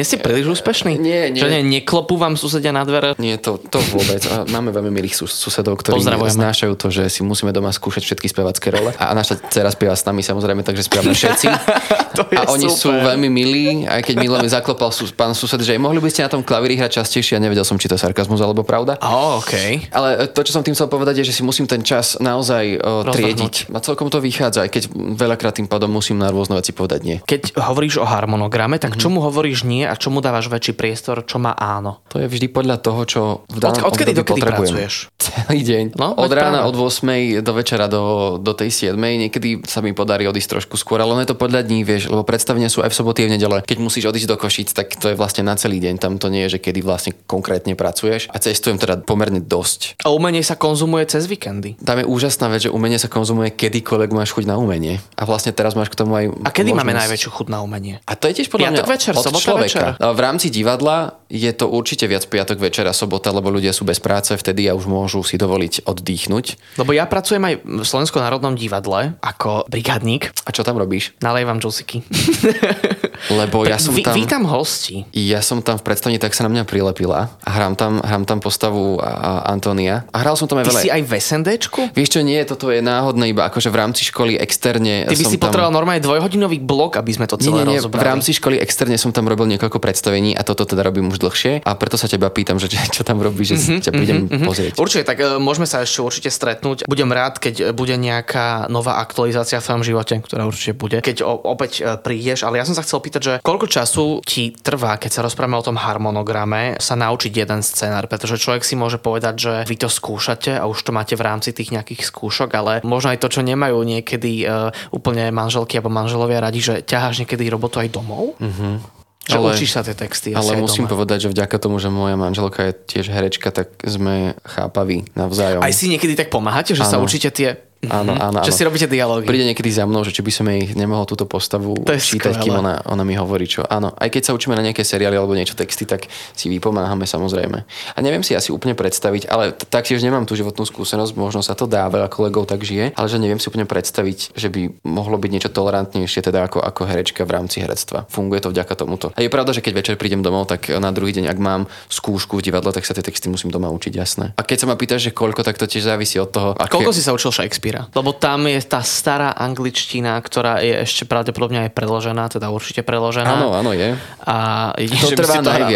nie 0.00 0.04
si 0.06 0.16
príliš 0.16 0.60
úspešný? 0.60 0.96
Nie, 0.96 1.28
nie. 1.28 1.42
Že 1.42 1.48
ne, 1.50 1.60
neklopú 1.66 2.14
vám 2.14 2.38
susedia 2.38 2.70
na 2.70 2.86
dvere? 2.86 3.18
Nie, 3.18 3.36
to, 3.36 3.58
to 3.58 3.82
vôbec. 3.90 4.22
Máme 4.48 4.70
veľmi 4.70 4.88
milých 4.94 5.18
sus- 5.18 5.34
susedov, 5.34 5.76
ktorí 5.82 5.98
znášajú 6.06 6.72
to, 6.78 6.88
že 6.88 7.10
si 7.10 7.20
musíme 7.26 7.50
doma 7.50 7.74
skúšať 7.74 8.06
všetky 8.06 8.26
spevacké 8.30 8.70
role. 8.70 8.94
A 8.96 9.12
naša 9.12 9.42
dcera 9.50 9.68
spieva 9.74 9.98
s 9.98 10.06
nami 10.06 10.22
samozrejme, 10.22 10.62
takže 10.62 10.86
spievame 10.86 11.12
všetci. 11.12 11.46
to 12.18 12.22
je 12.30 12.38
a 12.38 12.46
oni 12.54 12.70
super. 12.70 12.78
sú 12.78 12.90
veľmi 12.94 13.28
milí, 13.28 13.64
aj 13.90 14.00
keď 14.06 14.14
mi 14.22 14.30
zaklopal 14.46 14.94
sus- 14.94 15.10
pán 15.10 15.34
sused, 15.34 15.58
že 15.58 15.74
mohli 15.74 15.98
by 15.98 16.08
ste 16.08 16.22
na 16.22 16.30
tom 16.30 16.46
klavíri 16.46 16.61
klavíry 16.62 16.78
hrať 16.78 17.02
častejšie 17.02 17.34
a 17.34 17.40
nevedel 17.42 17.66
som, 17.66 17.74
či 17.74 17.90
to 17.90 17.98
je 17.98 18.06
sarkazmus 18.06 18.38
alebo 18.38 18.62
pravda. 18.62 18.94
Oh, 19.02 19.42
OK. 19.42 19.90
Ale 19.90 20.30
to, 20.30 20.46
čo 20.46 20.54
som 20.54 20.62
tým 20.62 20.78
chcel 20.78 20.86
povedať, 20.86 21.26
je, 21.26 21.34
že 21.34 21.34
si 21.34 21.42
musím 21.42 21.66
ten 21.66 21.82
čas 21.82 22.14
naozaj 22.22 22.78
uh, 22.78 23.02
triediť. 23.10 23.74
A 23.74 23.82
celkom 23.82 24.06
to 24.06 24.22
vychádza, 24.22 24.62
aj 24.62 24.70
keď 24.70 24.82
veľakrát 24.94 25.58
tým 25.58 25.66
pádom 25.66 25.90
musím 25.90 26.22
na 26.22 26.30
rôzne 26.30 26.54
veci 26.54 26.70
povedať 26.70 27.00
nie. 27.02 27.16
Keď 27.26 27.58
hovoríš 27.58 27.98
o 27.98 28.06
harmonograme, 28.06 28.78
tak 28.78 28.94
čomu 28.94 29.18
hovoríš 29.26 29.66
nie 29.66 29.82
a 29.82 29.98
čomu 29.98 30.22
dávaš 30.22 30.46
väčší 30.46 30.78
priestor, 30.78 31.26
čo 31.26 31.42
má 31.42 31.50
áno? 31.58 31.98
To 32.14 32.22
je 32.22 32.30
vždy 32.30 32.46
podľa 32.54 32.78
toho, 32.78 33.02
čo 33.02 33.20
v 33.50 33.58
Od, 33.58 33.62
danom 33.66 33.82
odkedy 33.90 34.14
období 34.14 34.20
dokedy 34.22 34.38
potrebujem. 34.38 34.74
pracuješ? 34.78 34.94
Celý 35.18 35.60
deň. 35.66 35.84
No, 35.98 36.14
od 36.14 36.30
rána 36.30 36.62
práve. 36.62 36.78
od 36.78 37.42
8 37.42 37.42
do 37.42 37.52
večera 37.58 37.90
do, 37.90 38.02
do 38.38 38.54
tej 38.54 38.94
7. 38.94 38.94
Niekedy 38.94 39.66
sa 39.66 39.82
mi 39.82 39.90
podarí 39.90 40.30
odísť 40.30 40.62
trošku 40.62 40.78
skôr, 40.78 41.02
ale 41.02 41.10
ono 41.10 41.26
je 41.26 41.34
to 41.34 41.38
podľa 41.38 41.66
dní, 41.66 41.82
vieš, 41.82 42.06
lebo 42.06 42.22
predstavenia 42.22 42.70
sú 42.70 42.86
aj 42.86 42.94
v 42.94 42.96
soboty 43.02 43.18
a 43.24 43.26
v 43.26 43.34
nedele. 43.34 43.58
Keď 43.66 43.78
musíš 43.82 44.06
odísť 44.06 44.28
do 44.30 44.36
Košic, 44.38 44.70
tak 44.70 44.94
to 44.94 45.10
je 45.10 45.16
vlastne 45.18 45.42
na 45.42 45.58
celý 45.58 45.80
deň. 45.80 45.98
Tam 45.98 46.12
to 46.20 46.28
nie 46.28 46.44
je, 46.46 46.51
že 46.52 46.60
kedy 46.60 46.84
vlastne 46.84 47.16
konkrétne 47.24 47.72
pracuješ. 47.72 48.28
A 48.28 48.36
cestujem 48.36 48.76
teda 48.76 49.00
pomerne 49.00 49.40
dosť. 49.40 49.96
A 50.04 50.12
umenie 50.12 50.44
sa 50.44 50.54
konzumuje 50.54 51.08
cez 51.08 51.24
víkendy. 51.24 51.80
Tam 51.80 51.96
je 51.96 52.04
úžasná 52.04 52.52
vec, 52.52 52.68
že 52.68 52.70
umenie 52.70 53.00
sa 53.00 53.08
konzumuje 53.08 53.48
kedykoľvek 53.48 54.10
máš 54.12 54.36
chuť 54.36 54.44
na 54.44 54.60
umenie. 54.60 55.00
A 55.16 55.24
vlastne 55.24 55.50
teraz 55.50 55.72
máš 55.72 55.88
k 55.88 55.96
tomu 55.96 56.12
aj 56.14 56.24
A 56.44 56.50
kedy 56.52 56.76
máme 56.76 56.92
možnosť- 56.92 57.00
najväčšiu 57.08 57.30
chuť 57.32 57.46
na 57.48 57.58
umenie? 57.64 57.94
A 58.04 58.12
to 58.12 58.28
je 58.28 58.42
tiež 58.42 58.52
podľa 58.52 58.68
Piatok 58.68 58.84
mňa 58.84 58.92
večer, 58.92 59.12
od 59.16 59.24
sobota 59.24 59.44
človeka. 59.44 59.64
večer. 59.96 60.12
V 60.12 60.20
rámci 60.20 60.46
divadla 60.52 60.96
je 61.32 61.50
to 61.50 61.66
určite 61.66 62.04
viac 62.04 62.28
piatok 62.28 62.60
večer 62.60 62.84
a 62.84 62.92
sobota, 62.92 63.32
lebo 63.32 63.48
ľudia 63.48 63.72
sú 63.72 63.88
bez 63.88 63.96
práce 63.96 64.36
vtedy 64.36 64.68
a 64.68 64.76
už 64.76 64.84
môžu 64.84 65.24
si 65.24 65.40
dovoliť 65.40 65.88
oddychnúť. 65.88 66.46
Lebo 66.76 66.92
ja 66.92 67.08
pracujem 67.08 67.40
aj 67.40 67.54
v 67.64 67.84
Slovenskom 67.84 68.20
národnom 68.20 68.52
divadle 68.52 69.16
ako 69.24 69.64
brigádnik. 69.66 70.36
A 70.44 70.52
čo 70.52 70.60
tam 70.60 70.76
robíš? 70.76 71.16
Nalievam 71.24 71.56
džusiky. 71.56 72.04
Lebo 73.30 73.62
ja 73.62 73.78
som 73.78 73.94
tam... 74.00 74.14
Vítam 74.16 74.42
hostí. 74.48 75.06
Ja 75.14 75.38
som 75.38 75.62
tam 75.62 75.78
v 75.78 75.84
predstavení, 75.86 76.18
tak 76.18 76.34
sa 76.34 76.42
na 76.42 76.50
mňa 76.50 76.64
prilepila 76.66 77.30
a 77.30 77.50
hrám 77.52 77.78
tam, 77.78 78.02
hrám 78.02 78.26
tam 78.26 78.42
postavu 78.42 78.98
Antonia. 79.46 80.02
A 80.10 80.22
hral 80.22 80.34
som 80.34 80.48
tam 80.48 80.58
aj 80.58 80.66
Ty 80.66 80.70
veľa... 80.74 80.82
si 80.82 80.88
aj 80.90 81.02
v 81.02 81.12
SNDčku? 81.12 81.80
Vieš 81.94 82.08
čo, 82.08 82.20
nie, 82.22 82.38
toto 82.42 82.70
je 82.70 82.80
náhodné, 82.80 83.30
iba 83.30 83.46
akože 83.46 83.68
v 83.68 83.76
rámci 83.78 84.02
školy 84.08 84.38
externe 84.38 85.06
Ty 85.06 85.14
by 85.14 85.24
si 85.26 85.36
tam... 85.36 85.50
potreboval 85.50 85.74
normálne 85.74 86.02
dvojhodinový 86.02 86.58
blok, 86.62 86.96
aby 86.98 87.12
sme 87.12 87.26
to 87.26 87.36
celé 87.36 87.62
nie, 87.62 87.76
nie, 87.76 87.80
v 87.82 87.86
rozobrali. 87.86 88.06
rámci 88.06 88.30
školy 88.32 88.56
externe 88.58 88.96
som 88.96 89.10
tam 89.12 89.28
robil 89.28 89.46
niekoľko 89.50 89.78
predstavení 89.78 90.32
a 90.32 90.42
toto 90.42 90.64
teda 90.64 90.80
robím 90.82 91.10
už 91.12 91.20
dlhšie 91.20 91.62
a 91.62 91.70
preto 91.76 92.00
sa 92.00 92.08
teba 92.08 92.32
pýtam, 92.32 92.56
že 92.56 92.72
čo, 92.94 93.02
tam 93.04 93.20
robíš, 93.20 93.48
že 93.52 93.58
Mhm, 93.62 93.78
ťa 93.84 93.90
prídem 93.92 94.18
pozrieť. 94.42 94.72
Určite, 94.78 95.04
tak 95.04 95.18
e, 95.20 95.36
môžeme 95.36 95.68
sa 95.68 95.84
ešte 95.84 96.00
určite 96.00 96.30
stretnúť. 96.32 96.88
Budem 96.88 97.10
rád, 97.12 97.36
keď 97.36 97.76
bude 97.76 97.94
nejaká 97.94 98.66
nová 98.66 98.96
aktualizácia 98.98 99.60
v 99.60 99.64
tvojom 99.64 99.84
živote, 99.84 100.14
ktorá 100.24 100.48
určite 100.48 100.72
bude, 100.72 100.98
keď 101.04 101.20
o, 101.20 101.36
opäť 101.46 101.72
e, 101.78 101.94
prídeš. 102.00 102.42
Ale 102.42 102.56
ja 102.56 102.64
som 102.64 102.72
sa 102.72 102.80
chcel 102.80 102.98
pýtať, 102.98 103.11
že 103.20 103.34
koľko 103.44 103.66
času 103.68 104.04
ti 104.24 104.56
trvá, 104.56 104.96
keď 104.96 105.10
sa 105.10 105.20
rozprávame 105.20 105.60
o 105.60 105.66
tom 105.66 105.76
harmonograme, 105.76 106.80
sa 106.80 106.96
naučiť 106.96 107.32
jeden 107.34 107.60
scenár, 107.60 108.08
pretože 108.08 108.40
človek 108.40 108.64
si 108.64 108.78
môže 108.78 108.96
povedať, 108.96 109.34
že 109.36 109.52
vy 109.68 109.76
to 109.76 109.92
skúšate 109.92 110.56
a 110.56 110.64
už 110.64 110.78
to 110.80 110.94
máte 110.96 111.12
v 111.12 111.26
rámci 111.26 111.52
tých 111.52 111.74
nejakých 111.74 112.08
skúšok, 112.08 112.50
ale 112.56 112.72
možno 112.86 113.12
aj 113.12 113.20
to, 113.20 113.28
čo 113.28 113.40
nemajú 113.42 113.76
niekedy 113.82 114.46
e, 114.46 114.70
úplne 114.94 115.28
manželky 115.34 115.76
alebo 115.76 115.92
manželovia 115.92 116.40
radi, 116.40 116.60
že 116.62 116.74
ťaháš 116.86 117.26
niekedy 117.26 117.50
robotu 117.50 117.82
aj 117.82 117.88
domov. 117.90 118.38
Mm-hmm. 118.38 119.02
Že 119.22 119.36
Ale- 119.38 119.54
učíš 119.54 119.70
sa 119.70 119.86
tie 119.86 119.94
texty. 119.94 120.34
Ale 120.34 120.58
musím 120.58 120.90
doma. 120.90 120.98
povedať, 120.98 121.26
že 121.26 121.28
vďaka 121.30 121.56
tomu, 121.62 121.78
že 121.78 121.86
moja 121.94 122.18
manželka 122.18 122.66
je 122.66 122.72
tiež 122.74 123.06
herečka, 123.06 123.54
tak 123.54 123.70
sme 123.86 124.34
chápaví 124.42 125.06
navzájom. 125.14 125.62
Aj 125.62 125.70
si 125.70 125.86
niekedy 125.86 126.18
tak 126.18 126.26
pomáhate, 126.26 126.74
že 126.74 126.82
sa 126.82 126.98
Áno. 126.98 127.06
učíte 127.06 127.30
tie... 127.30 127.54
Áno, 127.90 128.14
áno, 128.14 128.46
Že 128.46 128.52
áno. 128.54 128.58
si 128.58 128.62
robíte 128.62 128.86
dialógy. 128.86 129.26
Príde 129.26 129.42
niekedy 129.42 129.66
za 129.74 129.82
mnou, 129.90 130.06
že 130.06 130.14
či 130.14 130.22
by 130.22 130.30
som 130.30 130.46
jej 130.46 130.70
nemohol 130.78 131.02
túto 131.02 131.26
postavu 131.26 131.74
To 131.82 131.90
čítať, 131.90 132.38
kým 132.38 132.54
ona, 132.54 132.78
ona 132.86 133.02
mi 133.02 133.18
hovorí, 133.18 133.50
čo 133.50 133.66
áno. 133.66 133.90
Aj 133.98 134.06
keď 134.06 134.30
sa 134.30 134.32
učíme 134.38 134.54
na 134.54 134.62
nejaké 134.62 134.86
seriály 134.86 135.18
alebo 135.18 135.34
niečo 135.34 135.58
texty, 135.58 135.82
tak 135.82 136.06
si 136.38 136.46
vypomáhame 136.46 137.10
samozrejme. 137.10 137.58
A 137.66 137.98
neviem 137.98 138.22
si 138.22 138.38
asi 138.38 138.54
úplne 138.54 138.78
predstaviť, 138.78 139.26
ale 139.26 139.50
taktiež 139.58 139.98
nemám 139.98 140.30
tú 140.30 140.38
životnú 140.38 140.62
skúsenosť, 140.62 141.18
možno 141.18 141.42
sa 141.42 141.58
to 141.58 141.66
dá, 141.66 141.90
veľa 141.90 142.06
kolegov 142.06 142.46
tak 142.46 142.62
žije, 142.62 142.94
ale 142.94 143.06
že 143.10 143.18
neviem 143.18 143.42
si 143.42 143.50
úplne 143.50 143.66
predstaviť, 143.66 144.38
že 144.38 144.46
by 144.46 144.86
mohlo 144.86 145.18
byť 145.18 145.30
niečo 145.34 145.50
tolerantnejšie 145.50 146.22
teda 146.22 146.46
ako, 146.46 146.62
ako 146.62 146.86
herečka 146.86 147.26
v 147.26 147.34
rámci 147.34 147.66
herectva. 147.66 148.06
Funguje 148.06 148.46
to 148.46 148.54
vďaka 148.54 148.78
tomuto. 148.78 149.10
A 149.10 149.26
je 149.26 149.30
pravda, 149.32 149.50
že 149.50 149.58
keď 149.58 149.82
večer 149.82 149.94
prídem 149.98 150.22
domov, 150.22 150.46
tak 150.46 150.70
na 150.70 150.94
druhý 150.94 151.18
deň, 151.18 151.26
ak 151.26 151.38
mám 151.42 151.66
skúšku 151.90 152.38
v 152.38 152.46
divadle, 152.46 152.70
tak 152.70 152.86
sa 152.86 152.94
tie 152.94 153.02
texty 153.02 153.26
musím 153.26 153.50
doma 153.50 153.74
učiť, 153.74 153.90
jasné. 153.90 154.38
A 154.38 154.46
keď 154.46 154.58
sa 154.62 154.66
ma 154.70 154.78
pýtaš, 154.78 155.10
že 155.10 155.12
koľko, 155.12 155.42
tak 155.42 155.58
to 155.58 155.66
tiež 155.66 155.82
závisí 155.82 156.22
od 156.22 156.30
toho, 156.30 156.54
aké... 156.54 156.78
Koľko 156.78 156.94
si 156.94 157.02
sa 157.02 157.10
učil 157.10 157.34
Shakespearea? 157.72 157.96
Lebo 157.96 158.10
tam 158.12 158.44
je 158.44 158.60
tá 158.64 158.80
stará 158.84 159.32
angličtina, 159.32 160.20
ktorá 160.20 160.60
je 160.60 160.84
ešte 160.84 161.08
pravdepodobne 161.08 161.64
aj 161.68 161.70
preložená, 161.72 162.28
teda 162.28 162.52
určite 162.52 162.84
preložená. 162.84 163.40
Áno, 163.40 163.56
áno, 163.56 163.72
je. 163.72 163.96
A 164.28 164.70
jedine, 164.76 165.00
To 165.00 165.16
trvá 165.16 165.34
to 165.40 165.50
hrali. 165.50 165.74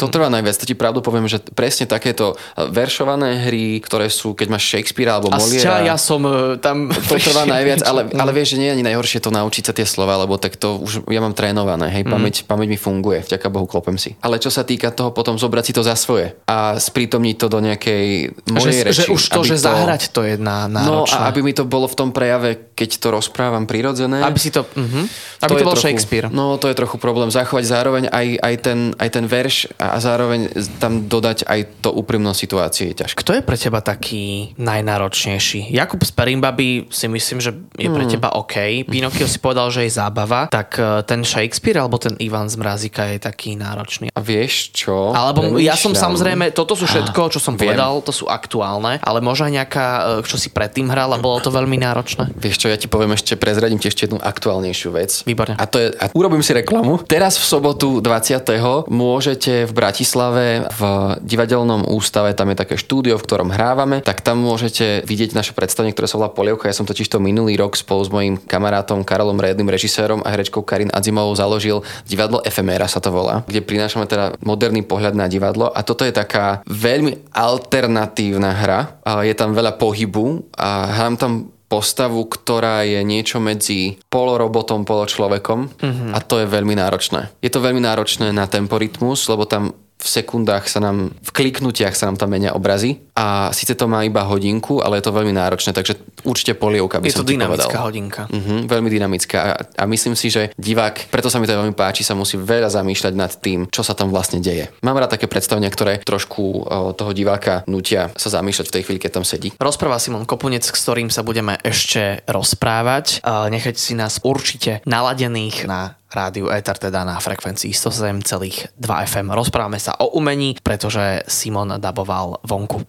To 0.00 0.10
trvá 0.10 0.26
najviac, 0.32 0.56
to 0.58 0.66
ti 0.66 0.74
pravdu 0.74 0.98
poviem, 1.04 1.28
že 1.30 1.38
presne 1.54 1.86
takéto 1.86 2.34
veršované 2.56 3.46
hry, 3.46 3.78
ktoré 3.78 4.08
sú, 4.10 4.34
keď 4.34 4.46
máš 4.50 4.66
Shakespearea 4.72 5.18
alebo 5.20 5.30
A 5.30 5.38
Moliera, 5.38 5.84
ja 5.84 5.96
som 6.00 6.24
e, 6.26 6.58
tam... 6.58 6.90
to 7.10 7.14
trvá 7.18 7.46
najviac, 7.54 7.86
ale, 7.86 8.10
ale 8.10 8.30
vieš, 8.34 8.56
že 8.56 8.60
nie 8.60 8.68
je 8.72 8.74
ani 8.80 8.84
najhoršie 8.88 9.20
to 9.22 9.30
naučiť 9.30 9.70
sa 9.70 9.72
tie 9.76 9.86
slova, 9.86 10.18
lebo 10.24 10.40
tak 10.40 10.58
to 10.58 10.80
už 10.80 11.06
ja 11.06 11.20
mám 11.22 11.36
trénované, 11.36 11.92
hej, 11.92 12.04
pamäť, 12.08 12.42
pamäť 12.48 12.68
mi 12.72 12.78
funguje, 12.80 13.22
vďaka 13.22 13.46
Bohu 13.52 13.68
klopem 13.70 13.94
si. 14.00 14.18
Ale 14.24 14.42
čo 14.42 14.50
sa 14.50 14.66
týka 14.66 14.90
toho, 14.90 15.14
potom 15.14 15.38
zobrať 15.38 15.64
si 15.70 15.72
to 15.76 15.82
za 15.84 15.94
svoje 15.94 16.34
a 16.48 16.80
sprítomniť 16.80 17.36
to 17.38 17.46
do 17.46 17.58
nejakej 17.62 18.34
mojej 18.50 18.82
že, 18.82 18.86
reči. 18.86 18.98
že 19.06 19.12
už 19.12 19.22
to, 19.30 19.40
že 19.46 19.56
zahrať 19.60 20.10
to 20.10 20.26
je 20.26 20.34
na, 20.40 20.66
No 20.66 21.06
náročné. 21.06 21.18
a 21.20 21.28
aby 21.30 21.40
mi 21.44 21.52
to 21.54 21.62
bolo 21.68 21.86
v 21.86 21.96
tom 21.98 22.10
prejave, 22.10 22.74
keď 22.74 22.90
to 22.98 23.08
rozprávam 23.14 23.68
prirodzené. 23.68 24.24
aby 24.24 24.38
si 24.40 24.50
to... 24.50 24.64
Uh-huh. 24.64 25.04
Aby 25.42 25.58
to, 25.58 25.62
je 25.62 25.66
bol 25.66 25.74
trochu, 25.74 25.86
Shakespeare. 25.90 26.26
No 26.30 26.56
to 26.56 26.70
je 26.70 26.76
trochu 26.78 26.96
problém. 26.98 27.28
Zachovať 27.28 27.64
zároveň 27.66 28.04
aj, 28.10 28.26
aj, 28.38 28.54
ten, 28.62 28.78
aj 28.94 29.08
ten 29.10 29.24
verš 29.26 29.74
a 29.76 29.91
zároveň 29.96 30.48
tam 30.78 31.04
dodať 31.04 31.44
aj 31.44 31.60
to 31.80 31.90
úprimnosť 31.90 32.38
situácie 32.38 32.84
je 32.88 33.00
ťažké. 33.00 33.18
Kto 33.18 33.32
je 33.34 33.42
pre 33.42 33.56
teba 33.56 33.80
taký 33.80 34.54
najnáročnejší? 34.56 35.68
Jakub 35.68 36.00
z 36.00 36.12
Perimbaby 36.12 36.68
si 36.88 37.06
myslím, 37.06 37.38
že 37.38 37.50
je 37.74 37.88
pre 37.88 38.02
Hmm. 38.02 38.10
teba 38.10 38.28
OK. 38.32 38.84
Pinokio 38.84 39.24
si 39.24 39.38
povedal, 39.38 39.68
že 39.68 39.82
je 39.82 39.92
zábava. 39.92 40.46
Tak 40.46 40.68
e, 40.74 40.82
ten 41.02 41.22
Shakespeare 41.22 41.78
alebo 41.78 41.96
ten 41.96 42.14
Ivan 42.18 42.46
z 42.46 42.56
Mrazika 42.56 43.06
je 43.06 43.18
taký 43.18 43.54
náročný. 43.54 44.08
A 44.08 44.20
vieš 44.20 44.70
čo? 44.72 45.10
Alebo 45.10 45.56
ja 45.56 45.72
som 45.72 45.90
Premýšľam. 45.90 45.94
samozrejme, 45.94 46.44
toto 46.52 46.74
sú 46.74 46.84
všetko, 46.84 47.20
čo 47.28 47.38
som 47.38 47.54
viem. 47.54 47.72
povedal, 47.72 47.98
to 48.00 48.10
sú 48.10 48.26
aktuálne, 48.26 48.98
ale 48.98 49.18
možno 49.18 49.46
aj 49.46 49.54
nejaká, 49.54 49.86
e, 50.18 50.26
čo 50.26 50.36
si 50.36 50.48
predtým 50.48 50.86
hral 50.86 51.08
a 51.08 51.18
bolo 51.18 51.38
to 51.38 51.48
veľmi 51.48 51.76
náročné. 51.76 52.30
Vieš 52.34 52.56
čo, 52.58 52.66
ja 52.66 52.76
ti 52.76 52.86
poviem 52.86 53.12
ešte, 53.12 53.34
prezradím 53.34 53.78
ti 53.78 53.86
ešte 53.86 54.04
jednu 54.04 54.18
aktuálnejšiu 54.18 54.88
vec. 54.90 55.10
Výborne. 55.24 55.54
A 55.54 55.64
to 55.64 55.78
je, 55.78 55.88
a 55.92 56.10
urobím 56.12 56.40
si 56.40 56.52
reklamu. 56.52 57.00
Teraz 57.02 57.36
v 57.36 57.44
sobotu 57.46 57.98
20. 57.98 58.44
môžete 58.88 59.64
v 59.64 59.71
Bratislave 59.72 60.68
v 60.68 60.82
divadelnom 61.24 61.88
ústave, 61.88 62.36
tam 62.36 62.52
je 62.52 62.60
také 62.60 62.76
štúdio, 62.78 63.18
v 63.18 63.24
ktorom 63.24 63.50
hrávame, 63.50 64.04
tak 64.04 64.20
tam 64.20 64.44
môžete 64.44 65.02
vidieť 65.08 65.32
naše 65.32 65.56
predstavenie, 65.56 65.96
ktoré 65.96 66.06
sa 66.06 66.20
volá 66.20 66.30
Polievka. 66.30 66.68
Ja 66.68 66.76
som 66.76 66.86
totiž 66.86 67.08
to 67.08 67.18
minulý 67.18 67.56
rok 67.56 67.74
spolu 67.74 68.04
s 68.04 68.10
mojím 68.12 68.36
kamarátom 68.36 69.02
Karolom 69.02 69.40
Redným, 69.40 69.72
režisérom 69.72 70.20
a 70.22 70.30
herečkou 70.30 70.62
Karin 70.62 70.92
Adzimovou 70.92 71.32
založil 71.32 71.80
divadlo 72.04 72.44
Efemera 72.44 72.86
sa 72.86 73.00
to 73.00 73.08
volá, 73.08 73.40
kde 73.48 73.64
prinášame 73.64 74.04
teda 74.04 74.36
moderný 74.44 74.84
pohľad 74.84 75.16
na 75.16 75.26
divadlo 75.26 75.72
a 75.72 75.80
toto 75.80 76.04
je 76.04 76.12
taká 76.12 76.60
veľmi 76.68 77.32
alternatívna 77.32 78.52
hra. 78.52 78.80
Je 79.24 79.32
tam 79.32 79.56
veľa 79.56 79.80
pohybu 79.80 80.52
a 80.60 80.92
hrám 81.00 81.16
tam 81.16 81.32
postavu, 81.72 82.28
ktorá 82.28 82.84
je 82.84 83.00
niečo 83.00 83.40
medzi 83.40 83.96
polorobotom, 84.12 84.84
poločlovekom 84.84 85.80
mm-hmm. 85.80 86.10
a 86.12 86.18
to 86.20 86.44
je 86.44 86.46
veľmi 86.52 86.76
náročné. 86.76 87.32
Je 87.40 87.48
to 87.48 87.64
veľmi 87.64 87.80
náročné 87.80 88.28
na 88.28 88.44
temporitmus, 88.44 89.24
lebo 89.32 89.48
tam 89.48 89.72
v 90.02 90.08
sekundách 90.10 90.66
sa 90.66 90.82
nám, 90.82 91.14
v 91.14 91.30
kliknutiach 91.30 91.94
sa 91.94 92.10
nám 92.10 92.18
tam 92.18 92.34
menia 92.34 92.50
obrazy 92.52 92.98
a 93.14 93.54
síce 93.54 93.78
to 93.78 93.86
má 93.86 94.02
iba 94.02 94.26
hodinku, 94.26 94.82
ale 94.82 94.98
je 94.98 95.06
to 95.06 95.14
veľmi 95.14 95.30
náročné, 95.30 95.70
takže 95.70 95.94
určite 96.26 96.58
polievka 96.58 96.98
by 96.98 97.06
Je 97.06 97.14
som 97.14 97.22
to 97.22 97.30
dynamická 97.30 97.70
povedal. 97.70 97.86
hodinka. 97.86 98.22
Mhm, 98.26 98.66
veľmi 98.66 98.88
dynamická 98.90 99.38
a, 99.38 99.52
a 99.62 99.84
myslím 99.86 100.18
si, 100.18 100.28
že 100.28 100.50
divák, 100.58 101.06
preto 101.08 101.30
sa 101.30 101.38
mi 101.38 101.46
to 101.46 101.54
veľmi 101.54 101.76
páči, 101.78 102.02
sa 102.02 102.18
musí 102.18 102.34
veľa 102.34 102.66
zamýšľať 102.74 103.14
nad 103.14 103.32
tým, 103.38 103.70
čo 103.70 103.86
sa 103.86 103.94
tam 103.94 104.10
vlastne 104.10 104.42
deje. 104.42 104.66
Mám 104.82 104.98
rád 104.98 105.14
také 105.14 105.30
predstavenia, 105.30 105.70
ktoré 105.70 106.02
trošku 106.02 106.42
o, 106.42 106.60
toho 106.96 107.14
diváka 107.14 107.62
nutia 107.70 108.10
sa 108.18 108.32
zamýšľať 108.32 108.66
v 108.68 108.74
tej 108.74 108.82
chvíli, 108.82 108.98
keď 108.98 109.22
tam 109.22 109.24
sedí. 109.24 109.54
Rozpráva 109.60 110.02
Simon 110.02 110.26
Kopunec, 110.26 110.66
s 110.66 110.74
ktorým 110.74 111.12
sa 111.12 111.22
budeme 111.22 111.54
ešte 111.62 112.26
rozprávať. 112.26 113.22
Nechajte 113.24 113.78
si 113.78 113.94
nás 113.94 114.18
určite 114.24 114.80
naladených 114.82 115.68
na 115.68 115.94
rádiu 116.12 116.52
Ether, 116.52 116.76
teda 116.76 117.02
na 117.02 117.16
frekvencii 117.18 117.72
107,2 117.72 118.78
FM. 118.80 119.32
Rozprávame 119.32 119.80
sa 119.80 119.96
o 119.98 120.14
umení, 120.14 120.60
pretože 120.60 121.24
Simon 121.26 121.80
daboval 121.80 122.38
vonku. 122.44 122.84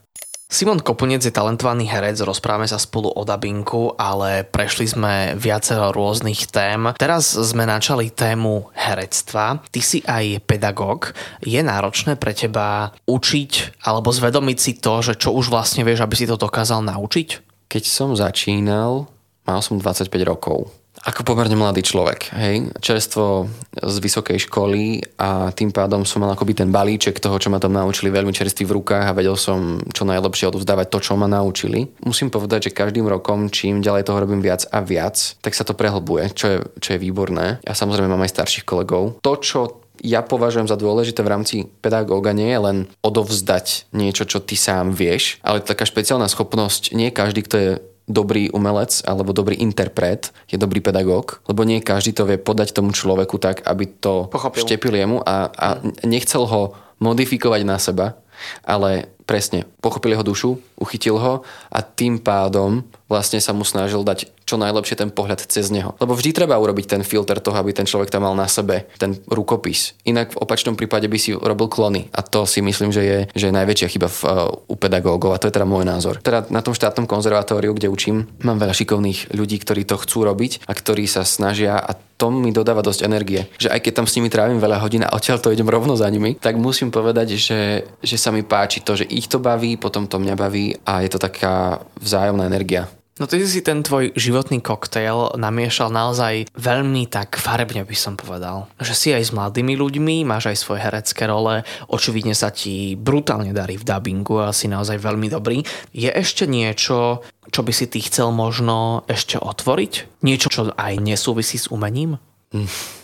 Simon 0.54 0.86
Kopunec 0.86 1.26
je 1.26 1.34
talentovaný 1.34 1.90
herec, 1.90 2.22
rozprávame 2.22 2.70
sa 2.70 2.78
spolu 2.78 3.10
o 3.10 3.26
dabinku, 3.26 3.98
ale 3.98 4.46
prešli 4.46 4.86
sme 4.86 5.34
viacero 5.34 5.90
rôznych 5.90 6.46
tém. 6.46 6.94
Teraz 6.94 7.34
sme 7.34 7.66
načali 7.66 8.14
tému 8.14 8.70
herectva. 8.78 9.66
Ty 9.74 9.82
si 9.82 10.06
aj 10.06 10.46
pedagóg. 10.46 11.18
Je 11.42 11.58
náročné 11.58 12.22
pre 12.22 12.38
teba 12.38 12.94
učiť 13.10 13.82
alebo 13.82 14.14
zvedomiť 14.14 14.58
si 14.62 14.78
to, 14.78 15.02
že 15.02 15.18
čo 15.18 15.34
už 15.34 15.50
vlastne 15.50 15.82
vieš, 15.82 16.06
aby 16.06 16.14
si 16.14 16.30
to 16.30 16.38
dokázal 16.38 16.86
naučiť? 16.86 17.42
Keď 17.66 17.84
som 17.90 18.14
začínal, 18.14 19.10
mal 19.50 19.60
som 19.66 19.82
25 19.82 20.06
rokov. 20.22 20.70
Ako 21.04 21.28
pomerne 21.28 21.60
mladý 21.60 21.84
človek, 21.84 22.32
hej, 22.32 22.72
čerstvo 22.80 23.52
z 23.76 23.96
vysokej 24.00 24.48
školy 24.48 25.04
a 25.20 25.52
tým 25.52 25.76
pádom 25.76 26.08
som 26.08 26.24
mal 26.24 26.32
akoby 26.32 26.56
ten 26.56 26.72
balíček 26.72 27.20
toho, 27.20 27.36
čo 27.36 27.52
ma 27.52 27.60
tam 27.60 27.76
naučili 27.76 28.08
veľmi 28.08 28.32
čerstvý 28.32 28.64
v 28.64 28.76
rukách 28.80 29.12
a 29.12 29.18
vedel 29.18 29.36
som 29.36 29.84
čo 29.92 30.08
najlepšie 30.08 30.48
odovzdávať 30.48 30.88
to, 30.88 31.00
čo 31.04 31.20
ma 31.20 31.28
naučili. 31.28 31.92
Musím 32.08 32.32
povedať, 32.32 32.72
že 32.72 32.78
každým 32.78 33.04
rokom, 33.04 33.52
čím 33.52 33.84
ďalej 33.84 34.08
toho 34.08 34.24
robím 34.24 34.40
viac 34.40 34.64
a 34.72 34.80
viac, 34.80 35.20
tak 35.44 35.52
sa 35.52 35.68
to 35.68 35.76
prehlbuje, 35.76 36.32
čo 36.32 36.46
je, 36.48 36.58
čo 36.80 36.90
je 36.96 37.04
výborné. 37.04 37.60
Ja 37.68 37.76
samozrejme 37.76 38.08
mám 38.08 38.24
aj 38.24 38.40
starších 38.40 38.64
kolegov. 38.64 39.20
To, 39.20 39.34
čo 39.44 39.84
ja 40.04 40.20
považujem 40.20 40.68
za 40.68 40.76
dôležité 40.76 41.24
v 41.24 41.32
rámci 41.32 41.56
pedagóga 41.80 42.36
nie 42.36 42.52
je 42.52 42.60
len 42.60 42.78
odovzdať 43.00 43.88
niečo, 43.96 44.28
čo 44.28 44.44
ty 44.44 44.60
sám 44.60 44.92
vieš, 44.92 45.40
ale 45.40 45.64
taká 45.64 45.88
špeciálna 45.88 46.28
schopnosť, 46.28 46.92
nie 46.92 47.08
každý, 47.14 47.48
kto 47.48 47.56
je 47.56 47.72
dobrý 48.04 48.52
umelec 48.52 49.04
alebo 49.08 49.32
dobrý 49.32 49.56
interpret 49.64 50.36
je 50.52 50.60
dobrý 50.60 50.84
pedagóg, 50.84 51.40
lebo 51.48 51.64
nie 51.64 51.80
každý 51.80 52.12
to 52.12 52.28
vie 52.28 52.36
podať 52.36 52.76
tomu 52.76 52.92
človeku 52.92 53.40
tak, 53.40 53.64
aby 53.64 53.88
to 53.88 54.28
Pochopil. 54.28 54.64
štepil 54.64 54.94
jemu 54.96 55.18
a, 55.24 55.48
a 55.48 55.68
nechcel 56.04 56.44
ho 56.44 56.76
modifikovať 57.00 57.62
na 57.64 57.80
seba, 57.80 58.20
ale 58.64 59.12
presne 59.24 59.66
pochopil 59.80 60.16
jeho 60.16 60.26
dušu, 60.26 60.50
uchytil 60.80 61.18
ho 61.18 61.34
a 61.72 61.80
tým 61.82 62.20
pádom 62.20 62.84
vlastne 63.08 63.38
sa 63.38 63.54
mu 63.54 63.62
snažil 63.62 64.02
dať 64.02 64.34
čo 64.44 64.60
najlepšie 64.60 65.00
ten 65.00 65.10
pohľad 65.14 65.46
cez 65.48 65.72
neho. 65.72 65.96
Lebo 66.02 66.18
vždy 66.18 66.36
treba 66.36 66.60
urobiť 66.60 66.98
ten 66.98 67.02
filter 67.06 67.40
toho, 67.40 67.56
aby 67.56 67.72
ten 67.72 67.88
človek 67.88 68.12
tam 68.12 68.28
mal 68.28 68.36
na 68.36 68.50
sebe 68.50 68.92
ten 69.00 69.16
rukopis. 69.32 69.96
Inak 70.04 70.36
v 70.36 70.42
opačnom 70.44 70.76
prípade 70.76 71.08
by 71.08 71.18
si 71.22 71.32
robil 71.32 71.72
klony. 71.72 72.12
A 72.12 72.20
to 72.26 72.44
si 72.44 72.60
myslím, 72.60 72.92
že 72.92 73.04
je, 73.04 73.20
že 73.32 73.50
je 73.50 73.56
najväčšia 73.56 73.88
chyba 73.88 74.08
v, 74.12 74.20
uh, 74.28 74.52
u 74.68 74.76
pedagógov. 74.76 75.32
A 75.32 75.40
to 75.40 75.48
je 75.48 75.56
teda 75.56 75.64
môj 75.64 75.88
názor. 75.88 76.20
Teda 76.20 76.44
na 76.52 76.60
tom 76.60 76.76
štátnom 76.76 77.08
konzervatóriu, 77.08 77.72
kde 77.72 77.88
učím, 77.88 78.28
mám 78.44 78.60
veľa 78.60 78.76
šikovných 78.76 79.32
ľudí, 79.32 79.58
ktorí 79.64 79.88
to 79.88 79.96
chcú 79.96 80.28
robiť 80.28 80.68
a 80.68 80.72
ktorí 80.76 81.08
sa 81.08 81.24
snažia 81.24 81.80
a 81.80 81.96
to 82.24 82.30
mi 82.30 82.54
dodáva 82.54 82.86
dosť 82.86 83.04
energie. 83.04 83.50
Že 83.58 83.74
aj 83.74 83.80
keď 83.84 83.94
tam 84.00 84.08
s 84.08 84.16
nimi 84.16 84.30
trávim 84.30 84.62
veľa 84.62 84.80
hodín 84.80 85.04
a 85.04 85.12
odtiaľ 85.12 85.44
to 85.44 85.52
idem 85.52 85.68
rovno 85.68 85.98
za 85.98 86.08
nimi, 86.08 86.38
tak 86.38 86.56
musím 86.56 86.94
povedať, 86.94 87.36
že, 87.36 87.84
že 88.00 88.16
sa 88.16 88.30
mi 88.30 88.46
páči 88.46 88.86
to, 88.86 88.96
že 88.96 89.10
ich 89.14 89.30
to 89.30 89.38
baví, 89.38 89.78
potom 89.78 90.10
to 90.10 90.18
mňa 90.18 90.36
baví 90.36 90.74
a 90.84 91.06
je 91.06 91.10
to 91.14 91.20
taká 91.22 91.86
vzájomná 92.02 92.50
energia. 92.50 92.90
No 93.22 93.30
ty 93.30 93.38
si 93.46 93.62
ten 93.62 93.86
tvoj 93.86 94.10
životný 94.18 94.58
koktejl 94.58 95.38
namiešal 95.38 95.94
naozaj 95.94 96.50
veľmi 96.58 97.06
tak 97.06 97.38
farebne 97.38 97.86
by 97.86 97.94
som 97.94 98.18
povedal. 98.18 98.66
Že 98.82 98.94
si 98.98 99.08
aj 99.14 99.30
s 99.30 99.36
mladými 99.38 99.78
ľuďmi, 99.78 100.26
máš 100.26 100.50
aj 100.50 100.58
svoje 100.58 100.82
herecké 100.82 101.30
role, 101.30 101.62
očividne 101.94 102.34
sa 102.34 102.50
ti 102.50 102.98
brutálne 102.98 103.54
darí 103.54 103.78
v 103.78 103.86
dubbingu 103.86 104.42
a 104.42 104.50
si 104.50 104.66
naozaj 104.66 104.98
veľmi 104.98 105.30
dobrý. 105.30 105.62
Je 105.94 106.10
ešte 106.10 106.50
niečo, 106.50 107.22
čo 107.54 107.62
by 107.62 107.70
si 107.70 107.86
ty 107.86 108.02
chcel 108.02 108.34
možno 108.34 109.06
ešte 109.06 109.38
otvoriť? 109.38 110.26
Niečo, 110.26 110.50
čo 110.50 110.62
aj 110.74 110.98
nesúvisí 110.98 111.62
s 111.62 111.70
umením? 111.70 112.18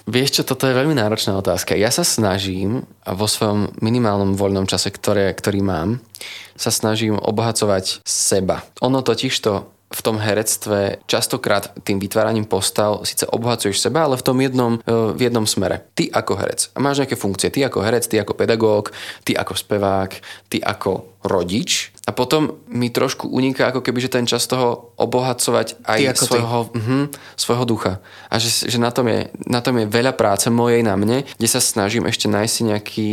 Vieš 0.10 0.42
čo, 0.42 0.42
toto 0.46 0.70
je 0.70 0.78
veľmi 0.78 0.94
náročná 0.98 1.38
otázka. 1.38 1.78
Ja 1.78 1.90
sa 1.90 2.06
snažím 2.06 2.86
vo 3.06 3.26
svojom 3.26 3.74
minimálnom 3.82 4.38
voľnom 4.38 4.70
čase, 4.70 4.94
ktoré, 4.94 5.34
ktorý 5.34 5.62
mám, 5.66 6.02
sa 6.54 6.70
snažím 6.70 7.18
obohacovať 7.18 8.02
seba. 8.06 8.66
Ono 8.82 9.02
totiž 9.02 9.34
to 9.42 9.70
v 9.90 10.02
tom 10.06 10.22
herectve 10.22 11.02
častokrát 11.10 11.74
tým 11.82 11.98
vytváraním 11.98 12.46
postav 12.46 13.02
síce 13.10 13.26
obohacuješ 13.26 13.82
seba, 13.82 14.06
ale 14.06 14.22
v 14.22 14.26
tom 14.26 14.38
jednom, 14.38 14.78
e, 14.78 14.94
v 15.18 15.20
jednom 15.26 15.50
smere. 15.50 15.82
Ty 15.98 16.14
ako 16.14 16.34
herec. 16.38 16.70
A 16.74 16.80
máš 16.82 17.02
nejaké 17.02 17.18
funkcie. 17.18 17.50
Ty 17.50 17.74
ako 17.74 17.82
herec, 17.82 18.06
ty 18.06 18.22
ako 18.22 18.38
pedagóg, 18.38 18.94
ty 19.26 19.34
ako 19.34 19.58
spevák, 19.58 20.12
ty 20.46 20.62
ako 20.62 21.18
rodič. 21.26 21.90
A 22.10 22.12
potom 22.12 22.58
mi 22.66 22.90
trošku 22.90 23.30
uniká 23.30 23.70
ako 23.70 23.86
keby, 23.86 24.02
že 24.02 24.10
ten 24.10 24.26
čas 24.26 24.50
toho 24.50 24.98
obohacovať 24.98 25.78
aj 25.86 26.18
svojho, 26.18 26.74
uh-huh, 26.74 27.06
svojho 27.38 27.66
ducha. 27.70 28.02
A 28.34 28.42
že, 28.42 28.66
že 28.66 28.82
na, 28.82 28.90
tom 28.90 29.06
je, 29.06 29.30
na 29.46 29.62
tom 29.62 29.78
je 29.78 29.86
veľa 29.86 30.18
práce 30.18 30.50
mojej 30.50 30.82
na 30.82 30.98
mne, 30.98 31.22
kde 31.38 31.46
sa 31.46 31.62
snažím 31.62 32.10
ešte 32.10 32.26
nájsť 32.26 32.50
si 32.50 32.62
nejaký 32.66 33.10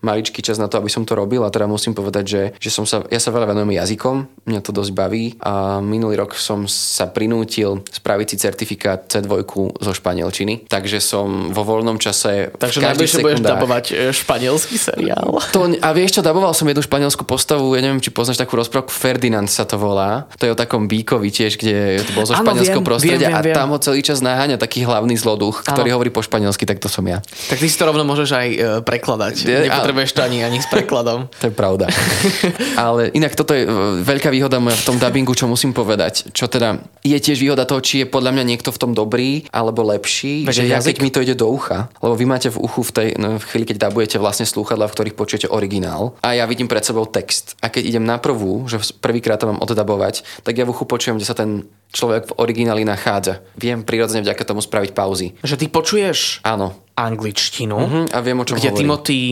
maličký 0.00 0.40
čas 0.40 0.56
na 0.56 0.64
to, 0.64 0.80
aby 0.80 0.88
som 0.88 1.04
to 1.04 1.12
robil. 1.12 1.44
A 1.44 1.52
teda 1.52 1.68
musím 1.68 1.92
povedať, 1.92 2.24
že, 2.24 2.42
že 2.56 2.72
som 2.72 2.88
sa, 2.88 3.04
ja 3.12 3.20
sa 3.20 3.28
veľa 3.28 3.52
venujem 3.52 3.76
jazykom, 3.76 4.48
mňa 4.48 4.60
to 4.64 4.72
dosť 4.72 4.92
baví. 4.96 5.36
A 5.44 5.84
minulý 5.84 6.16
rok 6.16 6.32
som 6.32 6.64
sa 6.64 7.04
prinútil 7.12 7.84
spraviť 7.84 8.26
si 8.32 8.36
certifikát 8.40 9.04
C2 9.12 9.44
zo 9.76 9.92
španielčiny. 9.92 10.64
Takže 10.72 11.04
som 11.04 11.52
vo 11.52 11.68
voľnom 11.68 12.00
čase 12.00 12.48
Takže 12.56 12.80
najbližšie 12.80 13.20
budeš 13.20 13.44
dabovať 13.44 13.84
e, 13.92 13.94
španielský 14.16 14.80
seriál. 14.80 15.36
to, 15.52 15.68
a 15.68 15.88
vieš 15.92 16.16
čo, 16.16 16.20
daboval 16.24 16.56
som 16.56 16.64
jednu 16.64 16.80
španielskú 16.80 17.28
postavu, 17.28 17.76
ja 17.76 17.84
neviem, 17.84 18.00
či 18.00 18.08
poznáš 18.08 18.37
takú 18.38 18.54
rozprávku, 18.54 18.94
Ferdinand 18.94 19.50
sa 19.50 19.66
to 19.66 19.74
volá. 19.74 20.30
To 20.38 20.46
je 20.46 20.54
o 20.54 20.58
takom 20.58 20.86
bíkovi 20.86 21.28
tiež, 21.28 21.58
kde 21.58 21.98
to 22.06 22.10
bolo 22.14 22.24
zo 22.24 22.38
španielského 22.38 22.80
prostredia 22.80 23.34
viem, 23.34 23.50
viem, 23.50 23.54
a 23.54 23.58
tam 23.58 23.74
ho 23.74 23.78
celý 23.82 24.00
čas 24.00 24.22
naháňa 24.22 24.56
taký 24.56 24.86
hlavný 24.86 25.18
zloduch, 25.18 25.66
ktorý 25.66 25.90
Áno. 25.90 25.96
hovorí 25.98 26.14
po 26.14 26.22
španielsky, 26.22 26.62
tak 26.62 26.78
to 26.78 26.86
som 26.86 27.02
ja. 27.02 27.18
Tak 27.50 27.58
ty 27.58 27.66
si 27.66 27.74
to 27.74 27.84
rovno 27.84 28.06
môžeš 28.06 28.30
aj 28.30 28.48
e, 28.48 28.58
prekladať. 28.86 29.34
Je- 29.42 29.66
Nepotrebuješ 29.66 30.14
to 30.14 30.22
ani, 30.22 30.46
ani 30.46 30.62
s 30.62 30.68
prekladom. 30.70 31.26
To 31.42 31.50
je 31.50 31.54
pravda. 31.54 31.86
Ale 32.74 33.10
inak 33.14 33.34
toto 33.34 33.54
je 33.54 33.66
e, 33.66 33.70
veľká 34.02 34.30
výhoda 34.30 34.58
moja 34.58 34.78
v 34.78 34.84
tom 34.84 34.96
dubbingu, 34.98 35.34
čo 35.34 35.46
musím 35.46 35.74
povedať. 35.74 36.30
Čo 36.30 36.46
teda 36.46 36.78
je 37.02 37.18
tiež 37.18 37.38
výhoda 37.38 37.64
toho, 37.64 37.80
či 37.82 38.02
je 38.02 38.06
podľa 38.06 38.34
mňa 38.34 38.44
niekto 38.44 38.70
v 38.70 38.78
tom 38.78 38.92
dobrý 38.92 39.46
alebo 39.50 39.82
lepší, 39.82 40.44
Veď 40.44 40.54
že 40.54 40.62
ja 40.66 40.78
jazyk. 40.78 40.94
keď 40.94 40.96
mi 41.02 41.10
to 41.10 41.20
ide 41.22 41.34
do 41.34 41.48
ucha, 41.48 41.88
lebo 41.98 42.14
vy 42.14 42.24
máte 42.26 42.48
v 42.50 42.58
uchu 42.60 42.80
v 42.84 42.90
tej 42.92 43.08
no, 43.16 43.38
v 43.38 43.44
chvíli, 43.44 43.64
keď 43.64 43.88
dabujete 43.88 44.16
vlastne 44.18 44.44
slúchadla, 44.44 44.86
v 44.90 44.94
ktorých 44.94 45.14
počujete 45.16 45.46
originál 45.48 46.14
a 46.20 46.34
ja 46.34 46.44
vidím 46.44 46.68
pred 46.68 46.82
sebou 46.84 47.06
text. 47.08 47.54
A 47.62 47.70
keď 47.72 47.82
idem 47.86 48.04
na 48.04 48.18
prvú, 48.28 48.68
že 48.68 48.76
prvýkrát 48.94 49.40
to 49.40 49.48
mám 49.48 49.56
oddabovať, 49.58 50.44
tak 50.44 50.52
ja 50.52 50.62
v 50.62 50.70
uchu 50.70 50.84
počujem, 50.84 51.16
kde 51.16 51.24
sa 51.24 51.32
ten 51.32 51.64
človek 51.88 52.28
v 52.28 52.36
origináli 52.36 52.84
nachádza. 52.84 53.40
Viem 53.56 53.80
prirodzene 53.80 54.20
vďaka 54.20 54.44
tomu 54.44 54.60
spraviť 54.60 54.92
pauzy. 54.92 55.32
Že 55.40 55.56
ty 55.56 55.66
počuješ 55.66 56.44
Áno. 56.44 56.76
angličtinu, 56.92 57.76
Mhm, 57.78 58.02
a 58.12 58.18
viem, 58.20 58.36
o 58.36 58.44
čom 58.44 58.54
kde 58.54 58.68
hovorí. 58.68 58.78
Timothy 58.78 59.22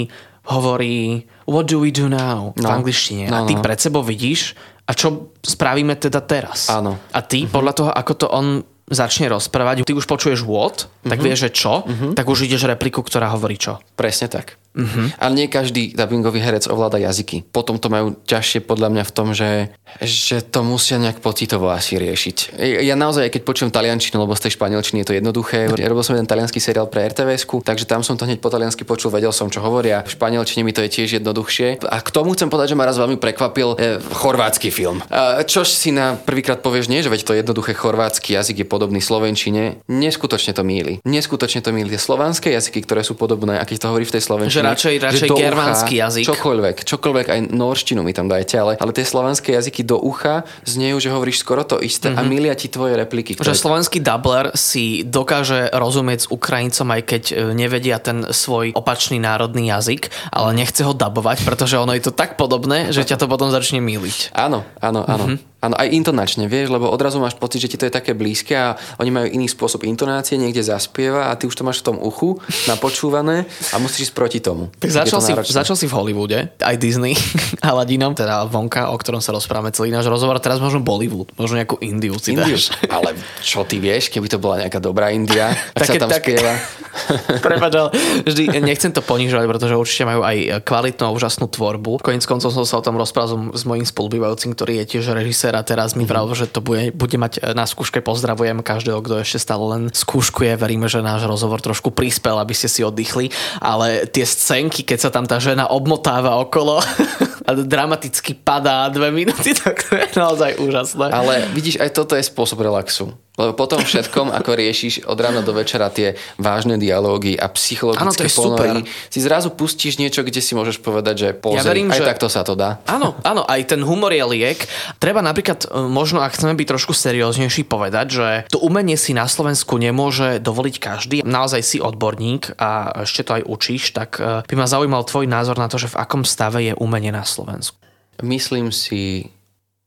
hovorí 0.47 0.97
What 1.45 1.67
do 1.67 1.79
we 1.79 1.91
do 1.91 2.09
now? 2.09 2.55
v 2.55 2.63
No. 2.63 2.71
angličtine. 2.73 3.29
No, 3.29 3.37
a 3.37 3.45
ty 3.45 3.53
no. 3.53 3.61
pred 3.61 3.77
sebou 3.77 4.01
vidíš 4.01 4.57
a 4.83 4.95
čo 4.95 5.29
spravíme 5.39 5.95
teda 5.95 6.19
teraz? 6.21 6.67
Áno. 6.69 6.97
A 7.11 7.21
ty 7.21 7.45
podľa 7.45 7.73
toho, 7.75 7.91
ako 7.93 8.13
to 8.17 8.27
on 8.27 8.47
začne 8.87 9.27
rozprávať, 9.27 9.83
ty 9.83 9.91
už 9.91 10.07
počuješ 10.07 10.43
what, 10.43 10.87
tak 11.03 11.19
vieš, 11.19 11.51
že 11.51 11.59
čo, 11.59 11.83
tak 12.15 12.23
už 12.25 12.47
ideš 12.47 12.65
repliku, 12.65 13.03
ktorá 13.03 13.27
hovorí 13.29 13.59
čo. 13.59 13.83
Presne 13.93 14.31
tak. 14.31 14.55
Mm-hmm. 14.77 15.07
Ale 15.17 15.33
nie 15.33 15.49
každý 15.49 15.97
dubbingový 15.97 16.45
herec 16.45 16.69
ovláda 16.69 17.01
jazyky. 17.01 17.49
Potom 17.49 17.81
to 17.81 17.89
majú 17.89 18.13
ťažšie 18.29 18.61
podľa 18.69 18.93
mňa 18.93 19.05
v 19.09 19.13
tom, 19.13 19.33
že, 19.33 19.73
že 20.05 20.45
to 20.45 20.61
musia 20.61 21.01
nejak 21.01 21.25
pocitovo 21.25 21.73
asi 21.73 21.97
riešiť. 21.97 22.61
Ja, 22.85 22.93
naozaj, 22.95 23.33
keď 23.33 23.43
počujem 23.43 23.71
taliančinu, 23.73 24.21
lebo 24.21 24.37
z 24.37 24.47
tej 24.47 24.61
španielčiny 24.61 25.03
je 25.03 25.09
to 25.09 25.15
jednoduché, 25.17 25.73
ja 25.73 25.89
robil 25.89 26.05
som 26.05 26.13
jeden 26.13 26.29
talianský 26.29 26.61
seriál 26.61 26.93
pre 26.93 27.09
rtvs 27.09 27.49
takže 27.65 27.89
tam 27.89 28.05
som 28.05 28.21
to 28.21 28.29
hneď 28.29 28.43
po 28.43 28.53
taliansky 28.53 28.85
počul, 28.85 29.09
vedel 29.09 29.33
som, 29.33 29.49
čo 29.49 29.65
hovoria. 29.65 30.05
V 30.05 30.13
španielčine 30.13 30.61
mi 30.61 30.77
to 30.77 30.85
je 30.85 30.91
tiež 30.93 31.23
jednoduchšie. 31.23 31.89
A 31.89 31.97
k 32.05 32.11
tomu 32.13 32.37
chcem 32.37 32.53
povedať, 32.53 32.75
že 32.75 32.79
ma 32.79 32.85
raz 32.85 33.01
veľmi 33.01 33.17
prekvapil 33.17 33.75
e, 33.75 34.03
chorvátsky 34.13 34.69
film. 34.69 35.01
A, 35.09 35.41
čož 35.47 35.73
si 35.73 35.95
na 35.95 36.19
prvýkrát 36.19 36.61
povieš, 36.61 36.93
nie, 36.93 37.01
že 37.01 37.09
veď 37.09 37.23
to 37.25 37.33
jednoduché 37.33 37.73
chorvátsky 37.73 38.37
jazyk 38.37 38.63
je 38.63 38.67
podobný 38.67 39.01
slovenčine. 39.01 39.81
Neskutočne 39.89 40.53
to 40.53 40.67
míli. 40.67 41.01
Neskutočne 41.07 41.63
to 41.63 41.71
míli. 41.71 41.95
Slovanské 41.97 42.53
jazyky, 42.53 42.83
ktoré 42.85 43.07
sú 43.07 43.15
podobné, 43.15 43.57
a 43.57 43.65
keď 43.65 43.87
to 43.87 43.91
hovorí 43.95 44.05
v 44.05 44.15
tej 44.19 44.23
slovenčine. 44.27 44.66
Že 44.67 44.73
radšej- 44.75 44.97
že 44.97 45.05
radšej 45.07 45.29
do 45.29 45.37
ucha, 45.37 45.45
germánsky 45.47 45.95
jazyk. 46.03 46.25
Čokoľvek, 46.27 46.77
čokoľvek, 46.83 47.27
aj 47.31 47.41
norštinu 47.55 48.01
mi 48.03 48.11
tam 48.11 48.27
dajte, 48.27 48.55
ale, 48.59 48.73
ale 48.77 48.91
tie 48.91 49.07
slovanské 49.07 49.55
jazyky 49.55 49.87
do 49.87 50.03
ucha 50.03 50.43
znejú, 50.67 50.99
že 50.99 51.09
hovoríš 51.15 51.41
skoro 51.41 51.63
to 51.63 51.79
isté 51.79 52.11
mm-hmm. 52.11 52.27
a 52.27 52.31
milia 52.31 52.55
ti 52.59 52.67
tvoje 52.67 52.99
repliky. 52.99 53.39
Že 53.39 53.47
Ktoré... 53.47 53.55
slovenský 53.55 53.99
dubler 54.03 54.51
si 54.59 55.07
dokáže 55.07 55.71
rozumieť 55.71 56.27
s 56.27 56.31
Ukrajincom, 56.33 56.89
aj 56.91 57.03
keď 57.07 57.23
e, 57.31 57.35
nevedia 57.55 58.03
ten 58.03 58.27
svoj 58.29 58.75
opačný 58.75 59.23
národný 59.23 59.71
jazyk, 59.71 60.11
ale 60.35 60.57
nechce 60.57 60.83
ho 60.83 60.93
dabovať, 60.93 61.47
pretože 61.47 61.79
ono 61.79 61.95
je 61.95 62.03
to 62.05 62.13
tak 62.13 62.35
podobné, 62.35 62.91
že 62.91 63.07
ťa 63.07 63.23
to 63.23 63.27
potom 63.31 63.55
začne 63.55 63.79
míliť. 63.79 64.35
Áno, 64.35 64.67
áno, 64.83 65.07
áno. 65.07 65.27
Mm-hmm. 65.31 65.56
Áno, 65.57 65.73
aj 65.73 65.89
intonačne, 65.89 66.53
vieš, 66.53 66.69
lebo 66.69 66.93
odrazu 66.93 67.17
máš 67.17 67.33
pocit, 67.33 67.65
že 67.65 67.73
ti 67.73 67.81
to 67.81 67.89
je 67.89 67.93
také 67.97 68.13
blízke 68.13 68.53
a 68.53 68.77
oni 69.01 69.09
majú 69.09 69.27
iný 69.33 69.49
spôsob 69.49 69.89
intonácie, 69.89 70.37
niekde 70.37 70.61
zaspieva 70.61 71.33
a 71.33 71.35
ty 71.35 71.49
už 71.49 71.57
to 71.57 71.65
máš 71.65 71.81
v 71.81 71.91
tom 71.91 71.97
uchu 71.97 72.37
napočúvané 72.69 73.49
a 73.73 73.81
musíš 73.81 74.13
ísť 74.13 74.15
proti 74.15 74.39
tomu. 74.45 74.69
Tak 74.77 74.93
začal 74.93 75.19
to 75.19 75.25
si, 75.25 75.33
náročné. 75.33 75.57
začal 75.57 75.77
si 75.81 75.89
v 75.89 75.97
Hollywoode, 75.97 76.39
aj 76.61 76.77
Disney, 76.77 77.17
Aladinom, 77.65 78.13
teda 78.13 78.45
vonka, 78.45 78.93
o 78.93 78.97
ktorom 79.01 79.25
sa 79.25 79.33
rozprávame 79.33 79.73
celý 79.73 79.89
náš 79.89 80.13
rozhovor, 80.13 80.37
teraz 80.45 80.61
možno 80.61 80.85
Bollywood, 80.85 81.33
možno 81.41 81.57
nejakú 81.57 81.81
Indiu 81.81 82.21
si 82.21 82.37
Indiu. 82.37 82.53
dáš. 82.53 82.77
Ale 82.95 83.17
čo 83.41 83.65
ty 83.65 83.81
vieš, 83.81 84.13
keby 84.13 84.29
to 84.29 84.37
bola 84.37 84.61
nejaká 84.61 84.77
dobrá 84.77 85.09
India, 85.09 85.57
tak 85.73 85.89
sa 85.89 85.97
tam 85.97 86.13
tak- 86.13 86.21
spieva. 86.21 86.53
Prepač, 87.45 87.73
ale 87.77 87.93
vždy 88.25 88.57
nechcem 88.65 88.89
to 88.89 89.05
ponižovať, 89.05 89.45
pretože 89.45 89.77
určite 89.77 90.09
majú 90.09 90.25
aj 90.25 90.65
kvalitnú 90.65 91.05
a 91.05 91.13
úžasnú 91.13 91.45
tvorbu. 91.45 92.01
Koniec 92.01 92.25
koncov 92.25 92.57
som 92.57 92.65
sa 92.65 92.81
o 92.81 92.85
tom 92.85 92.97
rozprával 92.97 93.53
s 93.53 93.63
mojím 93.69 93.85
spolubývajúcim, 93.85 94.57
ktorý 94.57 94.81
je 94.81 94.97
tiež 94.97 95.13
režisér 95.13 95.46
a 95.55 95.63
teraz 95.63 95.95
mi 95.95 96.09
vravel, 96.09 96.35
že 96.35 96.51
to 96.51 96.65
bude, 96.65 96.91
bude 96.97 97.15
mať 97.15 97.55
na 97.55 97.69
skúške. 97.69 98.03
Pozdravujem 98.03 98.65
každého, 98.65 98.99
kto 99.05 99.23
ešte 99.23 99.39
stále 99.39 99.65
len 99.77 99.83
skúškuje. 99.93 100.57
Veríme, 100.59 100.91
že 100.91 101.05
náš 101.05 101.29
rozhovor 101.29 101.63
trošku 101.63 101.93
prispel, 101.93 102.41
aby 102.41 102.57
ste 102.57 102.67
si 102.67 102.81
oddychli. 102.83 103.31
Ale 103.61 104.09
tie 104.09 104.25
scénky, 104.25 104.83
keď 104.83 104.99
sa 105.07 105.11
tam 105.13 105.29
tá 105.29 105.37
žena 105.37 105.69
obmotáva 105.69 106.41
okolo 106.41 106.81
a 107.49 107.51
dramaticky 107.55 108.35
padá 108.35 108.89
dve 108.89 109.13
minúty, 109.13 109.55
tak 109.63 109.87
to 109.87 109.95
je 109.95 110.09
naozaj 110.17 110.59
úžasné. 110.59 111.13
Ale 111.13 111.47
vidíš, 111.53 111.79
aj 111.79 111.91
toto 111.93 112.19
je 112.19 112.25
spôsob 112.25 112.65
relaxu. 112.65 113.15
Lebo 113.37 113.53
potom 113.53 113.85
všetkom, 113.85 114.33
ako 114.33 114.51
riešiš 114.57 115.05
od 115.05 115.19
rána 115.21 115.45
do 115.45 115.53
večera 115.53 115.93
tie 115.93 116.17
vážne 116.41 116.81
dialógy 116.81 117.37
a 117.37 117.53
psychologické 117.53 118.33
ponory, 118.33 118.89
si 119.13 119.21
zrazu 119.21 119.53
pustíš 119.53 120.01
niečo, 120.01 120.25
kde 120.25 120.41
si 120.41 120.57
môžeš 120.57 120.81
povedať, 120.81 121.15
že 121.21 121.29
pozri, 121.37 121.61
Ja 121.61 121.69
verím, 121.69 121.93
aj 121.93 122.01
že- 122.01 122.09
takto 122.09 122.33
sa 122.33 122.41
to 122.49 122.57
dá. 122.57 122.81
Áno, 122.89 123.13
áno, 123.21 123.45
aj 123.45 123.77
ten 123.77 123.85
humor 123.85 124.09
je 124.17 124.25
liek. 124.25 124.65
Treba 124.97 125.21
napríklad, 125.21 125.69
e, 125.69 125.85
možno 125.85 126.25
ak 126.25 126.33
chceme 126.33 126.57
byť 126.57 126.67
trošku 126.73 126.97
serióznejší, 126.97 127.69
povedať, 127.69 128.07
že 128.09 128.29
to 128.49 128.57
umenie 128.65 128.97
si 128.97 129.13
na 129.13 129.29
Slovensku 129.29 129.77
nemôže 129.77 130.41
dovoliť 130.41 130.77
každý. 130.81 131.17
Naozaj 131.21 131.61
si 131.61 131.77
odborník 131.77 132.57
a 132.57 133.05
ešte 133.05 133.21
to 133.21 133.37
aj 133.37 133.43
učíš, 133.45 133.93
tak 133.93 134.17
e, 134.17 134.41
by 134.49 134.55
ma 134.57 134.65
zaujímal 134.65 135.05
tvoj 135.05 135.29
názor 135.29 135.61
na 135.61 135.69
to, 135.69 135.77
že 135.77 135.93
v 135.93 136.01
akom 136.01 136.25
stave 136.25 136.65
je 136.65 136.73
umenie 136.73 137.13
na 137.13 137.23
Slovensku. 137.29 137.77
Myslím 138.25 138.73
si, 138.73 139.29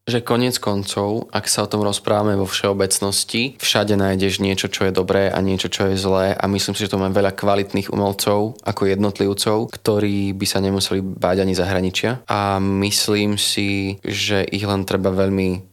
že 0.08 0.26
konec 0.26 0.58
koncov, 0.58 1.30
ak 1.30 1.46
sa 1.46 1.66
o 1.66 1.70
tom 1.70 1.86
rozprávame 1.86 2.34
vo 2.34 2.50
všeobecnosti, 2.50 3.62
všade 3.62 3.94
nájdeš 3.94 4.42
niečo, 4.42 4.72
čo 4.72 4.90
je 4.90 4.96
dobré 4.96 5.30
a 5.30 5.38
niečo, 5.44 5.70
čo 5.70 5.92
je 5.92 6.00
zlé 6.00 6.34
a 6.34 6.44
myslím 6.50 6.74
si, 6.74 6.86
že 6.88 6.92
to 6.94 7.02
máme 7.02 7.14
veľa 7.14 7.38
kvalitných 7.38 7.94
umelcov 7.94 8.58
ako 8.66 8.82
jednotlivcov, 8.90 9.70
ktorí 9.70 10.34
by 10.34 10.46
sa 10.50 10.64
nemuseli 10.66 11.04
báť 11.04 11.46
ani 11.46 11.54
zahraničia 11.54 12.26
a 12.26 12.58
myslím 12.58 13.38
si, 13.38 14.02
že 14.02 14.42
ich 14.50 14.66
len 14.66 14.88
treba 14.88 15.14
veľmi 15.14 15.70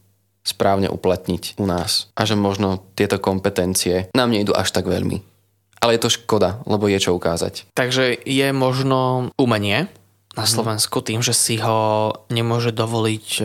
správne 0.47 0.87
uplatniť 0.87 1.59
u 1.59 1.65
nás 1.67 2.07
a 2.15 2.23
že 2.23 2.39
možno 2.39 2.79
tieto 2.95 3.19
kompetencie 3.19 4.07
nám 4.15 4.31
nejdu 4.31 4.55
až 4.55 4.71
tak 4.71 4.87
veľmi. 4.87 5.19
Ale 5.83 5.93
je 5.99 6.01
to 6.07 6.13
škoda, 6.13 6.63
lebo 6.65 6.87
je 6.89 6.97
čo 6.97 7.13
ukázať. 7.13 7.69
Takže 7.75 8.17
je 8.23 8.47
možno 8.55 9.29
umenie 9.37 9.91
na 10.33 10.45
Slovensku 10.45 11.01
tým, 11.01 11.25
že 11.25 11.33
si 11.33 11.57
ho 11.59 12.13
nemôže 12.29 12.69
dovoliť 12.73 13.27
e, 13.37 13.43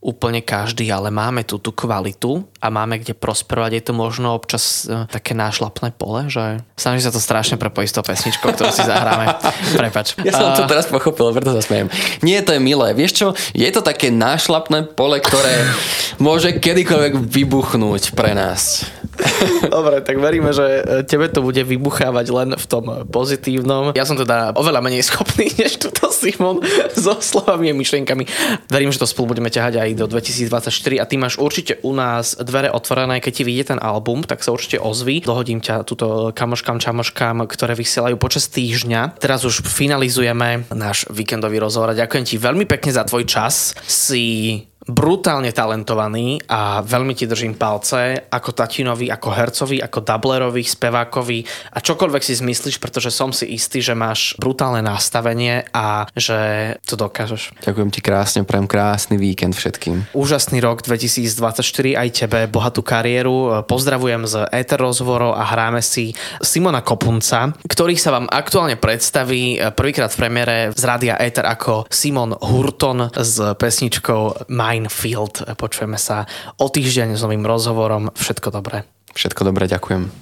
úplne 0.00 0.40
každý, 0.40 0.88
ale 0.88 1.12
máme 1.12 1.44
tu 1.44 1.60
tú 1.60 1.76
kvalitu 1.76 2.48
a 2.56 2.72
máme 2.72 3.04
kde 3.04 3.12
prosperovať. 3.12 3.70
Je 3.76 3.84
to 3.84 3.92
možno 3.92 4.32
občas 4.32 4.88
e, 4.88 5.04
také 5.12 5.36
nášlapné 5.36 5.92
pole, 5.92 6.24
že 6.32 6.64
snaží 6.72 7.04
sa 7.04 7.12
to 7.12 7.20
strašne 7.20 7.60
prepojiť 7.60 7.88
s 7.92 7.96
tou 8.00 8.04
pesničkou, 8.08 8.48
ktorú 8.48 8.72
si 8.72 8.80
zahráme. 8.80 9.36
Prepač. 9.80 10.16
Ja 10.24 10.32
som 10.32 10.56
to 10.56 10.64
teraz 10.64 10.88
pochopil, 10.88 11.36
preto 11.36 11.52
sa 11.52 11.60
smejem. 11.60 11.92
Nie, 12.24 12.40
to 12.40 12.56
je 12.56 12.64
milé. 12.64 12.96
Vieš 12.96 13.12
čo, 13.12 13.26
je 13.52 13.68
to 13.68 13.84
také 13.84 14.08
nášlapné 14.08 14.88
pole, 14.88 15.20
ktoré 15.20 15.68
môže 16.16 16.56
kedykoľvek 16.56 17.20
vybuchnúť 17.20 18.16
pre 18.16 18.32
nás. 18.32 18.88
Dobre, 19.74 20.02
tak 20.02 20.18
veríme, 20.18 20.50
že 20.50 20.82
e, 20.82 21.06
tebe 21.06 21.30
to 21.30 21.44
bude 21.44 21.62
vybuchávať 21.62 22.26
len 22.34 22.48
v 22.58 22.64
tom 22.66 23.06
pozitívnom. 23.06 23.94
Ja 23.94 24.02
som 24.02 24.18
teda 24.18 24.58
oveľa 24.58 24.82
menej 24.82 25.06
schopný 25.06 25.46
než 25.60 25.78
túto 25.78 26.10
Simon 26.10 26.58
so 26.98 27.14
slovami 27.22 27.70
a 27.70 27.74
myšlienkami. 27.76 28.26
Verím, 28.66 28.90
že 28.90 29.00
to 29.04 29.06
spolu 29.06 29.36
budeme 29.36 29.52
ťahať 29.52 29.78
aj 29.78 29.90
do 29.94 30.06
2024 30.10 30.66
a 30.98 31.04
ty 31.06 31.14
máš 31.14 31.38
určite 31.38 31.78
u 31.86 31.94
nás 31.94 32.34
dvere 32.34 32.74
otvorené, 32.74 33.22
keď 33.22 33.32
ti 33.32 33.42
vyjde 33.46 33.64
ten 33.76 33.80
album, 33.80 34.26
tak 34.26 34.42
sa 34.42 34.50
určite 34.50 34.82
ozví. 34.82 35.22
Dohodím 35.22 35.62
ťa 35.62 35.86
túto 35.86 36.34
kamoškám, 36.34 36.82
čamoškám, 36.82 37.46
ktoré 37.46 37.78
vysielajú 37.78 38.18
počas 38.18 38.50
týždňa. 38.50 39.22
Teraz 39.22 39.46
už 39.46 39.62
finalizujeme 39.62 40.66
náš 40.74 41.06
víkendový 41.12 41.62
rozhovor 41.62 41.92
ďakujem 42.00 42.24
ti 42.24 42.36
veľmi 42.40 42.64
pekne 42.64 42.96
za 42.96 43.04
tvoj 43.04 43.28
čas. 43.28 43.76
Si 43.84 44.56
brutálne 44.90 45.54
talentovaný 45.54 46.42
a 46.50 46.82
veľmi 46.82 47.14
ti 47.14 47.24
držím 47.30 47.54
palce 47.54 48.26
ako 48.28 48.50
tatinovi, 48.50 49.08
ako 49.08 49.28
hercovi, 49.30 49.78
ako 49.78 50.02
dublerovi, 50.02 50.62
spevákovi 50.66 51.38
a 51.74 51.78
čokoľvek 51.78 52.22
si 52.22 52.34
zmyslíš, 52.36 52.82
pretože 52.82 53.14
som 53.14 53.30
si 53.30 53.46
istý, 53.54 53.78
že 53.78 53.94
máš 53.94 54.34
brutálne 54.36 54.82
nastavenie 54.82 55.64
a 55.70 56.10
že 56.12 56.74
to 56.84 56.98
dokážeš. 56.98 57.54
Ďakujem 57.62 57.90
ti 57.94 58.00
krásne, 58.02 58.42
prajem 58.42 58.66
krásny 58.66 59.16
víkend 59.16 59.54
všetkým. 59.54 60.10
Úžasný 60.12 60.58
rok 60.60 60.82
2024 60.82 61.62
aj 61.94 62.08
tebe, 62.10 62.40
bohatú 62.50 62.82
kariéru. 62.82 63.62
Pozdravujem 63.64 64.26
z 64.26 64.44
Ether 64.50 64.82
rozhovorov 64.82 65.38
a 65.38 65.46
hráme 65.46 65.80
si 65.80 66.12
Simona 66.42 66.82
Kopunca, 66.82 67.54
ktorý 67.64 67.94
sa 67.94 68.10
vám 68.10 68.26
aktuálne 68.26 68.74
predstaví 68.74 69.60
prvýkrát 69.78 70.10
v 70.10 70.20
premiére 70.20 70.56
z 70.74 70.82
Rádia 70.82 71.14
Ether 71.20 71.46
ako 71.46 71.86
Simon 71.92 72.34
Hurton 72.34 73.12
s 73.14 73.38
pesničkou 73.60 74.50
Minefield. 74.80 75.44
Počujeme 75.60 76.00
sa 76.00 76.24
o 76.56 76.72
týždeň 76.72 77.14
s 77.14 77.20
novým 77.20 77.44
rozhovorom. 77.44 78.16
Všetko 78.16 78.48
dobré. 78.48 78.88
Všetko 79.12 79.44
dobré, 79.44 79.68
ďakujem. 79.68 80.10